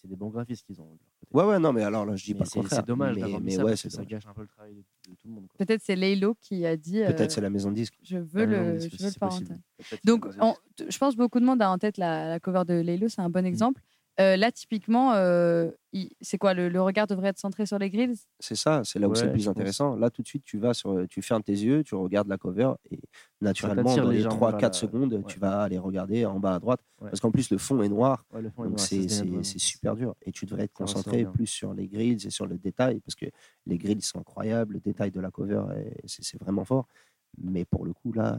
C'est 0.00 0.08
des 0.08 0.16
bons 0.16 0.30
graphistes 0.30 0.64
qu'ils 0.64 0.80
ont. 0.80 0.96
Ouais, 1.30 1.44
ouais, 1.44 1.58
non, 1.58 1.74
mais 1.74 1.82
alors 1.82 2.06
là, 2.06 2.16
je 2.16 2.24
dis 2.24 2.32
pas 2.32 2.44
le 2.44 2.50
contraire. 2.50 2.80
C'est 2.80 2.86
dommage 2.86 3.16
mais, 3.16 3.38
mais 3.42 3.50
ça, 3.50 3.64
ouais, 3.64 3.76
ça 3.76 4.02
gâche 4.06 4.26
un 4.26 4.32
peu 4.32 4.40
le 4.40 4.48
travail 4.48 4.74
de, 4.74 5.14
tout 5.14 5.28
le 5.28 5.34
monde. 5.34 5.46
Peut-être 5.58 5.82
c'est 5.82 5.94
Laylo 5.94 6.34
qui 6.40 6.64
a 6.64 6.74
dit. 6.74 7.00
Peut-être 7.00 7.20
euh, 7.20 7.28
c'est 7.28 7.42
la 7.42 7.50
maison 7.50 7.68
de 7.68 7.74
disque. 7.74 7.98
Je 8.02 8.16
veux 8.16 8.46
le, 8.46 8.78
je 8.78 8.88
veux 8.96 9.10
le 9.10 9.18
parental. 9.18 9.60
Donc, 10.04 10.26
je 10.78 10.98
pense 10.98 11.16
beaucoup 11.16 11.38
de 11.38 11.44
monde 11.44 11.60
a 11.60 11.70
en 11.70 11.76
tête 11.76 11.98
la, 11.98 12.28
la 12.28 12.40
cover 12.40 12.62
de 12.66 12.80
Laylo, 12.80 13.08
c'est 13.08 13.20
un 13.20 13.28
bon 13.28 13.42
mmh. 13.42 13.46
exemple. 13.46 13.82
Euh, 14.18 14.36
là, 14.36 14.50
typiquement, 14.52 15.14
euh, 15.14 15.70
c'est 16.20 16.36
quoi 16.36 16.52
le, 16.52 16.80
regard 16.80 17.06
devrait 17.06 17.28
être 17.28 17.38
centré 17.38 17.64
sur 17.64 17.78
les 17.78 17.90
grilles? 17.90 18.18
C'est 18.38 18.56
ça, 18.56 18.82
c'est 18.84 18.98
là 18.98 19.08
où 19.08 19.14
c'est 19.14 19.26
le 19.26 19.32
plus 19.32 19.48
intéressant. 19.48 19.96
Là, 19.96 20.10
tout 20.10 20.22
de 20.22 20.26
suite, 20.26 20.44
tu 20.44 20.58
vas 20.58 20.74
sur, 20.74 21.06
tu 21.08 21.22
fermes 21.22 21.42
tes 21.42 21.52
yeux, 21.52 21.84
tu 21.84 21.94
regardes 21.94 22.28
la 22.28 22.36
cover 22.36 22.72
et 22.90 23.00
naturellement, 23.40 23.96
dans 23.96 24.10
les 24.10 24.24
3-4 24.24 24.74
secondes, 24.74 25.22
tu 25.26 25.38
vas 25.38 25.62
aller 25.62 25.78
regarder 25.78 26.26
en 26.26 26.38
bas 26.38 26.54
à 26.54 26.58
droite. 26.58 26.80
Parce 26.98 27.20
qu'en 27.20 27.30
plus, 27.30 27.50
le 27.50 27.58
fond 27.58 27.82
est 27.82 27.88
noir. 27.88 28.24
donc, 28.32 28.78
c'est 28.80 29.08
super 29.58 29.96
dur. 29.96 30.14
Et 30.22 30.32
tu 30.32 30.44
devrais 30.44 30.64
être 30.64 30.74
concentré 30.74 31.24
plus 31.24 31.46
sur 31.46 31.72
les 31.72 31.88
grilles 31.88 32.18
et 32.24 32.30
sur 32.30 32.46
le 32.46 32.58
détail 32.58 33.00
parce 33.00 33.14
que 33.14 33.26
les 33.66 33.78
grilles 33.78 34.02
sont 34.02 34.18
incroyables, 34.18 34.74
le 34.74 34.80
détail 34.80 35.10
de 35.10 35.20
la 35.20 35.30
cover, 35.30 35.62
c'est 36.06 36.40
vraiment 36.40 36.64
fort. 36.64 36.86
Mais 37.38 37.64
pour 37.64 37.84
le 37.84 37.92
coup, 37.92 38.12
là, 38.12 38.38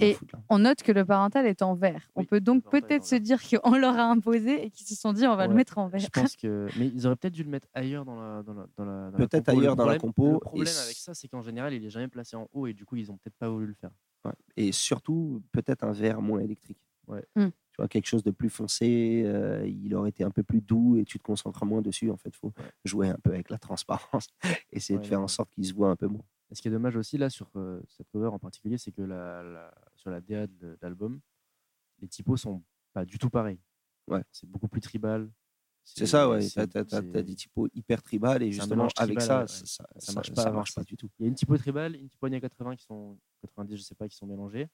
et 0.00 0.16
on 0.48 0.60
note 0.60 0.82
que 0.82 0.92
le 0.92 1.04
parental 1.04 1.46
est 1.46 1.62
en 1.62 1.74
vert. 1.74 2.10
on 2.14 2.24
peut 2.24 2.40
donc 2.40 2.64
peut-être 2.70 3.04
se 3.04 3.14
dire 3.14 3.40
qu'on 3.42 3.76
leur 3.76 3.98
a 3.98 4.04
imposé 4.04 4.66
et 4.66 4.70
qu'ils 4.70 4.86
se 4.86 4.94
sont 4.94 5.12
dit 5.12 5.26
on 5.26 5.36
va 5.36 5.46
le 5.46 5.54
mettre 5.54 5.78
en 5.78 5.88
vert. 5.88 6.00
Je 6.00 6.08
pense 6.08 6.36
que, 6.36 6.66
mais 6.78 6.88
ils 6.88 7.06
auraient 7.06 7.16
peut-être 7.16 7.34
dû 7.34 7.44
le 7.44 7.50
mettre 7.50 7.68
ailleurs 7.74 8.04
dans 8.04 8.16
la, 8.16 8.42
dans 8.42 8.84
la, 8.84 9.10
peut-être 9.16 9.48
ailleurs 9.48 9.76
dans 9.76 9.86
la 9.86 9.98
compo. 9.98 10.32
Le 10.32 10.38
problème 10.38 10.74
avec 10.84 10.96
ça, 10.96 11.14
c'est 11.14 11.28
qu'en 11.28 11.42
général, 11.42 11.72
il 11.74 11.84
est 11.84 11.90
jamais 11.90 12.08
placé 12.08 12.36
en 12.36 12.48
haut 12.52 12.66
et 12.66 12.74
du 12.74 12.84
coup, 12.84 12.96
ils 12.96 13.10
ont 13.10 13.16
peut-être 13.16 13.36
pas 13.38 13.48
voulu 13.48 13.66
le 13.66 13.74
faire. 13.74 13.90
Et 14.56 14.72
surtout, 14.72 15.42
peut-être 15.52 15.84
un 15.84 15.92
vert 15.92 16.20
moins 16.20 16.40
électrique. 16.40 16.78
Ouais. 17.06 17.24
Hmm. 17.36 17.48
Tu 17.48 17.76
vois, 17.78 17.88
quelque 17.88 18.06
chose 18.06 18.22
de 18.22 18.30
plus 18.30 18.50
foncé, 18.50 19.22
euh, 19.24 19.66
il 19.66 19.94
aurait 19.94 20.10
été 20.10 20.24
un 20.24 20.30
peu 20.30 20.42
plus 20.42 20.60
doux 20.60 20.96
et 20.96 21.04
tu 21.04 21.18
te 21.18 21.22
concentres 21.22 21.64
moins 21.64 21.80
dessus. 21.80 22.10
En 22.10 22.16
fait, 22.16 22.30
il 22.30 22.36
faut 22.36 22.52
jouer 22.84 23.08
un 23.08 23.16
peu 23.22 23.30
avec 23.30 23.50
la 23.50 23.58
transparence, 23.58 24.28
essayer 24.72 24.98
de 24.98 25.06
faire 25.06 25.20
en 25.20 25.28
sorte 25.28 25.50
qu'il 25.50 25.64
se 25.64 25.72
voit 25.72 25.90
un 25.90 25.96
peu 25.96 26.08
moins. 26.08 26.24
Et 26.50 26.54
ce 26.54 26.62
qui 26.62 26.68
est 26.68 26.70
dommage 26.70 26.96
aussi 26.96 27.18
là 27.18 27.28
sur 27.28 27.50
euh, 27.56 27.80
cette 27.88 28.08
cover 28.10 28.28
en 28.28 28.38
particulier, 28.38 28.78
c'est 28.78 28.92
que 28.92 29.02
la, 29.02 29.70
sur 29.96 30.10
la 30.10 30.20
DA 30.20 30.46
de 30.46 30.78
l'album, 30.80 31.20
les 32.00 32.08
typos 32.08 32.36
sont 32.36 32.62
pas 32.92 33.04
du 33.04 33.18
tout 33.18 33.30
pareils. 33.30 33.60
Ouais. 34.06 34.22
C'est 34.32 34.48
beaucoup 34.48 34.68
plus 34.68 34.80
tribal. 34.80 35.30
C'est 35.84 36.06
ça, 36.06 36.28
ouais. 36.28 36.46
Tu 36.46 36.58
as, 36.58 37.22
des 37.22 37.34
typos 37.34 37.66
hyper 37.74 38.02
tribal 38.02 38.42
et 38.42 38.52
justement, 38.52 38.88
avec 38.98 39.20
ça, 39.20 39.46
ça, 39.46 39.86
ça, 39.96 40.12
marche 40.12 40.32
pas, 40.32 40.50
marche 40.50 40.74
pas 40.74 40.84
du 40.84 40.96
tout. 40.96 41.08
Il 41.18 41.22
y 41.22 41.26
a 41.26 41.28
une 41.28 41.34
typo 41.34 41.56
tribal, 41.56 41.96
une 41.96 42.08
typo 42.08 42.26
années 42.26 42.40
80 42.40 42.76
qui 42.76 42.84
sont 42.84 43.18
90, 43.40 43.76
je 43.76 43.82
sais 43.82 43.94
pas, 43.94 44.06
qui 44.06 44.16
sont 44.16 44.26
mélangées. 44.26 44.68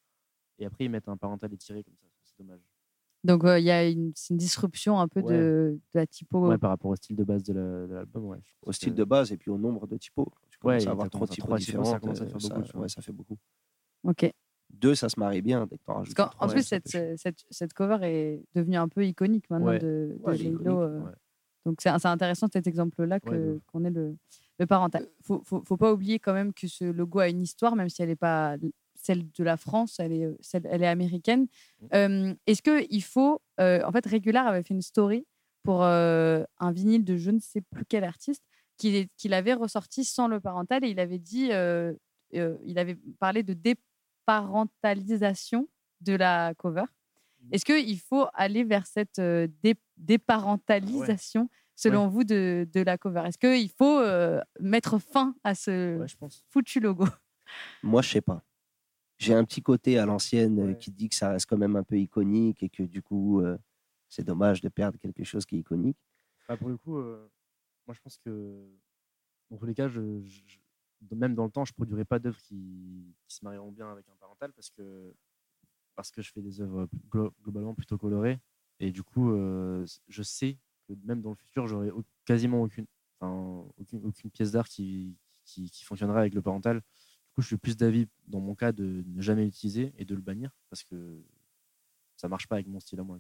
Et 0.58 0.66
après, 0.66 0.84
ils 0.84 0.90
mettent 0.90 1.08
un 1.08 1.16
parental 1.16 1.52
étiré 1.52 1.84
comme 1.84 1.94
ça. 1.96 2.06
C'est 2.24 2.38
dommage. 2.38 2.60
Donc, 3.22 3.42
il 3.44 3.64
y 3.64 3.70
a 3.70 3.88
une, 3.88 4.12
une, 4.30 4.37
disruption 4.37 5.00
un 5.00 5.08
peu 5.08 5.22
de, 5.22 5.28
de, 5.28 5.80
la 5.94 6.06
typo. 6.06 6.46
Ouais, 6.48 6.58
par 6.58 6.70
rapport 6.70 6.90
au 6.90 6.96
style 6.96 7.16
de 7.16 7.24
base 7.24 7.42
de 7.42 7.54
l'album. 7.54 8.26
Ouais, 8.26 8.42
au 8.62 8.72
style 8.72 8.94
de 8.94 9.04
base 9.04 9.32
et 9.32 9.38
puis 9.38 9.50
au 9.50 9.56
nombre 9.56 9.87
de 9.87 9.96
typos. 9.96 10.28
Commences 10.64 10.87
à 10.87 10.90
avoir 10.90 11.11
trop 11.11 11.27
de 11.27 11.31
typos 11.31 11.57
différents. 11.57 11.85
Ça 11.85 12.00
commence 12.00 12.20
à 12.20 12.27
faire 12.27 12.38
beaucoup. 12.38 12.79
Ouais, 12.79 12.88
ça 12.88 13.03
fait 13.03 13.12
beaucoup. 13.12 13.38
Ok. 14.05 14.31
Deux, 14.70 14.94
ça 14.94 15.09
se 15.09 15.18
marie 15.20 15.42
bien 15.42 15.66
dès 15.66 15.79
que 15.79 16.22
En, 16.38 16.48
plus, 16.48 16.62
cette, 16.62 16.88
cette, 16.88 17.44
cette, 17.50 17.72
cover 17.74 17.98
est 18.03 18.42
devenue 18.55 18.77
un 18.77 18.88
peu 18.88 19.07
iconique 19.07 19.48
maintenant 19.50 19.72
de, 19.72 20.18
de 20.18 20.68
euh. 20.68 21.00
Donc, 21.64 21.79
c'est 21.81 21.88
intéressant 22.07 22.48
cet 22.53 22.66
exemple-là 22.66 23.20
qu'on 23.20 23.85
ait 23.85 23.90
le, 23.90 24.16
le 24.59 24.66
parental. 24.66 25.07
Il 25.29 25.33
ne 25.33 25.38
faut, 25.44 25.62
faut, 25.64 25.77
pas 25.77 25.92
oublier 25.92 26.18
quand 26.18 26.35
même 26.35 26.53
que 26.53 26.66
ce 26.66 26.85
logo 26.85 27.20
a 27.20 27.29
une 27.29 27.40
histoire, 27.40 27.77
même 27.77 27.88
si 27.88 28.03
elle 28.03 28.09
n'est 28.09 28.16
pas 28.16 28.57
celle 28.94 29.31
de 29.31 29.44
la 29.44 29.57
France, 29.57 29.98
elle 29.98 30.12
est, 30.12 30.29
celle, 30.40 30.66
elle 30.70 30.83
est 30.83 30.88
américaine. 30.88 31.46
Mmh. 31.81 31.87
Euh, 31.94 32.35
est-ce 32.46 32.62
qu'il 32.62 33.03
faut. 33.03 33.40
Euh, 33.61 33.81
en 33.85 33.92
fait, 33.92 34.07
Regular 34.07 34.46
avait 34.46 34.62
fait 34.62 34.74
une 34.74 34.83
story 34.83 35.27
pour 35.62 35.83
un 35.83 36.72
vinyle 36.72 37.05
de 37.05 37.16
je 37.16 37.31
ne 37.31 37.38
sais 37.38 37.62
plus 37.62 37.87
quel 37.87 38.05
artiste 38.05 38.44
qu'il 38.76 39.34
avait 39.34 39.54
ressorti 39.54 40.04
sans 40.04 40.28
le 40.28 40.40
parental 40.40 40.84
et 40.84 40.88
il 40.88 41.00
avait 41.00 41.18
dit. 41.18 41.50
il 42.32 42.78
avait 42.78 42.98
parlé 43.18 43.42
de 43.42 43.54
dé 43.54 43.76
parentalisation 44.26 45.68
de 46.00 46.14
la 46.14 46.54
cover. 46.54 46.82
Mmh. 46.82 47.48
Est-ce 47.52 47.64
qu'il 47.64 47.98
faut 47.98 48.26
aller 48.34 48.64
vers 48.64 48.87
cette 48.87 49.18
euh, 49.18 49.48
déparentalisation, 49.96 51.48
selon 51.74 52.08
vous, 52.08 52.24
de, 52.24 52.68
de, 52.72 52.80
la 52.80 52.98
cover? 52.98 53.22
Est-ce 53.26 53.38
qu'il 53.38 53.70
faut 53.70 54.00
euh, 54.00 54.40
mettre 54.60 54.98
fin 54.98 55.34
à 55.44 55.54
ce 55.54 56.04
foutu 56.50 56.80
logo? 56.80 57.06
Moi, 57.82 58.02
je 58.02 58.10
sais 58.10 58.20
pas. 58.20 58.42
J'ai 59.18 59.34
un 59.34 59.44
petit 59.44 59.62
côté 59.62 59.98
à 59.98 60.06
l'ancienne 60.06 60.70
euh, 60.70 60.74
qui 60.74 60.90
dit 60.90 61.08
que 61.08 61.14
ça 61.14 61.30
reste 61.30 61.46
quand 61.46 61.56
même 61.56 61.76
un 61.76 61.84
peu 61.84 61.96
iconique 61.98 62.62
et 62.62 62.68
que 62.68 62.82
du 62.82 63.00
coup, 63.02 63.42
c'est 64.08 64.24
dommage 64.24 64.60
de 64.60 64.68
perdre 64.68 64.98
quelque 64.98 65.24
chose 65.24 65.44
qui 65.46 65.56
est 65.56 65.60
iconique. 65.60 65.98
Bah, 66.48 66.56
pour 66.56 66.68
le 66.68 66.76
coup, 66.76 66.98
moi, 67.87 67.94
je 67.94 68.01
pense 68.01 68.18
que 68.18 68.66
dans 69.51 69.57
tous 69.59 69.66
les 69.66 69.75
cas, 69.75 69.88
je 69.88 70.23
même 71.12 71.35
dans 71.35 71.44
le 71.44 71.51
temps, 71.51 71.64
je 71.64 71.73
ne 71.73 71.75
produirais 71.75 72.05
pas 72.05 72.18
d'œuvres 72.18 72.38
qui, 72.38 73.14
se 73.29 73.44
marieront 73.44 73.73
bien 73.73 73.90
avec 73.90 74.09
un 74.09 74.14
parental 74.16 74.53
parce 74.53 74.70
que, 74.70 75.14
parce 75.97 76.11
que 76.11 76.23
je 76.23 76.33
fais 76.33 76.40
des 76.40 76.61
œuvres 76.61 76.88
globalement 77.42 77.75
plutôt 77.75 77.99
colorées. 77.99 78.38
Et 78.81 78.90
du 78.90 79.03
coup, 79.03 79.33
euh, 79.33 79.85
je 80.09 80.23
sais 80.23 80.59
que 80.87 80.94
même 81.05 81.20
dans 81.20 81.31
le 81.31 81.37
futur, 81.37 81.66
j'aurai 81.66 81.90
quasiment 82.25 82.62
aucune, 82.62 82.87
aucune, 83.20 84.05
aucune, 84.05 84.31
pièce 84.31 84.53
d'art 84.53 84.68
qui, 84.68 85.16
qui, 85.44 85.85
fonctionnera 85.85 86.20
avec 86.20 86.35
le 86.35 86.42
parental. 86.42 86.79
Du 86.81 87.35
coup, 87.35 87.42
je 87.42 87.49
suis 87.49 87.57
plus 87.57 87.77
d'avis, 87.77 88.07
dans 88.27 88.40
mon 88.40 88.55
cas, 88.55 88.73
de 88.73 89.03
ne 89.07 89.20
jamais 89.20 89.44
l'utiliser 89.44 89.92
et 89.99 90.05
de 90.05 90.14
le 90.14 90.20
bannir 90.20 90.51
parce 90.70 90.85
que 90.85 91.23
ça 92.16 92.29
marche 92.29 92.47
pas 92.47 92.57
avec 92.57 92.68
mon 92.68 92.81
style 92.81 93.01
à 93.01 93.03
moi. 93.03 93.18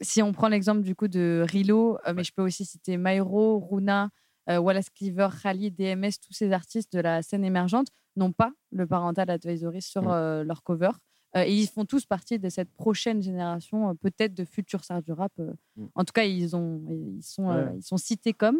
Si 0.00 0.22
on 0.22 0.32
prend 0.32 0.48
l'exemple 0.48 0.82
du 0.82 0.94
coup 0.94 1.08
de 1.08 1.44
Rilo, 1.48 1.98
euh, 2.06 2.14
mais 2.14 2.24
je 2.24 2.32
peux 2.32 2.42
aussi 2.42 2.64
citer 2.64 2.96
Myro, 2.96 3.58
Runa, 3.60 4.10
euh, 4.50 4.58
Wallace 4.58 4.90
Cleaver, 4.90 5.28
Rally, 5.42 5.70
DMS, 5.70 6.12
tous 6.20 6.32
ces 6.32 6.52
artistes 6.52 6.92
de 6.92 7.00
la 7.00 7.22
scène 7.22 7.44
émergente 7.44 7.88
n'ont 8.16 8.32
pas 8.32 8.52
le 8.72 8.86
parental 8.86 9.30
advisory 9.30 9.80
sur 9.80 10.10
euh, 10.10 10.44
leur 10.44 10.62
cover. 10.62 10.90
Euh, 11.36 11.42
et 11.44 11.52
ils 11.52 11.66
font 11.66 11.84
tous 11.84 12.06
partie 12.06 12.38
de 12.38 12.48
cette 12.48 12.70
prochaine 12.74 13.20
génération, 13.20 13.96
peut-être 13.96 14.34
de 14.34 14.44
futurs 14.44 14.84
stars 14.84 15.02
du 15.02 15.12
rap. 15.12 15.32
Mm. 15.76 15.86
En 15.94 16.04
tout 16.04 16.12
cas, 16.12 16.24
ils, 16.24 16.54
ont, 16.54 16.80
ils, 16.90 17.22
sont, 17.22 17.72
ils 17.76 17.82
sont 17.82 17.96
cités 17.96 18.32
comme. 18.32 18.58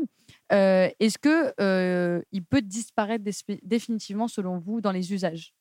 Est-ce 0.51 1.18
que 1.18 2.25
il 2.33 2.44
peut 2.44 2.62
disparaître 2.62 3.25
définitivement, 3.62 4.27
selon 4.27 4.59
vous, 4.59 4.81
dans 4.81 4.92
les 4.92 5.12
usages? 5.12 5.55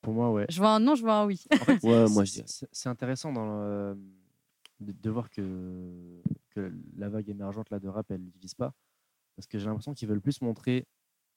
Pour 0.00 0.14
moi, 0.14 0.30
ouais. 0.30 0.46
Je 0.48 0.58
vois 0.58 0.70
un 0.70 0.78
non, 0.78 0.94
je 0.94 1.02
vois 1.02 1.14
un 1.14 1.26
oui. 1.26 1.42
moi, 1.82 2.24
c'est 2.24 2.88
intéressant 2.88 3.32
dans 3.32 3.96
de, 4.80 5.10
voir 5.10 5.30
que, 5.30 6.22
que 6.50 6.72
la 6.96 7.08
vague 7.08 7.28
émergente 7.28 7.70
là, 7.70 7.78
de 7.78 7.88
rap, 7.88 8.10
elle 8.10 8.22
n'utilise 8.22 8.54
pas 8.54 8.74
parce 9.38 9.46
que 9.46 9.56
j'ai 9.56 9.66
l'impression 9.66 9.94
qu'ils 9.94 10.08
veulent 10.08 10.20
plus 10.20 10.40
montrer 10.40 10.84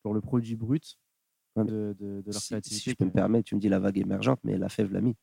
pour 0.01 0.15
le 0.15 0.21
produit 0.21 0.55
brut 0.55 0.97
de, 1.55 1.95
de, 1.99 2.23
leur 2.25 2.41
créativité. 2.41 2.81
Si 2.81 2.89
je 2.89 2.95
peux 2.95 3.05
me 3.05 3.11
permettre, 3.11 3.43
tu 3.43 3.53
me 3.53 3.59
dis 3.59 3.69
la 3.69 3.77
vague 3.77 3.99
émergente, 3.99 4.39
mais 4.43 4.57
la 4.57 4.69
fève 4.69 4.91
l'a 4.91 5.01
mis. 5.01 5.15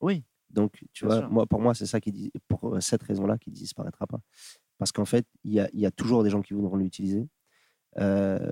Oui. 0.00 0.24
Donc, 0.48 0.82
tu 0.94 1.04
vois, 1.04 1.28
moi, 1.28 1.46
pour 1.46 1.60
moi, 1.60 1.74
c'est 1.74 1.84
ça 1.84 2.00
qui 2.00 2.10
dit, 2.10 2.32
pour 2.48 2.74
euh, 2.74 2.80
cette 2.80 3.02
raison-là, 3.02 3.36
qui 3.36 3.50
ne 3.50 3.54
disparaîtra 3.54 4.06
pas. 4.06 4.20
Parce 4.78 4.92
qu'en 4.92 5.04
fait, 5.04 5.26
il 5.44 5.52
y 5.52 5.60
a, 5.60 5.68
y 5.74 5.84
a, 5.84 5.90
toujours 5.90 6.24
des 6.24 6.30
gens 6.30 6.40
qui 6.40 6.54
voudront 6.54 6.76
l'utiliser. 6.76 7.28
Euh, 7.98 8.50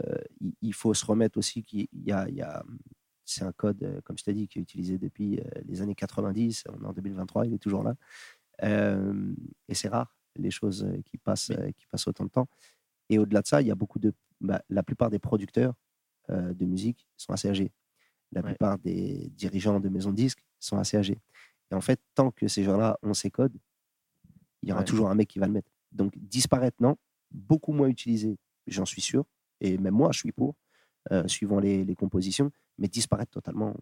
il, 0.60 0.74
faut 0.74 0.92
se 0.92 1.06
remettre 1.06 1.38
aussi 1.38 1.62
qu'il 1.62 1.88
y 1.92 2.12
a, 2.12 2.28
y 2.28 2.42
a 2.42 2.62
c'est 3.24 3.44
un 3.44 3.52
code, 3.52 3.82
euh, 3.82 4.02
comme 4.02 4.18
je 4.18 4.24
t'ai 4.24 4.34
dit, 4.34 4.46
qui 4.46 4.58
est 4.58 4.62
utilisé 4.62 4.98
depuis 4.98 5.40
les 5.64 5.80
années 5.80 5.94
90. 5.94 6.64
On 6.68 6.82
est 6.82 6.86
en 6.86 6.92
2023, 6.92 7.46
il 7.46 7.54
est 7.54 7.58
toujours 7.58 7.82
là. 7.82 7.94
Et 8.62 9.74
c'est 9.74 9.88
rare, 9.88 10.14
les 10.36 10.50
choses 10.50 10.86
qui 11.04 11.18
passent, 11.18 11.52
qui 11.76 11.86
passent 11.86 12.06
autant 12.06 12.24
de 12.24 12.30
temps. 12.30 12.48
Et 13.10 13.18
au-delà 13.18 13.42
de 13.42 13.46
ça, 13.46 13.60
il 13.60 13.66
y 13.66 13.70
a 13.70 13.74
beaucoup 13.74 13.98
de. 13.98 14.14
Bah, 14.40 14.62
la 14.70 14.82
plupart 14.82 15.10
des 15.10 15.18
producteurs 15.18 15.74
euh, 16.30 16.54
de 16.54 16.64
musique 16.64 17.06
sont 17.16 17.32
assez 17.32 17.48
âgés. 17.48 17.72
La 18.32 18.42
plupart 18.42 18.78
des 18.78 19.28
dirigeants 19.34 19.80
de 19.80 19.88
maisons 19.88 20.12
de 20.12 20.16
disques 20.16 20.42
sont 20.60 20.78
assez 20.78 20.96
âgés. 20.96 21.18
Et 21.70 21.74
en 21.74 21.80
fait, 21.80 22.00
tant 22.14 22.30
que 22.30 22.46
ces 22.48 22.62
gens-là 22.62 22.98
ont 23.02 23.12
ces 23.12 23.30
codes, 23.30 23.56
il 24.62 24.68
y 24.68 24.72
aura 24.72 24.84
toujours 24.84 25.10
un 25.10 25.14
mec 25.14 25.28
qui 25.28 25.40
va 25.40 25.46
le 25.46 25.52
mettre. 25.52 25.70
Donc, 25.90 26.16
disparaître, 26.16 26.76
non. 26.80 26.96
Beaucoup 27.32 27.72
moins 27.72 27.88
utilisé, 27.88 28.38
j'en 28.66 28.84
suis 28.86 29.02
sûr. 29.02 29.24
Et 29.60 29.76
même 29.78 29.94
moi, 29.94 30.10
je 30.12 30.20
suis 30.20 30.32
pour, 30.32 30.54
euh, 31.10 31.26
suivant 31.26 31.58
les, 31.58 31.84
les, 31.84 31.94
compositions. 31.96 32.52
Mais 32.78 32.88
disparaître 32.88 33.32
totalement, 33.32 33.74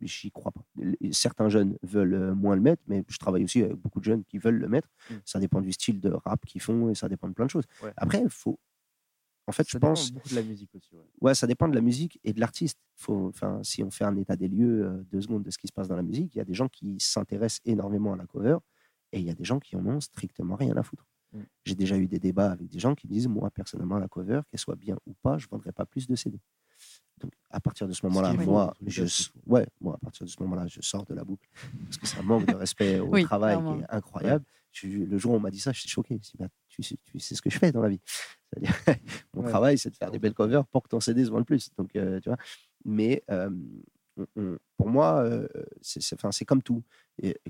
j'y 0.00 0.30
crois 0.30 0.52
pas. 0.52 0.64
Certains 1.12 1.48
jeunes 1.48 1.78
veulent 1.82 2.14
euh, 2.14 2.34
moins 2.34 2.54
le 2.54 2.62
mettre, 2.62 2.82
mais 2.86 3.04
je 3.08 3.18
travaille 3.18 3.44
aussi 3.44 3.62
avec 3.62 3.76
beaucoup 3.76 4.00
de 4.00 4.04
jeunes 4.04 4.24
qui 4.24 4.38
veulent 4.38 4.58
le 4.58 4.68
mettre. 4.68 4.88
Mmh. 5.10 5.14
Ça 5.24 5.38
dépend 5.38 5.60
du 5.60 5.72
style 5.72 6.00
de 6.00 6.10
rap 6.10 6.44
qu'ils 6.46 6.60
font 6.60 6.90
et 6.90 6.94
ça 6.94 7.08
dépend 7.08 7.28
de 7.28 7.34
plein 7.34 7.46
de 7.46 7.50
choses. 7.50 7.64
Après, 7.96 8.20
il 8.20 8.30
faut 8.30 8.58
en 9.46 9.52
fait, 9.52 9.68
je 9.68 9.78
pense. 9.78 10.10
beaucoup 10.10 10.28
de 10.30 10.36
la 10.36 10.42
musique 10.42 10.74
aussi. 10.74 10.96
Ouais. 11.20 11.34
ça 11.34 11.46
dépend 11.46 11.68
de 11.68 11.74
la 11.74 11.80
musique 11.80 12.18
et 12.24 12.32
de 12.32 12.40
l'artiste. 12.40 12.78
Enfin, 13.08 13.60
si 13.62 13.82
on 13.82 13.90
fait 13.90 14.04
un 14.04 14.16
état 14.16 14.36
des 14.36 14.48
lieux, 14.48 14.86
euh, 14.86 15.04
deux 15.10 15.20
secondes 15.20 15.42
de 15.42 15.50
ce 15.50 15.58
qui 15.58 15.66
se 15.66 15.72
passe 15.72 15.88
dans 15.88 15.96
la 15.96 16.02
musique, 16.02 16.34
il 16.34 16.38
y 16.38 16.40
a 16.40 16.44
des 16.44 16.54
gens 16.54 16.68
qui 16.68 16.96
s'intéressent 16.98 17.60
énormément 17.64 18.14
à 18.14 18.16
la 18.16 18.26
cover 18.26 18.58
et 19.12 19.18
il 19.18 19.26
y 19.26 19.30
a 19.30 19.34
des 19.34 19.44
gens 19.44 19.60
qui 19.60 19.76
en 19.76 19.86
ont 19.86 20.00
strictement 20.00 20.56
rien 20.56 20.76
à 20.76 20.82
foutre. 20.82 21.06
Mm. 21.32 21.40
J'ai 21.64 21.74
déjà 21.74 21.96
eu 21.98 22.06
des 22.06 22.18
débats 22.18 22.52
avec 22.52 22.68
des 22.68 22.78
gens 22.78 22.94
qui 22.94 23.06
me 23.06 23.12
disent 23.12 23.28
Moi, 23.28 23.50
personnellement, 23.50 23.98
la 23.98 24.08
cover, 24.08 24.40
qu'elle 24.48 24.60
soit 24.60 24.76
bien 24.76 24.96
ou 25.06 25.14
pas, 25.14 25.36
je 25.36 25.46
ne 25.46 25.50
vendrai 25.50 25.72
pas 25.72 25.84
plus 25.84 26.06
de 26.06 26.16
CD. 26.16 26.40
Donc, 27.20 27.32
à 27.50 27.60
partir 27.60 27.86
de 27.86 27.92
ce 27.92 28.04
moment-là, 28.06 28.32
moi, 28.34 28.74
je, 28.86 29.04
ouais, 29.46 29.66
moi, 29.80 29.94
à 29.94 29.98
partir 29.98 30.26
de 30.26 30.30
ce 30.30 30.42
moment-là, 30.42 30.66
je 30.66 30.80
sors 30.80 31.04
de 31.04 31.14
la 31.14 31.24
boucle 31.24 31.48
parce 31.84 31.98
que 31.98 32.06
c'est 32.06 32.18
un 32.18 32.22
manque 32.22 32.46
de 32.46 32.54
respect 32.54 32.98
au 32.98 33.18
travail 33.22 33.56
qui 33.56 33.82
est 33.82 33.86
incroyable. 33.88 34.44
le 34.82 35.18
jour 35.18 35.32
où 35.32 35.36
on 35.36 35.40
m'a 35.40 35.50
dit 35.50 35.60
ça, 35.60 35.72
j'étais 35.72 35.88
choqué. 35.88 36.20
Je 36.22 36.36
bah, 36.38 36.48
tu, 36.68 36.82
sais, 36.82 36.96
tu 37.04 37.18
sais 37.20 37.34
ce 37.34 37.42
que 37.42 37.50
je 37.50 37.58
fais 37.58 37.70
dans 37.70 37.82
la 37.82 37.88
vie. 37.88 38.00
mon 39.34 39.42
travail, 39.42 39.78
c'est 39.78 39.90
de 39.90 39.96
faire 39.96 40.10
des 40.10 40.18
belles 40.18 40.34
covers 40.34 40.66
pour 40.66 40.82
que 40.82 40.88
ton 40.88 41.00
CD 41.00 41.24
se 41.24 41.30
vende 41.30 41.46
plus. 41.46 41.70
Donc, 41.76 41.94
euh, 41.96 42.20
tu 42.20 42.28
vois. 42.28 42.38
Mais 42.84 43.22
euh, 43.30 43.50
pour 44.76 44.88
moi, 44.88 45.22
euh, 45.22 45.48
c'est 45.80 46.44
comme 46.44 46.62
tout. 46.62 46.82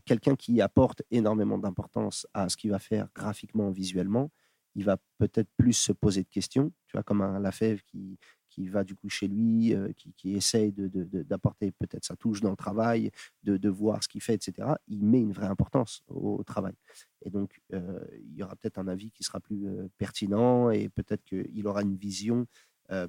Quelqu'un 0.04 0.36
qui 0.36 0.60
apporte 0.60 1.02
énormément 1.10 1.58
d'importance 1.58 2.26
à 2.34 2.48
ce 2.48 2.56
qu'il 2.56 2.70
va 2.70 2.78
faire 2.78 3.08
graphiquement, 3.14 3.70
visuellement, 3.70 4.30
il 4.74 4.84
va 4.84 4.98
peut-être 5.18 5.48
plus 5.56 5.72
se 5.72 5.92
poser 5.92 6.22
de 6.22 6.28
questions. 6.28 6.72
Tu 6.86 6.96
vois, 6.96 7.02
comme 7.02 7.22
un 7.22 7.38
Lafèvre 7.38 7.82
qui, 7.84 8.18
qui 8.54 8.68
va 8.68 8.84
du 8.84 8.94
coup 8.94 9.08
chez 9.08 9.26
lui, 9.26 9.74
euh, 9.74 9.92
qui, 9.96 10.12
qui, 10.12 10.34
essaye 10.34 10.72
d'apporter 10.72 11.66
de, 11.66 11.74
peut-être 11.78 12.04
sa 12.04 12.14
touche 12.14 12.40
dans 12.40 12.50
le 12.50 12.56
travail, 12.56 13.10
de, 13.42 13.68
voir 13.68 14.02
ce 14.02 14.08
qu'il 14.08 14.22
fait, 14.22 14.34
etc., 14.34 14.74
il 14.86 15.04
met 15.04 15.20
une 15.20 15.32
vraie 15.32 15.48
importance 15.48 16.02
au, 16.06 16.42
travail. 16.44 16.74
Et 17.22 17.30
donc, 17.30 17.60
euh, 17.72 18.04
il 18.20 18.36
y 18.36 18.42
aura 18.44 18.54
peut-être 18.54 18.78
un 18.78 18.86
avis 18.86 19.10
qui 19.10 19.24
sera 19.24 19.40
plus 19.40 19.66
euh, 19.66 19.88
pertinent 19.98 20.70
et 20.70 20.88
peut-être 20.88 21.24
qu'il 21.24 21.66
aura 21.66 21.82
une 21.82 21.96
vision 21.96 22.46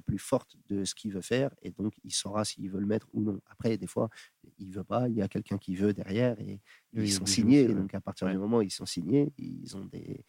plus 0.06 0.18
forte 0.18 0.56
de 0.70 0.86
ce 0.86 0.94
qu'il 0.94 1.12
veut 1.12 1.20
faire 1.20 1.50
et 1.60 1.70
donc 1.70 1.92
il 2.02 2.10
saura 2.10 2.46
s'il 2.46 2.70
veut 2.70 2.80
le 2.80 2.86
mettre 2.86 3.08
ou 3.12 3.20
non. 3.20 3.38
Après, 3.46 3.76
des 3.76 3.86
fois, 3.86 4.08
il 4.56 4.72
veut 4.72 4.82
pas, 4.82 5.06
il 5.06 5.14
y 5.14 5.20
a 5.20 5.28
quelqu'un 5.28 5.58
qui 5.58 5.76
veut 5.76 5.92
derrière 5.92 6.40
et 6.40 6.62
ils 6.94 7.12
sont 7.12 7.26
signés. 7.26 7.68
donc, 7.68 7.94
à 7.94 8.00
partir 8.00 8.26
du 8.26 8.38
moment 8.38 8.56
où 8.56 8.62
ils 8.62 8.70
sont 8.70 8.86
signés, 8.86 9.34
ils 9.36 9.76
ont 9.76 9.84
des 9.84 10.24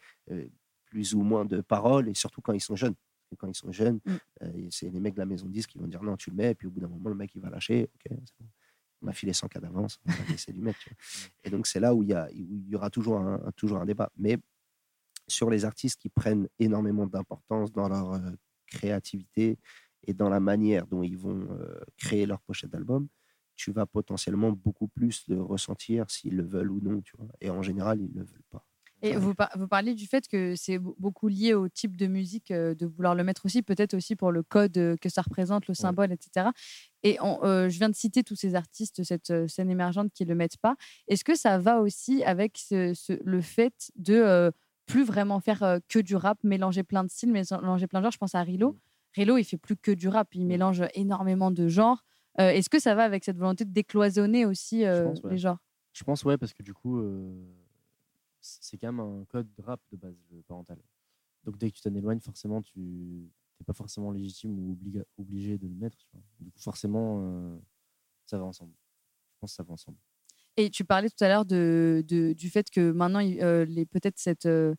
plus 0.84 1.14
ou 1.14 1.22
moins 1.22 1.46
de 1.46 1.62
paroles 1.62 2.10
et 2.10 2.14
surtout 2.14 2.42
quand 2.42 2.52
ils 2.52 2.60
sont 2.60 2.76
jeunes 2.76 2.94
quand 3.36 3.46
ils 3.46 3.54
sont 3.54 3.72
jeunes, 3.72 4.00
mm. 4.04 4.12
euh, 4.42 4.68
c'est 4.70 4.88
les 4.88 5.00
mecs 5.00 5.14
de 5.14 5.20
la 5.20 5.26
maison 5.26 5.46
de 5.46 5.52
disques 5.52 5.70
qui 5.70 5.78
vont 5.78 5.86
dire 5.86 6.02
non, 6.02 6.16
tu 6.16 6.30
le 6.30 6.36
mets, 6.36 6.50
et 6.50 6.54
puis 6.54 6.66
au 6.66 6.70
bout 6.70 6.80
d'un 6.80 6.88
moment, 6.88 7.08
le 7.08 7.16
mec 7.16 7.34
il 7.34 7.40
va 7.40 7.50
lâcher. 7.50 7.88
Ok, 7.94 8.16
on 9.00 9.06
m'a 9.06 9.12
filé 9.12 9.32
100 9.32 9.48
cas 9.48 9.60
d'avance, 9.60 10.00
on 10.06 10.10
va 10.10 10.30
laisser 10.30 10.52
du 10.52 10.60
mettre. 10.60 10.80
Et 11.44 11.50
donc 11.50 11.66
c'est 11.66 11.80
là 11.80 11.94
où 11.94 12.02
il 12.02 12.08
y, 12.08 12.14
a, 12.14 12.28
il 12.32 12.68
y 12.68 12.74
aura 12.74 12.90
toujours 12.90 13.18
un, 13.18 13.40
toujours 13.56 13.78
un 13.78 13.86
débat. 13.86 14.10
Mais 14.16 14.38
sur 15.28 15.50
les 15.50 15.64
artistes 15.64 16.00
qui 16.00 16.08
prennent 16.08 16.48
énormément 16.58 17.06
d'importance 17.06 17.70
dans 17.72 17.88
leur 17.88 18.14
euh, 18.14 18.30
créativité 18.66 19.58
et 20.06 20.14
dans 20.14 20.28
la 20.28 20.40
manière 20.40 20.86
dont 20.86 21.02
ils 21.02 21.18
vont 21.18 21.48
euh, 21.50 21.80
créer 21.96 22.26
leur 22.26 22.40
pochette 22.40 22.70
d'album, 22.70 23.08
tu 23.56 23.72
vas 23.72 23.86
potentiellement 23.86 24.52
beaucoup 24.52 24.88
plus 24.88 25.24
le 25.28 25.42
ressentir 25.42 26.10
s'ils 26.10 26.36
le 26.36 26.44
veulent 26.44 26.70
ou 26.70 26.80
non. 26.80 27.00
Tu 27.02 27.16
vois. 27.16 27.28
Et 27.40 27.50
en 27.50 27.62
général, 27.62 28.00
ils 28.00 28.12
ne 28.12 28.20
le 28.20 28.24
veulent 28.24 28.46
pas. 28.50 28.64
Et 29.02 29.14
vous, 29.16 29.32
vous 29.56 29.68
parlez 29.68 29.94
du 29.94 30.06
fait 30.06 30.26
que 30.26 30.54
c'est 30.56 30.78
beaucoup 30.78 31.28
lié 31.28 31.54
au 31.54 31.68
type 31.68 31.96
de 31.96 32.06
musique, 32.06 32.52
de 32.52 32.86
vouloir 32.86 33.14
le 33.14 33.22
mettre 33.22 33.46
aussi, 33.46 33.62
peut-être 33.62 33.94
aussi 33.94 34.16
pour 34.16 34.32
le 34.32 34.42
code 34.42 34.96
que 35.00 35.08
ça 35.08 35.22
représente, 35.22 35.68
le 35.68 35.74
symbole, 35.74 36.12
etc. 36.12 36.48
Et 37.04 37.16
je 37.20 37.78
viens 37.78 37.88
de 37.88 37.94
citer 37.94 38.24
tous 38.24 38.34
ces 38.34 38.54
artistes, 38.54 39.04
cette 39.04 39.46
scène 39.46 39.70
émergente 39.70 40.12
qui 40.12 40.24
ne 40.24 40.30
le 40.30 40.34
mettent 40.34 40.58
pas. 40.58 40.74
Est-ce 41.06 41.22
que 41.24 41.36
ça 41.36 41.58
va 41.58 41.80
aussi 41.80 42.24
avec 42.24 42.58
le 42.70 43.40
fait 43.40 43.92
de 43.96 44.52
plus 44.86 45.04
vraiment 45.04 45.38
faire 45.38 45.78
que 45.88 45.98
du 45.98 46.16
rap, 46.16 46.38
mélanger 46.42 46.82
plein 46.82 47.04
de 47.04 47.10
styles, 47.10 47.30
mélanger 47.30 47.86
plein 47.86 48.00
de 48.00 48.04
genres? 48.04 48.12
Je 48.12 48.18
pense 48.18 48.34
à 48.34 48.42
Rilo. 48.42 48.72
Mmh. 48.72 48.78
Rilo, 49.14 49.36
il 49.38 49.44
fait 49.44 49.58
plus 49.58 49.76
que 49.76 49.90
du 49.90 50.08
rap, 50.08 50.34
il 50.34 50.44
mmh. 50.44 50.48
mélange 50.48 50.82
énormément 50.94 51.50
de 51.50 51.68
genres. 51.68 52.04
Est-ce 52.38 52.68
que 52.68 52.78
ça 52.78 52.94
va 52.94 53.04
avec 53.04 53.24
cette 53.24 53.36
volonté 53.36 53.64
de 53.64 53.72
décloisonner 53.72 54.44
aussi 54.44 54.84
les 55.24 55.38
genres? 55.38 55.58
Je 55.92 56.04
pense, 56.04 56.24
ouais, 56.24 56.36
parce 56.36 56.52
que 56.52 56.62
du 56.62 56.74
coup 56.74 57.02
c'est 58.40 58.78
quand 58.78 58.92
même 58.92 59.00
un 59.00 59.24
code 59.26 59.48
rap 59.58 59.80
de 59.90 59.96
base, 59.96 60.16
le 60.30 60.42
parental. 60.42 60.78
Donc 61.44 61.58
dès 61.58 61.70
que 61.70 61.76
tu 61.76 61.82
t'en 61.82 61.94
éloignes, 61.94 62.20
forcément, 62.20 62.62
tu 62.62 62.78
n'es 62.78 63.64
pas 63.64 63.72
forcément 63.72 64.10
légitime 64.10 64.58
ou 64.58 64.78
obligé 65.18 65.58
de 65.58 65.66
le 65.66 65.74
mettre. 65.74 65.98
Du 66.40 66.50
coup, 66.50 66.60
forcément, 66.60 67.20
euh, 67.22 67.58
ça 68.26 68.38
va 68.38 68.44
ensemble. 68.44 68.72
Je 69.34 69.38
pense 69.40 69.52
que 69.52 69.56
ça 69.56 69.62
va 69.62 69.72
ensemble. 69.72 69.98
Et 70.56 70.70
tu 70.70 70.84
parlais 70.84 71.08
tout 71.08 71.22
à 71.22 71.28
l'heure 71.28 71.44
de, 71.44 72.04
du 72.06 72.50
fait 72.50 72.68
que 72.70 72.90
maintenant, 72.90 73.20
euh, 73.22 73.64
les 73.64 73.86
peut-être 73.86 74.18
cette 74.18 74.46
euh, 74.46 74.74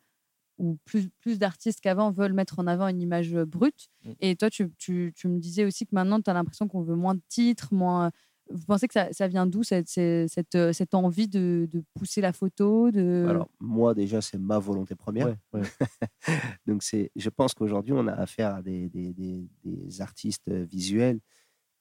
ou 0.58 0.78
plus, 0.84 1.10
plus 1.22 1.40
d'artistes 1.40 1.80
qu'avant 1.80 2.12
veulent 2.12 2.34
mettre 2.34 2.60
en 2.60 2.68
avant 2.68 2.90
une 2.90 3.02
image 3.02 3.34
brute. 3.34 3.88
Mm. 4.04 4.12
Et 4.20 4.36
toi, 4.36 4.50
tu, 4.50 4.70
tu, 4.78 5.14
tu, 5.16 5.30
me 5.30 5.40
disais 5.40 5.64
aussi 5.64 5.86
que 5.86 5.96
maintenant, 5.96 6.22
tu 6.22 6.30
as 6.30 6.34
l'impression 6.34 6.68
qu'on 6.68 6.84
veut 6.84 6.98
moins 6.98 7.16
de 7.16 7.22
titres, 7.30 7.74
moins, 7.74 8.12
vous 8.50 8.66
pensez 8.66 8.88
que 8.88 8.94
ça, 8.94 9.12
ça 9.12 9.28
vient 9.28 9.46
d'où 9.46 9.64
cette, 9.64 9.88
cette, 9.88 10.56
euh, 10.56 10.74
cette, 10.74 10.94
envie 10.94 11.28
de, 11.28 11.68
de, 11.72 11.84
pousser 11.94 12.22
la 12.22 12.34
photo 12.34 12.92
de... 12.92 13.26
Alors, 13.28 13.50
moi, 13.60 13.94
déjà, 13.94 14.22
c'est 14.22 14.38
ma 14.38 14.60
volonté 14.60 14.96
première. 14.96 15.36
Donc, 16.66 16.84
c'est, 16.84 17.12
je 17.16 17.30
pense 17.30 17.54
qu'aujourd'hui, 17.54 17.94
on 17.94 18.08
a 18.08 18.14
affaire 18.14 18.56
à 18.56 18.62
des, 18.62 18.90
des, 18.90 19.14
des, 19.14 20.02
artistes 20.02 20.50
visuels 20.50 21.20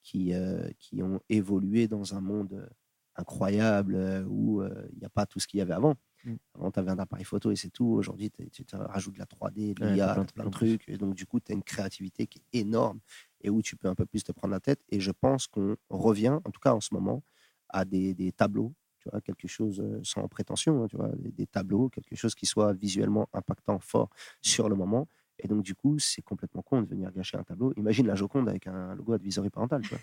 qui, 0.03 0.35
euh, 0.35 0.69
qui 0.79 1.03
ont 1.03 1.21
évolué 1.29 1.89
dans 1.89 2.15
un 2.15 2.21
monde 2.21 2.69
incroyable 3.17 3.95
euh, 3.97 4.25
où 4.29 4.63
il 4.63 4.99
n'y 4.99 5.07
a 5.07 5.11
pas 5.11 5.27
tout 5.27 5.41
ce 5.41 5.47
qu'il 5.47 5.59
y 5.59 5.61
avait 5.61 5.75
avant. 5.75 5.95
Mm. 6.25 6.35
Avant, 6.55 6.71
tu 6.71 6.79
avais 6.81 6.91
un 6.91 6.99
appareil 6.99 7.25
photo 7.25 7.51
et 7.51 7.57
c'est 7.57 7.71
tout. 7.71 7.87
Aujourd'hui, 7.87 8.31
tu 8.31 8.65
rajoutes 8.73 9.15
de 9.15 9.19
la 9.19 9.27
3D, 9.27 9.75
de 9.75 9.87
l'IA, 9.87 10.15
plein, 10.15 10.25
plein 10.25 10.45
de 10.45 10.51
trucs. 10.51 10.89
Et 10.89 10.97
donc, 10.97 11.15
du 11.15 11.27
coup, 11.27 11.41
tu 11.41 11.53
as 11.53 11.55
une 11.55 11.63
créativité 11.63 12.27
qui 12.27 12.41
est 12.53 12.61
énorme 12.61 13.01
et 13.41 13.51
où 13.51 13.63
tu 13.63 13.77
peux 13.77 13.89
un 13.89 13.95
peu 13.95 14.07
plus 14.07 14.25
te 14.25 14.33
prendre 14.33 14.53
la 14.53 14.61
tête. 14.61 14.81
Et 14.89 15.01
je 15.01 15.11
pense 15.11 15.47
qu'on 15.47 15.77
revient, 15.91 16.39
en 16.45 16.51
tout 16.51 16.61
cas 16.61 16.75
en 16.75 16.81
ce 16.81 16.93
moment, 16.95 17.23
à 17.69 17.85
des, 17.85 18.15
des 18.15 18.33
tableaux, 18.33 18.75
tu 18.99 19.09
vois, 19.11 19.21
quelque 19.21 19.47
chose 19.47 19.81
euh, 19.81 20.01
sans 20.03 20.27
prétention, 20.29 20.85
hein, 20.85 20.87
tu 20.89 20.97
vois, 20.97 21.11
des, 21.17 21.47
tableaux, 21.47 21.89
quelque 21.89 22.17
chose 22.17 22.35
qui 22.35 22.47
soit 22.47 22.73
visuellement 22.73 23.29
impactant, 23.33 23.79
fort 23.79 24.11
sur 24.43 24.69
le 24.69 24.75
moment. 24.75 25.09
Et 25.39 25.47
donc, 25.47 25.63
du 25.63 25.75
coup, 25.75 25.99
c'est 25.99 26.23
complètement 26.23 26.63
con 26.63 26.83
de 26.83 26.89
venir 26.89 27.13
gâcher 27.13 27.37
un 27.37 27.45
tableau. 27.45 27.73
Imagine 27.77 28.07
la 28.09 28.17
Joconde 28.17 28.49
avec 28.49 28.67
un 28.67 28.95
logo 28.97 29.13
advisory 29.13 29.51
parental, 29.51 29.83
tu 29.83 29.91
vois. 29.91 30.01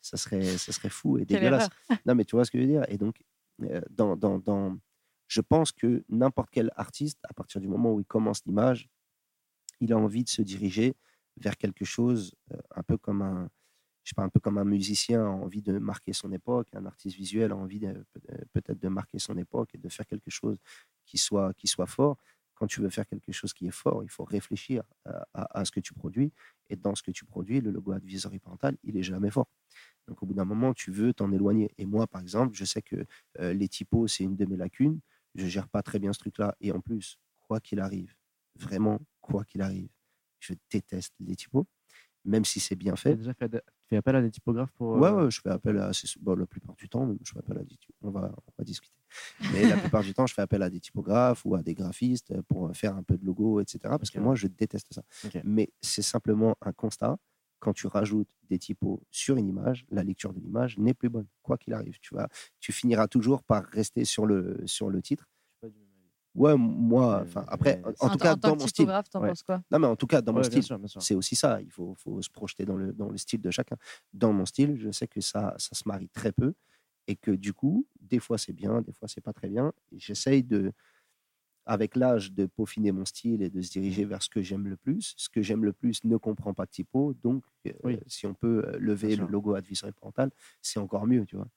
Ça 0.00 0.16
serait, 0.16 0.56
ça 0.56 0.72
serait 0.72 0.88
fou 0.88 1.18
et 1.18 1.26
dégueulasse. 1.26 1.68
Non, 2.06 2.14
mais 2.14 2.24
tu 2.24 2.34
vois 2.34 2.46
ce 2.46 2.50
que 2.50 2.58
je 2.58 2.62
veux 2.62 2.70
dire? 2.70 2.84
Et 2.88 2.96
donc, 2.96 3.20
euh, 3.62 3.82
dans, 3.90 4.16
dans, 4.16 4.38
dans, 4.38 4.78
je 5.28 5.42
pense 5.42 5.72
que 5.72 6.02
n'importe 6.08 6.48
quel 6.50 6.70
artiste, 6.76 7.18
à 7.28 7.34
partir 7.34 7.60
du 7.60 7.68
moment 7.68 7.92
où 7.92 8.00
il 8.00 8.06
commence 8.06 8.44
l'image, 8.46 8.88
il 9.80 9.92
a 9.92 9.98
envie 9.98 10.24
de 10.24 10.30
se 10.30 10.40
diriger 10.40 10.94
vers 11.36 11.56
quelque 11.56 11.84
chose 11.84 12.34
euh, 12.52 12.58
un 12.76 12.82
peu 12.82 12.96
comme 12.96 13.22
un, 13.22 13.48
je 14.04 14.10
sais 14.10 14.14
pas, 14.14 14.22
un 14.22 14.28
peu 14.28 14.40
comme 14.40 14.58
un 14.58 14.64
musicien 14.64 15.24
a 15.24 15.28
envie 15.28 15.62
de 15.62 15.78
marquer 15.78 16.12
son 16.12 16.32
époque, 16.32 16.68
un 16.74 16.86
artiste 16.86 17.16
visuel 17.16 17.52
a 17.52 17.56
envie 17.56 17.80
peut-être 18.52 18.78
de 18.78 18.88
marquer 18.88 19.18
son 19.18 19.36
époque 19.36 19.74
et 19.74 19.78
de 19.78 19.88
faire 19.88 20.06
quelque 20.06 20.30
chose 20.30 20.58
qui 21.04 21.18
soit, 21.18 21.52
qui 21.54 21.66
soit 21.66 21.86
fort. 21.86 22.16
Quand 22.54 22.66
tu 22.66 22.80
veux 22.80 22.90
faire 22.90 23.06
quelque 23.06 23.32
chose 23.32 23.52
qui 23.54 23.66
est 23.66 23.72
fort, 23.72 24.02
il 24.02 24.10
faut 24.10 24.24
réfléchir 24.24 24.82
à, 25.32 25.64
ce 25.64 25.70
que 25.70 25.80
tu 25.80 25.94
produis. 25.94 26.32
Et 26.68 26.76
dans 26.76 26.94
ce 26.94 27.02
que 27.02 27.10
tu 27.10 27.24
produis, 27.24 27.60
le 27.60 27.70
logo 27.70 27.92
advisory 27.92 28.38
parental, 28.38 28.76
il 28.82 28.98
est 28.98 29.02
jamais 29.02 29.30
fort. 29.30 29.48
Donc 30.08 30.22
au 30.22 30.26
bout 30.26 30.34
d'un 30.34 30.44
moment, 30.44 30.74
tu 30.74 30.90
veux 30.90 31.14
t'en 31.14 31.32
éloigner. 31.32 31.72
Et 31.78 31.86
moi, 31.86 32.06
par 32.06 32.20
exemple, 32.20 32.54
je 32.54 32.64
sais 32.64 32.82
que 32.82 33.06
euh, 33.38 33.52
les 33.54 33.68
typos, 33.68 34.08
c'est 34.08 34.24
une 34.24 34.36
de 34.36 34.44
mes 34.44 34.56
lacunes. 34.56 35.00
Je 35.36 35.46
gère 35.46 35.68
pas 35.68 35.82
très 35.82 35.98
bien 35.98 36.12
ce 36.12 36.18
truc-là. 36.18 36.56
Et 36.60 36.72
en 36.72 36.80
plus, 36.80 37.18
quoi 37.38 37.60
qu'il 37.60 37.80
arrive, 37.80 38.14
vraiment, 38.56 39.00
quoi 39.20 39.44
qu'il 39.44 39.62
arrive, 39.62 39.88
je 40.40 40.54
déteste 40.70 41.14
les 41.20 41.36
typos, 41.36 41.66
même 42.24 42.44
si 42.44 42.60
c'est 42.60 42.76
bien 42.76 42.96
fait. 42.96 43.12
Tu 43.12 43.18
déjà 43.18 43.34
fait, 43.34 43.62
fais 43.88 43.96
appel 43.96 44.16
à 44.16 44.22
des 44.22 44.30
typographes 44.30 44.72
pour. 44.72 44.96
Ouais, 44.96 45.10
euh, 45.10 45.30
je 45.30 45.40
fais 45.40 45.50
appel 45.50 45.78
à. 45.78 45.90
Bon, 46.20 46.34
la 46.34 46.46
plupart 46.46 46.74
du 46.74 46.88
temps, 46.88 47.08
je 47.22 47.32
fais 47.32 47.38
appel 47.38 47.58
à 47.58 47.62
des. 47.62 47.76
On 48.02 48.10
va, 48.10 48.32
on 48.34 48.52
va 48.58 48.64
discuter. 48.64 48.94
Mais 49.52 49.68
la 49.68 49.76
plupart 49.76 50.02
du 50.02 50.14
temps, 50.14 50.26
je 50.26 50.34
fais 50.34 50.42
appel 50.42 50.62
à 50.62 50.70
des 50.70 50.80
typographes 50.80 51.44
ou 51.44 51.54
à 51.54 51.62
des 51.62 51.74
graphistes 51.74 52.40
pour 52.42 52.74
faire 52.76 52.96
un 52.96 53.02
peu 53.02 53.16
de 53.16 53.24
logo, 53.24 53.60
etc. 53.60 53.78
Parce 53.82 54.10
que 54.10 54.20
moi, 54.20 54.34
je 54.34 54.46
déteste 54.46 54.92
ça. 54.92 55.02
Mais 55.44 55.70
c'est 55.80 56.02
simplement 56.02 56.56
un 56.60 56.72
constat. 56.72 57.16
Quand 57.58 57.74
tu 57.74 57.88
rajoutes 57.88 58.28
des 58.48 58.58
typos 58.58 59.02
sur 59.10 59.36
une 59.36 59.46
image, 59.46 59.84
la 59.90 60.02
lecture 60.02 60.32
de 60.32 60.40
l'image 60.40 60.78
n'est 60.78 60.94
plus 60.94 61.10
bonne. 61.10 61.26
Quoi 61.42 61.58
qu'il 61.58 61.74
arrive, 61.74 61.98
tu, 62.00 62.14
vas, 62.14 62.26
tu 62.58 62.72
finiras 62.72 63.06
toujours 63.06 63.42
par 63.42 63.64
rester 63.64 64.06
sur 64.06 64.24
le, 64.24 64.62
sur 64.64 64.88
le 64.88 65.02
titre 65.02 65.28
Ouais, 66.34 66.56
moi, 66.56 67.22
enfin, 67.24 67.44
après, 67.48 67.82
en, 67.98 68.08
tout 68.08 68.18
cas, 68.18 68.36
dans 68.36 68.54
mon 68.54 68.66
style. 68.66 68.86
Quoi? 69.46 69.62
Non, 69.70 69.78
mais 69.80 69.86
en 69.86 69.96
tout 69.96 70.06
cas, 70.06 70.22
dans 70.22 70.32
mon 70.32 70.42
style, 70.44 70.64
c'est 71.00 71.14
aussi 71.14 71.34
ça. 71.34 71.60
Il 71.60 71.70
faut, 71.70 71.94
faut, 71.98 72.22
se 72.22 72.30
projeter 72.30 72.64
dans 72.64 72.76
le, 72.76 72.92
dans 72.92 73.08
le 73.08 73.18
style 73.18 73.40
de 73.40 73.50
chacun. 73.50 73.76
Dans 74.12 74.32
mon 74.32 74.46
style, 74.46 74.76
je 74.78 74.90
sais 74.90 75.08
que 75.08 75.20
ça, 75.20 75.54
ça 75.58 75.74
se 75.74 75.82
marie 75.86 76.08
très 76.08 76.30
peu 76.30 76.54
et 77.08 77.16
que 77.16 77.32
du 77.32 77.52
coup, 77.52 77.86
des 78.00 78.20
fois 78.20 78.38
c'est 78.38 78.52
bien, 78.52 78.82
des 78.82 78.92
fois 78.92 79.08
c'est 79.08 79.20
pas 79.20 79.32
très 79.32 79.48
bien. 79.48 79.72
J'essaye 79.96 80.44
de, 80.44 80.72
avec 81.66 81.96
l'âge, 81.96 82.32
de 82.32 82.46
peaufiner 82.46 82.92
mon 82.92 83.04
style 83.04 83.42
et 83.42 83.50
de 83.50 83.60
se 83.62 83.70
diriger 83.70 84.04
vers 84.04 84.22
ce 84.22 84.28
que 84.28 84.42
j'aime 84.42 84.68
le 84.68 84.76
plus. 84.76 85.14
Ce 85.16 85.28
que 85.28 85.42
j'aime 85.42 85.64
le 85.64 85.72
plus 85.72 86.04
ne 86.04 86.16
comprend 86.16 86.54
pas 86.54 86.66
de 86.66 86.70
typo, 86.70 87.14
donc 87.22 87.42
euh, 87.66 87.96
si 88.06 88.26
on 88.26 88.34
peut 88.34 88.64
euh, 88.64 88.78
lever 88.78 89.16
le 89.16 89.26
logo 89.26 89.54
advisory 89.54 89.92
parental, 89.92 90.30
c'est 90.62 90.78
encore 90.78 91.06
mieux, 91.06 91.24
tu 91.26 91.36
vois. 91.36 91.48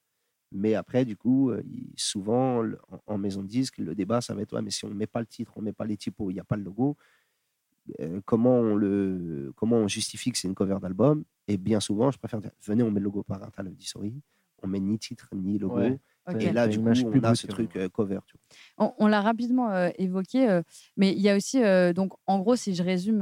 Mais 0.54 0.76
après, 0.76 1.04
du 1.04 1.16
coup, 1.16 1.50
euh, 1.50 1.62
souvent, 1.96 2.62
en, 3.08 3.18
maison 3.18 3.42
de 3.42 3.48
disque, 3.48 3.78
le 3.78 3.92
débat, 3.94 4.20
ça 4.20 4.34
va 4.34 4.42
être 4.42 4.52
ouais, 4.52 4.62
mais 4.62 4.70
si 4.70 4.84
on 4.84 4.88
ne 4.88 4.94
met 4.94 5.08
pas 5.08 5.18
le 5.18 5.26
titre, 5.26 5.52
on 5.56 5.60
ne 5.60 5.66
met 5.66 5.72
pas 5.72 5.84
les 5.84 5.96
typos, 5.96 6.30
il 6.30 6.34
n'y 6.34 6.40
a 6.40 6.44
pas 6.44 6.56
le 6.56 6.62
logo, 6.62 6.96
euh, 7.98 8.20
comment, 8.24 8.54
on 8.54 8.76
le, 8.76 9.52
comment 9.56 9.76
on 9.76 9.88
justifie 9.88 10.30
que 10.30 10.38
c'est 10.38 10.46
une 10.46 10.54
cover 10.54 10.78
d'album? 10.80 11.24
Et 11.48 11.56
bien 11.56 11.80
souvent, 11.80 12.12
je 12.12 12.18
préfère 12.18 12.40
dire 12.40 12.52
venez, 12.62 12.84
on 12.84 12.90
met 12.92 13.00
le 13.00 13.04
logo 13.04 13.24
parental 13.24 13.66
Auditory, 13.66 14.14
on 14.62 14.68
met 14.68 14.78
ni 14.78 14.96
titre 14.96 15.28
ni 15.34 15.58
logo. 15.58 15.80
Et 16.38 16.52
là, 16.52 16.68
du 16.68 16.78
coup, 16.78 16.88
on 16.88 17.24
a 17.24 17.34
ce 17.34 17.48
truc 17.48 17.76
euh, 17.76 17.88
cover. 17.88 18.20
Tu 18.26 18.38
vois. 18.78 18.94
On, 18.98 19.08
l'a 19.08 19.20
rapidement 19.20 19.88
évoqué, 19.98 20.60
mais 20.96 21.12
il 21.12 21.20
y 21.20 21.28
a 21.28 21.36
aussi, 21.36 21.60
donc, 21.94 22.12
en 22.26 22.38
gros, 22.38 22.54
si 22.54 22.76
je 22.76 22.82
résume 22.84 23.18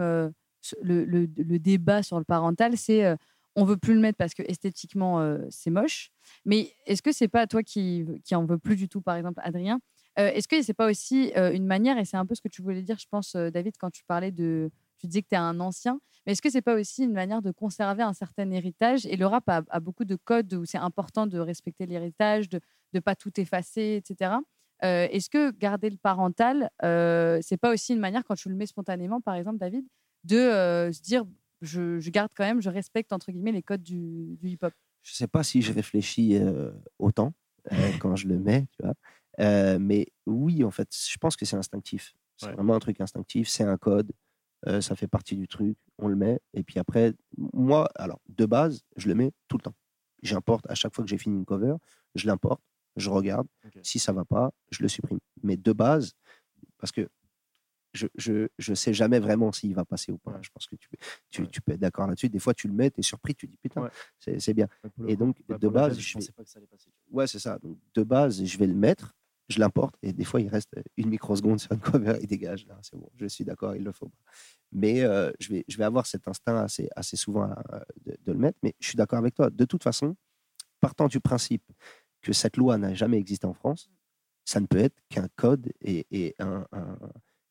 le, 0.83 1.05
le, 1.05 1.27
le, 1.37 1.59
débat 1.59 2.03
sur 2.03 2.19
le 2.19 2.25
parental, 2.25 2.77
c'est 2.77 3.17
on 3.57 3.65
veut 3.65 3.77
plus 3.77 3.95
le 3.95 4.01
mettre 4.01 4.17
parce 4.17 4.35
que 4.35 4.43
esthétiquement 4.43 5.39
c'est 5.51 5.71
moche. 5.71 6.11
Mais 6.45 6.73
est-ce 6.87 7.03
que 7.03 7.13
c'est 7.13 7.29
pas 7.29 7.47
toi 7.47 7.63
qui 7.63 8.07
qui 8.25 8.35
en 8.35 8.45
veux 8.45 8.59
plus 8.59 8.77
du 8.77 8.89
tout, 8.89 9.01
par 9.01 9.17
exemple, 9.17 9.41
Adrien 9.45 9.81
Est-ce 10.17 10.49
que 10.49 10.63
c'est 10.63 10.75
pas 10.75 10.89
aussi 10.89 11.33
une 11.37 11.67
manière 11.67 11.99
et 11.99 12.05
c'est 12.05 12.17
un 12.17 12.27
peu 12.27 12.35
ce 12.35 12.41
que 12.41 12.49
tu 12.49 12.63
voulais 12.63 12.83
dire, 12.83 12.99
je 12.99 13.07
pense, 13.11 13.37
David, 13.37 13.75
quand 13.79 13.91
tu 13.91 14.05
parlais 14.05 14.31
de 14.31 14.71
tu 14.99 15.09
disais 15.09 15.23
que 15.23 15.29
tu 15.29 15.35
es 15.35 15.39
un 15.39 15.59
ancien, 15.59 16.01
mais 16.25 16.33
est-ce 16.33 16.43
que 16.43 16.49
c'est 16.49 16.63
pas 16.63 16.75
aussi 16.75 17.03
une 17.03 17.13
manière 17.13 17.43
de 17.43 17.51
conserver 17.51 18.05
un 18.05 18.13
certain 18.13 18.49
héritage? 18.53 19.05
Et 19.07 19.17
le 19.17 19.27
rap 19.27 19.49
a, 19.49 19.81
beaucoup 19.81 20.05
de 20.05 20.15
codes 20.15 20.55
où 20.55 20.65
c'est 20.65 20.79
important 20.79 21.27
de 21.27 21.39
respecter 21.41 21.87
l'héritage, 21.87 22.49
de 22.49 22.61
ne 22.93 23.01
pas 23.01 23.17
tout 23.17 23.33
effacer, 23.41 23.97
etc. 23.97 24.37
est-ce 24.81 25.29
que 25.29 25.51
garder 25.51 25.91
le 25.91 25.97
parental, 25.97 26.71
c'est 26.81 27.59
pas 27.61 27.73
aussi 27.73 27.93
une 27.93 28.01
manière, 28.01 28.25
quand 28.25 28.37
tu 28.37 28.49
le 28.49 28.55
mets 28.55 28.67
spontanément, 28.67 29.21
par 29.21 29.35
exemple, 29.35 29.59
David, 29.59 29.85
de 30.25 30.91
se 30.93 31.03
dire 31.03 31.25
je, 31.63 32.11
garde 32.11 32.31
quand 32.35 32.45
même, 32.45 32.61
je 32.61 32.69
respecte 32.69 33.13
entre 33.13 33.31
guillemets 33.31 33.53
les 33.53 33.63
codes 33.63 33.83
du, 33.83 34.39
hip-hop. 34.43 34.75
Je 35.03 35.15
sais 35.15 35.29
pas 35.29 35.43
si 35.43 35.63
je 35.63 35.73
réfléchis 35.73 36.37
euh, 36.37 36.73
autant 36.99 37.33
euh, 37.73 37.77
quand 38.01 38.17
je 38.17 38.29
le 38.29 38.39
mets, 38.39 38.67
tu 38.73 38.83
vois. 38.83 38.95
Euh, 39.41 39.79
mais 39.81 40.09
oui, 40.27 40.63
en 40.65 40.71
fait, 40.71 40.89
je 40.95 41.17
pense 41.19 41.37
que 41.37 41.45
c'est 41.45 41.57
instinctif. 41.57 42.15
C'est 42.37 42.53
vraiment 42.53 42.75
un 42.75 42.81
truc 42.81 43.01
instinctif. 43.01 43.49
C'est 43.49 43.63
un 43.63 43.77
code. 43.77 44.11
ça 44.81 44.97
fait 44.97 45.07
partie 45.07 45.37
du 45.37 45.47
truc. 45.47 45.77
On 45.99 46.09
le 46.09 46.17
met. 46.17 46.41
Et 46.55 46.65
puis 46.65 46.81
après, 46.81 47.15
moi, 47.53 47.89
alors 47.95 48.21
de 48.29 48.47
base, 48.47 48.83
je 48.97 49.09
le 49.09 49.15
mets 49.15 49.31
tout 49.47 49.59
le 49.59 49.63
temps. 49.63 49.77
J'importe 50.23 50.69
à 50.69 50.75
chaque 50.75 50.95
fois 50.95 51.05
que 51.05 51.11
j'ai 51.11 51.19
fini 51.19 51.37
une 51.37 51.45
cover, 51.45 51.77
je 52.17 52.27
l'importe, 52.27 52.61
je 52.97 53.11
regarde. 53.11 53.47
Si 53.83 54.01
ça 54.01 54.13
va 54.13 54.25
pas, 54.25 54.53
je 54.71 54.83
le 54.83 54.89
supprime. 54.89 55.21
Mais 55.43 55.57
de 55.57 55.73
base, 55.73 56.15
parce 56.79 56.91
que 56.91 57.09
je, 57.93 58.07
je, 58.17 58.49
je, 58.59 58.75
sais 58.75 58.95
jamais 58.95 59.19
vraiment 59.19 59.53
s'il 59.53 59.75
va 59.75 59.85
passer 59.85 60.13
ou 60.13 60.19
pas. 60.19 60.39
Je 60.43 60.51
pense 60.51 60.67
que 60.67 60.77
tu, 60.77 60.89
tu, 61.31 61.49
tu 61.49 61.61
peux 61.61 61.73
être 61.73 61.81
d'accord 61.81 62.07
là-dessus. 62.07 62.29
Des 62.29 62.39
fois, 62.39 62.55
tu 62.55 62.69
le 62.69 62.75
mets, 62.75 62.91
tu 62.91 63.01
es 63.01 63.03
surpris, 63.03 63.35
tu 63.35 63.47
dis 63.47 63.57
putain, 63.57 63.91
c'est 64.19 64.55
bien. 64.55 64.69
et 65.07 65.17
donc, 65.17 65.43
bah, 65.49 65.59
de 65.59 65.69
base, 65.69 65.99
je, 65.99 66.15
pensais 66.15 66.33
pas 66.33 66.45
que 66.45 66.51
ça 66.51 66.59
allait 66.59 66.67
passer. 66.67 66.91
Ouais, 67.11 67.27
c'est 67.27 67.39
ça. 67.39 67.59
Donc, 67.59 67.79
de 67.95 68.03
base, 68.03 68.45
je 68.45 68.59
vais 68.59 68.67
le 68.67 68.75
mettre, 68.75 69.15
je 69.49 69.59
l'importe, 69.59 69.97
et 70.03 70.13
des 70.13 70.25
fois, 70.25 70.41
il 70.41 70.49
reste 70.49 70.75
une 70.97 71.09
microseconde 71.09 71.61
sur 71.61 71.73
une 71.73 71.81
cover, 71.81 72.19
il 72.21 72.27
dégage. 72.27 72.67
Là, 72.67 72.79
c'est 72.83 72.97
bon, 72.97 73.11
je 73.17 73.27
suis 73.27 73.45
d'accord, 73.45 73.77
il 73.77 73.85
le 73.85 73.93
faut 73.93 74.09
pas. 74.09 74.19
Mais 74.73 75.03
euh, 75.03 75.31
je, 75.39 75.51
vais, 75.51 75.65
je 75.69 75.77
vais 75.77 75.85
avoir 75.85 76.07
cet 76.07 76.27
instinct 76.29 76.57
assez, 76.57 76.89
assez 76.97 77.17
souvent 77.17 77.51
euh, 77.51 77.81
de, 78.07 78.17
de, 78.25 78.33
le 78.33 78.39
mettre. 78.39 78.59
Mais 78.63 78.75
je 78.81 78.89
suis 78.89 78.97
d'accord 78.97 79.19
avec 79.19 79.35
toi. 79.35 79.51
De 79.51 79.65
toute 79.67 79.83
façon, 79.83 80.17
partant 80.81 81.09
du 81.09 81.21
principe 81.21 81.65
que 82.23 82.33
cette 82.33 82.57
loi 82.57 82.79
n'a 82.79 82.95
jamais 82.95 83.19
existé 83.19 83.47
en 83.47 83.53
France, 83.53 83.91
ça 84.45 84.61
ne 84.61 84.67
peut 84.67 84.79
être 84.79 84.97
qu'un 85.09 85.29
code 85.37 85.73
et, 85.81 86.35
un, 86.39 86.67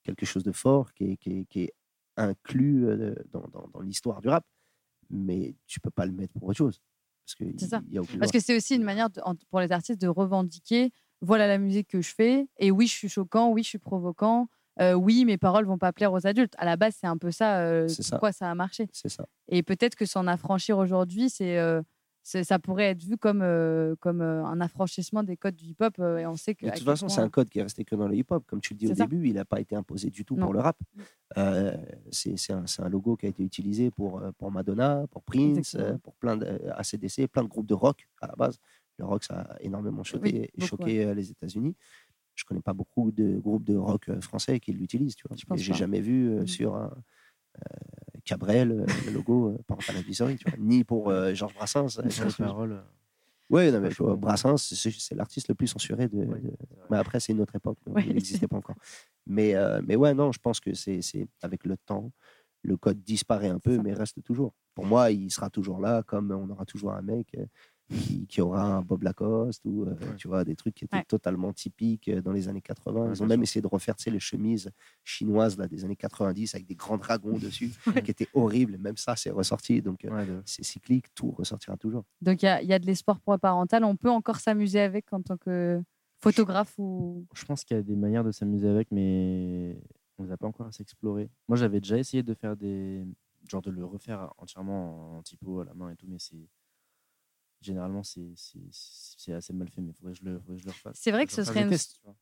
quelque 0.03 0.25
chose 0.25 0.43
de 0.43 0.51
fort 0.51 0.93
qui 0.93 1.17
est, 1.55 1.73
inclus 2.17 2.87
euh, 2.87 3.15
dans, 3.31 3.81
l'histoire 3.81 4.21
du 4.21 4.29
rap. 4.29 4.45
Mais 5.09 5.55
tu 5.65 5.79
peux 5.79 5.89
pas 5.89 6.05
le 6.05 6.11
mettre 6.11 6.33
pour 6.33 6.43
autre 6.43 6.57
chose. 6.57 6.81
Parce 7.25 7.35
que, 7.35 8.17
Parce 8.17 8.31
que 8.31 8.39
c'est 8.39 8.55
aussi 8.55 8.75
une 8.75 8.83
manière 8.83 9.09
pour 9.49 9.59
les 9.59 9.71
artistes 9.71 10.01
de 10.01 10.07
revendiquer 10.07 10.91
voilà 11.21 11.47
la 11.47 11.57
musique 11.57 11.87
que 11.87 12.01
je 12.01 12.13
fais. 12.13 12.47
Et 12.57 12.71
oui, 12.71 12.87
je 12.87 12.93
suis 12.93 13.09
choquant, 13.09 13.49
oui, 13.49 13.63
je 13.63 13.69
suis 13.69 13.77
provoquant. 13.77 14.47
Euh, 14.79 14.93
oui, 14.93 15.25
mes 15.25 15.37
paroles 15.37 15.65
vont 15.65 15.77
pas 15.77 15.93
plaire 15.93 16.11
aux 16.11 16.25
adultes. 16.25 16.53
À 16.57 16.65
la 16.65 16.77
base, 16.77 16.95
c'est 16.99 17.07
un 17.07 17.17
peu 17.17 17.31
ça. 17.31 17.59
Euh, 17.59 17.87
pourquoi 18.09 18.31
ça. 18.31 18.49
a 18.49 18.55
marché 18.55 18.87
C'est 18.91 19.09
ça. 19.09 19.27
Et 19.47 19.63
peut-être 19.63 19.95
que 19.95 20.05
s'en 20.05 20.27
affranchir 20.27 20.77
aujourd'hui, 20.77 21.29
c'est 21.29 21.59
ça 22.23 22.59
pourrait 22.59 22.91
être 22.91 23.03
vu 23.03 23.17
comme, 23.17 23.41
euh, 23.41 23.95
comme 23.99 24.21
euh, 24.21 24.45
un 24.45 24.61
affranchissement 24.61 25.23
des 25.23 25.37
codes 25.37 25.55
du 25.55 25.65
hip-hop. 25.65 25.95
Euh, 25.99 26.17
et 26.17 26.27
on 26.27 26.35
sait 26.35 26.55
que, 26.55 26.65
de 26.65 26.71
toute 26.71 26.83
façon, 26.83 27.09
c'est 27.09 27.21
un 27.21 27.29
code 27.29 27.49
qui 27.49 27.59
est 27.59 27.63
resté 27.63 27.83
que 27.83 27.95
dans 27.95 28.07
le 28.07 28.15
hip-hop. 28.15 28.43
Comme 28.45 28.61
tu 28.61 28.73
le 28.73 28.79
dis 28.79 28.87
au 28.87 28.93
début, 28.93 29.27
il 29.27 29.33
n'a 29.33 29.45
pas 29.45 29.59
été 29.59 29.75
imposé 29.75 30.09
du 30.09 30.23
tout 30.23 30.35
pour 30.35 30.53
le 30.53 30.59
rap. 30.59 30.77
c'est 32.11 32.51
un, 32.51 32.65
un, 32.79 32.89
logo 32.89 33.15
qui 33.15 33.25
a 33.25 33.29
été 33.29 33.43
utilisé 33.43 33.91
pour, 33.91 34.21
pour 34.37 34.51
Madonna, 34.51 35.05
pour 35.11 35.23
Prince, 35.23 35.77
pour 36.03 36.15
plein 36.15 36.37
de 36.37 36.45
ACDC, 36.75 37.27
plein 37.27 37.43
de 37.43 37.49
groupes 37.49 37.67
de 37.67 37.73
rock 37.73 38.07
à 38.21 38.27
la 38.27 38.35
base. 38.35 38.59
Le 38.97 39.05
rock, 39.05 39.23
ça 39.23 39.41
a 39.41 39.61
énormément 39.61 40.03
choqué, 40.03 40.51
choqué 40.59 41.13
les 41.15 41.31
États-Unis. 41.31 41.75
Je 42.35 42.45
connais 42.45 42.61
pas 42.61 42.73
beaucoup 42.73 43.11
de 43.11 43.39
groupes 43.39 43.63
de 43.63 43.75
rock 43.75 44.09
français 44.21 44.59
qui 44.59 44.71
l'utilisent. 44.73 45.15
Vois. 45.27 45.57
J'ai 45.57 45.73
jamais 45.73 46.01
vu 46.01 46.41
mm. 46.41 46.47
sur 46.47 46.75
un, 46.75 46.91
Cabrel, 48.23 48.71
euh, 48.71 48.85
le 49.05 49.11
logo, 49.11 49.49
euh, 49.49 49.57
par 49.67 49.77
exemple, 49.79 49.99
à 49.99 50.35
tu 50.35 50.49
vois, 50.49 50.57
ni 50.59 50.83
pour 50.83 51.09
euh, 51.09 51.33
Georges 51.33 51.53
Brassens. 51.53 51.99
Oui, 53.49 53.69
non, 53.69 53.81
mais 53.81 53.89
Brassens, 54.17 54.57
c'est 54.57 55.15
l'artiste 55.15 55.49
le 55.49 55.55
plus 55.55 55.67
censuré. 55.67 56.07
De, 56.07 56.25
Mais 56.89 56.97
après, 56.97 57.19
c'est 57.19 57.33
une 57.33 57.41
autre 57.41 57.55
époque, 57.55 57.77
il 58.05 58.13
n'existait 58.13 58.47
pas 58.47 58.55
encore. 58.55 58.77
Mais, 59.27 59.53
mais 59.85 59.97
ouais, 59.97 60.13
non, 60.13 60.31
je 60.31 60.39
pense 60.39 60.61
que 60.61 60.73
c'est 60.73 61.01
avec 61.41 61.65
le 61.65 61.75
temps, 61.75 62.13
le 62.63 62.77
code 62.77 63.03
disparaît 63.03 63.49
un 63.49 63.59
peu, 63.59 63.77
mais 63.79 63.93
reste 63.93 64.23
toujours. 64.23 64.53
Pour 64.73 64.85
moi, 64.85 65.11
il 65.11 65.29
sera 65.29 65.49
toujours 65.49 65.81
là, 65.81 66.01
comme 66.03 66.31
on 66.31 66.49
aura 66.49 66.63
toujours 66.63 66.93
un 66.93 67.01
mec 67.01 67.35
qui, 68.27 68.41
aura 68.41 68.63
un 68.63 68.81
Bob 68.81 69.03
Lacoste 69.03 69.61
ou 69.65 69.83
euh, 69.83 69.95
tu 70.17 70.27
vois 70.27 70.43
des 70.43 70.55
trucs 70.55 70.73
qui 70.73 70.85
étaient 70.85 71.03
totalement 71.03 71.53
typiques 71.53 72.07
euh, 72.07 72.21
dans 72.21 72.31
les 72.31 72.47
années 72.47 72.61
80. 72.61 73.13
Ils 73.13 73.23
ont 73.23 73.27
même 73.27 73.43
essayé 73.43 73.61
de 73.61 73.67
refaire 73.67 73.95
les 74.07 74.19
chemises 74.19 74.71
chinoises 75.03 75.57
là, 75.57 75.67
des 75.67 75.85
années 75.85 75.95
90 75.95 76.55
avec 76.55 76.67
des 76.67 76.75
grands 76.75 76.97
dragons 76.97 77.37
dessus 77.39 77.71
qui 78.03 78.11
étaient 78.11 78.27
horribles. 78.33 78.77
Même 78.77 78.97
ça, 78.97 79.15
c'est 79.15 79.29
ressorti. 79.29 79.81
Donc 79.81 80.05
euh, 80.05 80.41
c'est 80.45 80.63
cyclique, 80.63 81.13
tout 81.13 81.31
ressortira 81.31 81.77
toujours. 81.77 82.03
Donc 82.21 82.43
il 82.43 82.59
y, 82.63 82.65
y, 82.67 82.73
a 82.73 82.79
de 82.79 82.85
l'espoir 82.85 83.19
pour 83.19 83.33
le 83.33 83.39
parental. 83.39 83.83
On 83.83 83.95
peut 83.95 84.09
encore 84.09 84.37
s'amuser 84.37 84.79
avec 84.79 85.11
en 85.13 85.21
tant 85.21 85.37
que 85.37 85.81
photographe 86.19 86.73
ou. 86.77 87.25
Je 87.33 87.45
pense 87.45 87.63
qu'il 87.63 87.77
y 87.77 87.79
a 87.79 87.83
des 87.83 87.95
manières 87.95 88.23
de 88.23 88.31
s'amuser 88.31 88.67
avec, 88.67 88.89
mais 88.91 89.77
on 90.17 90.23
ne 90.23 90.31
a 90.31 90.37
pas 90.37 90.47
encore 90.47 90.67
assez 90.67 90.83
exploré. 90.83 91.29
Moi, 91.47 91.57
j'avais 91.57 91.81
déjà 91.81 91.97
essayé 91.97 92.23
de 92.23 92.33
faire 92.33 92.55
des 92.55 93.05
genre 93.49 93.61
de 93.61 93.71
le 93.71 93.83
refaire 93.83 94.31
entièrement 94.37 95.17
en 95.17 95.23
typo 95.23 95.61
à 95.61 95.65
la 95.65 95.73
main 95.73 95.89
et 95.89 95.95
tout, 95.95 96.05
mais 96.07 96.19
c'est 96.19 96.47
généralement, 97.61 98.01
c'est 98.03 99.33
assez 99.33 99.53
mal 99.53 99.69
fait, 99.69 99.81
mais 99.81 99.91
il 99.91 99.93
faudrait 99.93 100.13
que 100.13 100.19
je 100.19 100.25
le, 100.25 100.41
je 100.57 100.65
le 100.65 100.71
refasse. 100.71 100.97
C'est 100.99 101.11
vrai 101.11 101.25
que 101.25 101.31
ce 101.31 101.43
serait, 101.43 101.63
une, 101.63 101.77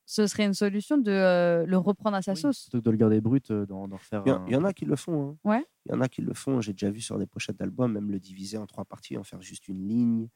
ce 0.06 0.26
serait 0.26 0.44
une 0.44 0.54
solution 0.54 0.98
de 0.98 1.10
euh, 1.10 1.66
le 1.66 1.78
reprendre 1.78 2.16
à 2.16 2.22
sa 2.22 2.34
sauce. 2.34 2.64
Plutôt 2.64 2.80
que 2.80 2.84
de 2.84 2.90
le 2.90 2.96
garder 2.96 3.20
brut, 3.20 3.50
euh, 3.50 3.66
d'en 3.66 3.86
refaire. 3.86 4.22
Il 4.26 4.52
y, 4.52 4.56
en 4.56 4.64
a 4.64 4.72
qui 4.72 4.84
le 4.84 4.96
font. 4.96 5.30
Hein. 5.30 5.36
Ouais. 5.44 5.64
Il 5.86 5.92
y 5.92 5.94
en 5.94 6.00
a 6.00 6.08
qui 6.08 6.22
le 6.22 6.34
font. 6.34 6.60
J'ai 6.60 6.72
déjà 6.72 6.90
vu 6.90 7.00
sur 7.00 7.18
des 7.18 7.26
pochettes 7.26 7.56
d'albums, 7.56 7.92
même 7.92 8.10
le 8.10 8.20
diviser 8.20 8.58
en 8.58 8.66
trois 8.66 8.84
parties, 8.84 9.16
en 9.16 9.24
faire 9.24 9.40
juste 9.40 9.68
une 9.68 9.88
ligne. 9.88 10.28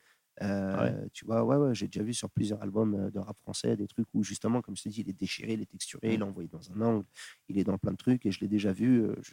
Euh, 0.42 1.06
tu 1.12 1.24
vois, 1.24 1.44
ouais, 1.44 1.56
ouais 1.56 1.74
j'ai 1.76 1.86
déjà 1.86 2.02
vu 2.02 2.12
sur 2.12 2.28
plusieurs 2.28 2.60
albums 2.60 3.08
de 3.10 3.18
rap 3.20 3.38
français 3.38 3.76
des 3.76 3.86
trucs 3.86 4.08
où, 4.14 4.24
justement, 4.24 4.62
comme 4.62 4.76
je 4.76 4.82
te 4.82 4.88
dis, 4.88 5.02
il 5.02 5.08
est 5.08 5.18
déchiré, 5.18 5.52
il 5.52 5.60
est 5.60 5.70
texturé, 5.70 6.14
il 6.14 6.20
est 6.20 6.24
envoyé 6.24 6.48
dans 6.48 6.72
un 6.72 6.80
angle, 6.80 7.06
il 7.48 7.58
est 7.58 7.64
dans 7.64 7.78
plein 7.78 7.92
de 7.92 7.96
trucs, 7.96 8.26
et 8.26 8.32
je 8.32 8.40
l'ai 8.40 8.48
déjà 8.48 8.72
vu. 8.72 9.06
Je 9.22 9.32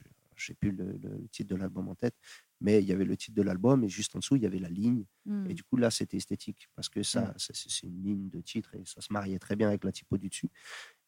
n'ai 0.50 0.56
plus 0.56 0.72
le, 0.72 0.98
le, 1.02 1.28
titre 1.30 1.50
de 1.50 1.56
l'album 1.56 1.88
en 1.90 1.96
tête, 1.96 2.16
mais 2.60 2.82
il 2.82 2.88
y 2.88 2.92
avait 2.92 3.06
le 3.06 3.18
titre 3.18 3.36
de 3.36 3.42
l'album 3.42 3.84
et 3.84 3.90
juste 3.90 4.16
en 4.16 4.20
dessous, 4.20 4.36
il 4.36 4.44
y 4.44 4.46
avait 4.46 4.60
la 4.60 4.70
ligne. 4.70 5.06
Hmm. 5.26 5.50
Et 5.50 5.54
du 5.54 5.64
coup, 5.64 5.78
là, 5.78 5.92
c'était 5.92 6.18
esthétique 6.18 6.70
parce 6.76 6.90
que 6.90 7.04
ça, 7.04 7.22
hmm. 7.22 7.34
c'est 7.38 7.88
une 7.88 8.04
ligne 8.04 8.30
de 8.30 8.42
titre 8.42 8.76
et 8.76 8.84
ça 8.86 9.02
se 9.02 9.12
mariait 9.12 9.40
très 9.40 9.56
bien 9.56 9.68
avec 9.68 9.84
la 9.84 9.92
typo 9.92 10.18
du 10.18 10.30
dessus. 10.30 10.50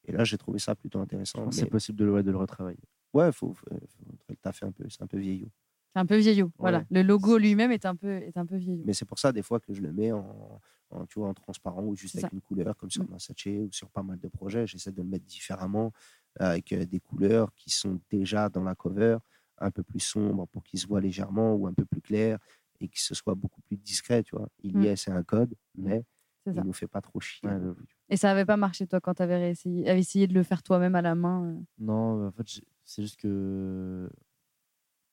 Et 0.06 0.12
là, 0.12 0.24
j'ai 0.24 0.38
trouvé 0.38 0.60
ça 0.60 0.76
plutôt 0.76 1.00
intéressant. 1.00 1.50
C'est 1.52 1.68
possible 1.68 1.98
de 1.98 2.06
le, 2.06 2.24
de 2.24 2.32
le 2.32 2.38
retravailler? 2.38 2.84
Ouais, 3.14 3.28
il 3.28 3.34
faut, 3.34 3.54
faut, 3.54 3.66
le 4.30 4.36
taffer 4.36 4.66
un 4.66 4.72
peu. 4.72 4.86
C'est 4.90 5.02
un 5.02 5.08
peu 5.08 5.18
vieillot. 5.18 5.50
C'est 5.94 6.00
un 6.00 6.06
peu 6.08 6.18
vieillot, 6.18 6.52
voilà. 6.58 6.84
Le 6.90 7.04
logo 7.04 7.38
lui-même 7.38 7.72
est 7.72 7.86
un 7.86 7.96
peu, 7.96 8.10
est 8.10 8.36
un 8.36 8.48
peu 8.48 8.58
vieillot. 8.58 8.84
Mais 8.84 8.94
c'est 8.94 9.06
pour 9.06 9.20
ça, 9.20 9.32
des 9.32 9.44
fois, 9.44 9.60
que 9.60 9.76
je 9.76 9.82
le 9.82 9.94
mets 9.94 10.12
en, 10.12 10.60
tu 11.08 11.20
vois, 11.20 11.30
en 11.30 11.36
transparent 11.36 11.84
ou 11.84 11.96
juste 11.96 12.18
avec 12.18 12.34
une 12.34 12.42
couleur, 12.42 12.76
comme 12.76 12.90
sur 12.90 13.04
mmh. 13.04 13.12
Masache 13.12 13.46
ou 13.46 13.72
sur 13.72 13.92
pas 13.92 14.02
mal 14.02 14.20
de 14.20 14.28
projets. 14.28 14.66
J'essaie 14.66 14.92
de 14.92 15.04
le 15.04 15.08
mettre 15.08 15.26
différemment, 15.26 15.94
avec 16.40 16.72
euh, 16.74 16.86
des 16.86 17.00
couleurs 17.00 17.54
qui 17.56 17.70
sont 17.70 18.00
déjà 18.10 18.50
dans 18.50 18.64
la 18.64 18.76
cover 18.76 19.18
un 19.60 19.72
peu 19.72 19.84
plus 19.84 20.00
sombre 20.00 20.48
pour 20.48 20.64
qu'il 20.64 20.80
se 20.80 20.88
voit 20.88 21.02
légèrement 21.02 21.54
ou 21.56 21.68
un 21.68 21.74
peu 21.74 21.86
plus 21.86 22.02
clair 22.02 22.40
et 22.80 22.88
que 22.88 23.00
ce 23.00 23.16
soit 23.16 23.36
beaucoup 23.36 23.62
plus 23.62 23.78
discret, 23.78 24.24
tu 24.24 24.36
vois. 24.36 24.50
Il 24.62 24.82
y 24.82 24.88
est, 24.88 24.94
mm. 24.94 24.98
c'est 24.98 25.12
un 25.12 25.24
code, 25.24 25.54
mais 25.76 26.04
il 26.46 26.54
ne 26.54 26.62
nous 26.62 26.74
fait 26.74 26.88
pas 26.88 27.02
trop 27.02 27.20
chier. 27.20 27.50
et 28.10 28.18
ça 28.18 28.28
n'avait 28.30 28.46
pas 28.46 28.58
marché, 28.58 28.86
toi, 28.88 29.00
quand 29.00 29.14
tu 29.16 29.22
avais 29.22 29.52
essayé, 29.52 29.90
essayé 29.90 30.28
de 30.28 30.34
le 30.34 30.44
faire 30.44 30.64
toi-même 30.64 30.96
à 30.96 31.02
la 31.02 31.16
main 31.16 31.46
euh? 31.46 31.62
Non, 31.80 32.28
en 32.28 32.32
fait, 32.32 32.62
c'est 32.84 33.02
juste 33.02 33.20
que. 33.20 34.10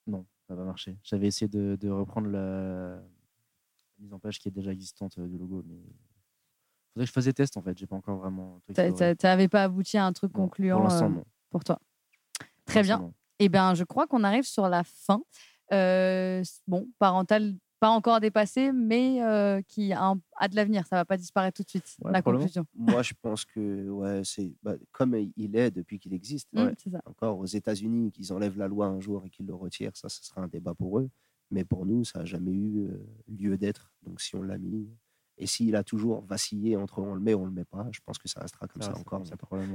Non, 0.06 0.26
ça 0.46 0.54
n'a 0.54 0.60
pas 0.60 0.66
marché. 0.66 0.98
J'avais 1.04 1.28
essayé 1.28 1.48
de, 1.48 1.76
de, 1.80 1.88
reprendre 1.88 2.28
la... 2.28 3.00
mise 3.98 4.12
en 4.12 4.18
page 4.18 4.40
qui 4.40 4.48
est 4.48 4.52
déjà 4.52 4.72
existante 4.72 5.18
euh, 5.18 5.28
du 5.28 5.38
logo, 5.38 5.62
mais 5.66 5.78
faudrait 7.00 7.04
que 7.04 7.08
je 7.08 7.12
fasse 7.12 7.24
des 7.24 7.32
tests 7.32 7.56
en 7.56 7.62
fait. 7.62 7.76
J'ai 7.78 7.86
pas 7.86 7.96
encore 7.96 8.18
vraiment. 8.18 8.60
Tu 8.74 8.82
n'avais 9.22 9.48
pas 9.48 9.64
abouti 9.64 9.98
à 9.98 10.04
un 10.04 10.12
truc 10.12 10.32
concluant 10.32 10.90
euh, 10.90 11.08
pour 11.50 11.64
toi. 11.64 11.80
Très 12.66 12.82
bien. 12.82 13.12
Eh 13.38 13.48
bien, 13.48 13.74
je 13.74 13.84
crois 13.84 14.06
qu'on 14.06 14.22
arrive 14.24 14.44
sur 14.44 14.68
la 14.68 14.84
fin. 14.84 15.22
Euh, 15.72 16.42
bon, 16.66 16.88
parental, 16.98 17.54
pas 17.80 17.88
encore 17.88 18.20
dépassé, 18.20 18.72
mais 18.72 19.22
euh, 19.22 19.62
qui 19.66 19.92
a, 19.92 20.14
de 20.14 20.56
l'avenir. 20.56 20.86
Ça 20.86 20.96
va 20.96 21.04
pas 21.04 21.16
disparaître 21.16 21.56
tout 21.56 21.62
de 21.62 21.68
suite. 21.68 21.96
la 22.04 22.20
conclusion. 22.20 22.66
Moi, 22.74 23.02
je 23.02 23.14
pense 23.20 23.44
que 23.46 23.88
ouais, 23.88 24.20
c'est 24.24 24.52
bah, 24.62 24.74
comme 24.92 25.16
il 25.36 25.56
est 25.56 25.70
depuis 25.70 25.98
qu'il 25.98 26.12
existe. 26.12 26.48
Mmh, 26.52 26.72
encore 27.06 27.38
aux 27.38 27.46
États-Unis, 27.46 28.12
qu'ils 28.12 28.32
enlèvent 28.32 28.58
la 28.58 28.68
loi 28.68 28.86
un 28.86 29.00
jour 29.00 29.24
et 29.24 29.30
qu'ils 29.30 29.46
le 29.46 29.54
retirent, 29.54 29.96
ça, 29.96 30.08
ce 30.08 30.22
sera 30.22 30.42
un 30.42 30.48
débat 30.48 30.74
pour 30.74 30.98
eux. 30.98 31.08
Mais 31.50 31.64
pour 31.64 31.86
nous, 31.86 32.04
ça 32.04 32.20
n'a 32.20 32.24
jamais 32.26 32.52
eu 32.52 32.86
euh, 32.86 33.06
lieu 33.28 33.56
d'être. 33.56 33.90
Donc, 34.02 34.20
si 34.20 34.36
on 34.36 34.42
l'a 34.42 34.58
mis, 34.58 34.88
et 35.40 35.46
s'il 35.46 35.74
a 35.74 35.82
toujours 35.82 36.22
vacillé 36.26 36.76
entre 36.76 36.98
on 37.00 37.14
le 37.14 37.20
met 37.20 37.32
ou 37.32 37.40
on 37.40 37.46
le 37.46 37.50
met 37.50 37.64
pas, 37.64 37.88
je 37.92 38.00
pense 38.04 38.18
que 38.18 38.28
ça 38.28 38.40
restera 38.40 38.66
comme 38.68 38.82
ça, 38.82 38.96
encore. 38.96 39.22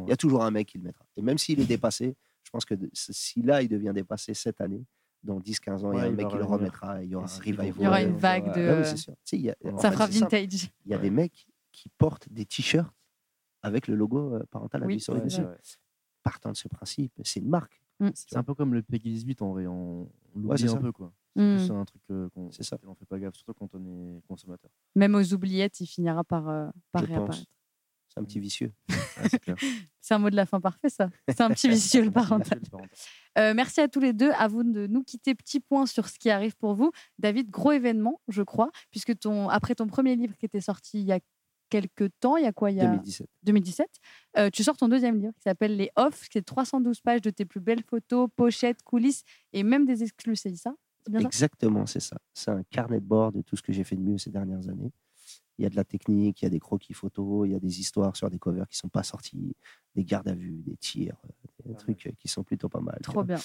Il 0.05 0.09
y 0.09 0.11
a 0.11 0.17
toujours 0.17 0.43
un 0.43 0.51
mec 0.51 0.67
qui 0.67 0.77
le 0.77 0.83
mettra. 0.83 1.05
Et 1.17 1.23
même 1.23 1.39
s'il 1.39 1.59
est 1.59 1.65
dépassé, 1.65 2.15
je 2.43 2.51
pense 2.51 2.65
que 2.65 2.75
si 2.93 3.41
là, 3.41 3.63
il 3.63 3.67
devient 3.67 3.91
dépassé 3.93 4.35
cette 4.35 4.61
année, 4.61 4.85
dans 5.23 5.39
10-15 5.39 5.83
ans, 5.83 5.91
il 5.93 5.97
y 5.97 6.01
a 6.01 6.03
un 6.03 6.11
mec 6.11 6.27
qui 6.27 6.37
le 6.37 6.43
remettra. 6.43 7.03
Il 7.03 7.09
y 7.09 7.15
aura 7.15 7.25
un 7.25 7.39
revival. 7.39 7.73
Il 7.77 7.83
y 7.83 7.87
aura 7.87 8.01
une 8.03 8.15
vague 8.15 8.53
de. 8.55 8.83
ça 8.83 9.91
fera 9.91 10.05
vintage. 10.05 10.69
Il 10.85 10.91
y 10.91 10.93
a 10.93 10.99
des 10.99 11.09
mecs 11.09 11.47
qui 11.71 11.89
portent 11.97 12.29
des 12.29 12.45
t-shirts 12.45 12.93
avec 13.63 13.87
le 13.87 13.95
logo 13.95 14.35
euh, 14.35 14.43
parental 14.51 14.83
à 14.83 14.85
oui, 14.85 14.99
sur 14.99 15.15
Partant 16.21 16.51
de 16.51 16.57
ce 16.57 16.67
principe, 16.67 17.13
c'est 17.23 17.39
une 17.39 17.49
marque. 17.49 17.81
Mm. 17.99 18.09
C'est 18.13 18.37
un 18.37 18.43
peu 18.43 18.53
comme 18.53 18.73
le 18.73 18.81
Peggy 18.81 19.11
18 19.11 19.41
en 19.41 19.51
vrai. 19.51 19.67
On, 19.67 20.09
l'oublie 20.35 20.67
un 20.67 20.77
peu. 20.77 20.91
quoi. 20.91 21.13
Mm. 21.35 21.59
C'est 21.59 21.71
un 21.71 21.85
truc 21.85 22.01
euh, 22.11 22.29
qu'on 22.29 22.47
ne 22.47 22.51
fait 22.51 23.05
pas 23.07 23.19
gaffe, 23.19 23.35
surtout 23.35 23.53
quand 23.53 23.69
on 23.73 23.85
est 23.85 24.21
consommateur. 24.27 24.71
Même 24.95 25.15
aux 25.15 25.33
oubliettes, 25.33 25.79
il 25.81 25.87
finira 25.87 26.23
par, 26.23 26.49
euh, 26.49 26.67
par 26.91 27.03
réapparaître. 27.03 27.45
C'est 28.15 28.21
un 28.21 28.23
petit 28.23 28.39
vicieux. 28.39 28.71
c'est 30.01 30.13
un 30.13 30.19
mot 30.19 30.29
de 30.29 30.37
la 30.37 30.45
fin 30.45 30.61
parfait, 30.61 30.87
ça. 30.87 31.09
C'est 31.27 31.41
un 31.41 31.49
petit 31.49 31.67
vicieux, 31.67 32.01
le 32.01 32.11
parental. 32.11 32.61
Euh, 33.37 33.53
merci 33.53 33.81
à 33.81 33.89
tous 33.89 33.99
les 33.99 34.13
deux. 34.13 34.31
À 34.31 34.47
vous 34.47 34.63
de 34.63 34.87
nous 34.87 35.03
quitter. 35.03 35.35
Petit 35.35 35.59
point 35.59 35.85
sur 35.85 36.07
ce 36.07 36.17
qui 36.17 36.29
arrive 36.29 36.55
pour 36.55 36.75
vous. 36.75 36.91
David, 37.19 37.49
gros 37.49 37.73
événement, 37.73 38.21
je 38.29 38.41
crois, 38.41 38.71
puisque 38.89 39.19
ton, 39.19 39.49
après 39.49 39.75
ton 39.75 39.87
premier 39.87 40.15
livre 40.15 40.37
qui 40.37 40.45
était 40.45 40.61
sorti 40.61 41.01
il 41.01 41.05
y 41.05 41.11
a 41.11 41.19
quelques 41.69 42.09
temps, 42.19 42.37
il 42.37 42.43
y 42.43 42.47
a 42.47 42.53
quoi 42.53 42.71
il 42.71 42.77
y 42.77 42.81
a 42.81 42.87
2017. 42.87 43.27
2017 43.43 43.89
euh, 44.37 44.49
tu 44.49 44.63
sors 44.63 44.75
ton 44.75 44.87
deuxième 44.87 45.19
livre 45.19 45.33
qui 45.33 45.43
s'appelle 45.43 45.75
Les 45.75 45.91
Off, 45.95 46.27
qui 46.29 46.37
est 46.37 46.41
312 46.41 47.01
pages 47.01 47.21
de 47.21 47.29
tes 47.29 47.45
plus 47.45 47.61
belles 47.61 47.83
photos, 47.83 48.29
pochettes, 48.35 48.83
coulisses 48.83 49.23
et 49.53 49.63
même 49.63 49.85
des 49.85 50.03
exclus, 50.03 50.35
c'est 50.35 50.55
ça? 50.55 50.73
Exactement, 51.13 51.85
c'est 51.85 51.99
ça. 51.99 52.17
C'est 52.33 52.51
un 52.51 52.63
carnet 52.63 52.99
de 52.99 53.05
bord 53.05 53.31
de 53.31 53.41
tout 53.41 53.55
ce 53.55 53.61
que 53.61 53.71
j'ai 53.71 53.83
fait 53.83 53.95
de 53.95 54.01
mieux 54.01 54.17
ces 54.17 54.31
dernières 54.31 54.67
années 54.69 54.91
il 55.57 55.63
y 55.63 55.65
a 55.65 55.69
de 55.69 55.75
la 55.75 55.83
technique, 55.83 56.41
il 56.41 56.45
y 56.45 56.47
a 56.47 56.49
des 56.49 56.59
croquis 56.59 56.93
photos, 56.93 57.47
il 57.47 57.53
y 57.53 57.55
a 57.55 57.59
des 57.59 57.79
histoires 57.79 58.15
sur 58.15 58.29
des 58.29 58.39
covers 58.39 58.67
qui 58.67 58.77
sont 58.77 58.89
pas 58.89 59.03
sortis, 59.03 59.55
des 59.95 60.03
gardes 60.03 60.27
à 60.27 60.35
vue, 60.35 60.61
des 60.65 60.75
tirs, 60.75 61.15
euh, 61.25 61.69
des 61.69 61.75
trucs 61.75 62.13
qui 62.19 62.27
sont 62.27 62.43
plutôt 62.43 62.69
pas 62.69 62.81
mal. 62.81 62.99
Trop 63.01 63.23
bien. 63.23 63.37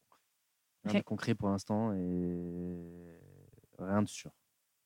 rien 0.85 0.99
de 0.99 1.03
concret 1.03 1.35
pour 1.35 1.49
l'instant 1.49 1.93
et 1.93 2.77
rien 3.79 4.01
de 4.01 4.07
sûr. 4.07 4.31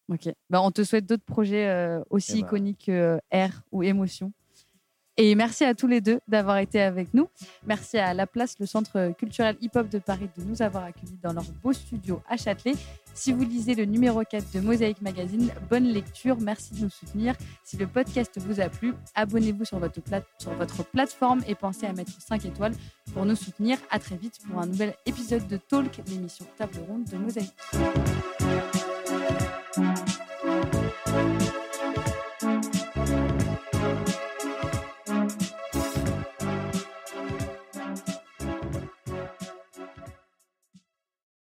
Ok. 0.09 0.29
Bah, 0.49 0.61
on 0.61 0.71
te 0.71 0.83
souhaite 0.83 1.05
d'autres 1.05 1.25
projets 1.25 1.99
aussi 2.09 2.37
eh 2.37 2.41
bah. 2.41 2.47
iconiques 2.47 2.85
que 2.87 3.19
Air 3.29 3.63
ou 3.71 3.83
Émotion. 3.83 4.33
Et 5.23 5.35
merci 5.35 5.63
à 5.63 5.75
tous 5.75 5.85
les 5.85 6.01
deux 6.01 6.19
d'avoir 6.27 6.57
été 6.57 6.81
avec 6.81 7.13
nous. 7.13 7.29
Merci 7.67 7.99
à 7.99 8.11
La 8.15 8.25
Place, 8.25 8.55
le 8.59 8.65
centre 8.65 9.13
culturel 9.15 9.55
hip-hop 9.61 9.87
de 9.87 9.99
Paris, 9.99 10.27
de 10.35 10.43
nous 10.43 10.63
avoir 10.63 10.85
accueillis 10.85 11.19
dans 11.21 11.31
leur 11.31 11.43
beau 11.61 11.73
studio 11.73 12.23
à 12.27 12.37
Châtelet. 12.37 12.73
Si 13.13 13.31
vous 13.31 13.43
lisez 13.43 13.75
le 13.75 13.85
numéro 13.85 14.23
4 14.23 14.51
de 14.51 14.61
Mosaïque 14.61 14.99
Magazine, 15.03 15.51
bonne 15.69 15.83
lecture. 15.83 16.37
Merci 16.41 16.73
de 16.73 16.85
nous 16.85 16.89
soutenir. 16.89 17.35
Si 17.63 17.77
le 17.77 17.85
podcast 17.85 18.39
vous 18.39 18.59
a 18.59 18.69
plu, 18.69 18.95
abonnez-vous 19.13 19.63
sur 19.63 19.77
votre, 19.77 19.99
sur 20.39 20.53
votre 20.55 20.83
plateforme 20.85 21.43
et 21.47 21.53
pensez 21.53 21.85
à 21.85 21.93
mettre 21.93 22.19
5 22.19 22.43
étoiles 22.45 22.73
pour 23.13 23.23
nous 23.23 23.35
soutenir. 23.35 23.77
À 23.91 23.99
très 23.99 24.15
vite 24.15 24.39
pour 24.49 24.59
un 24.59 24.65
nouvel 24.65 24.95
épisode 25.05 25.47
de 25.47 25.57
Talk, 25.57 26.01
l'émission 26.07 26.47
table 26.57 26.79
ronde 26.87 27.03
de 27.05 27.17
Mosaïque. 27.17 27.53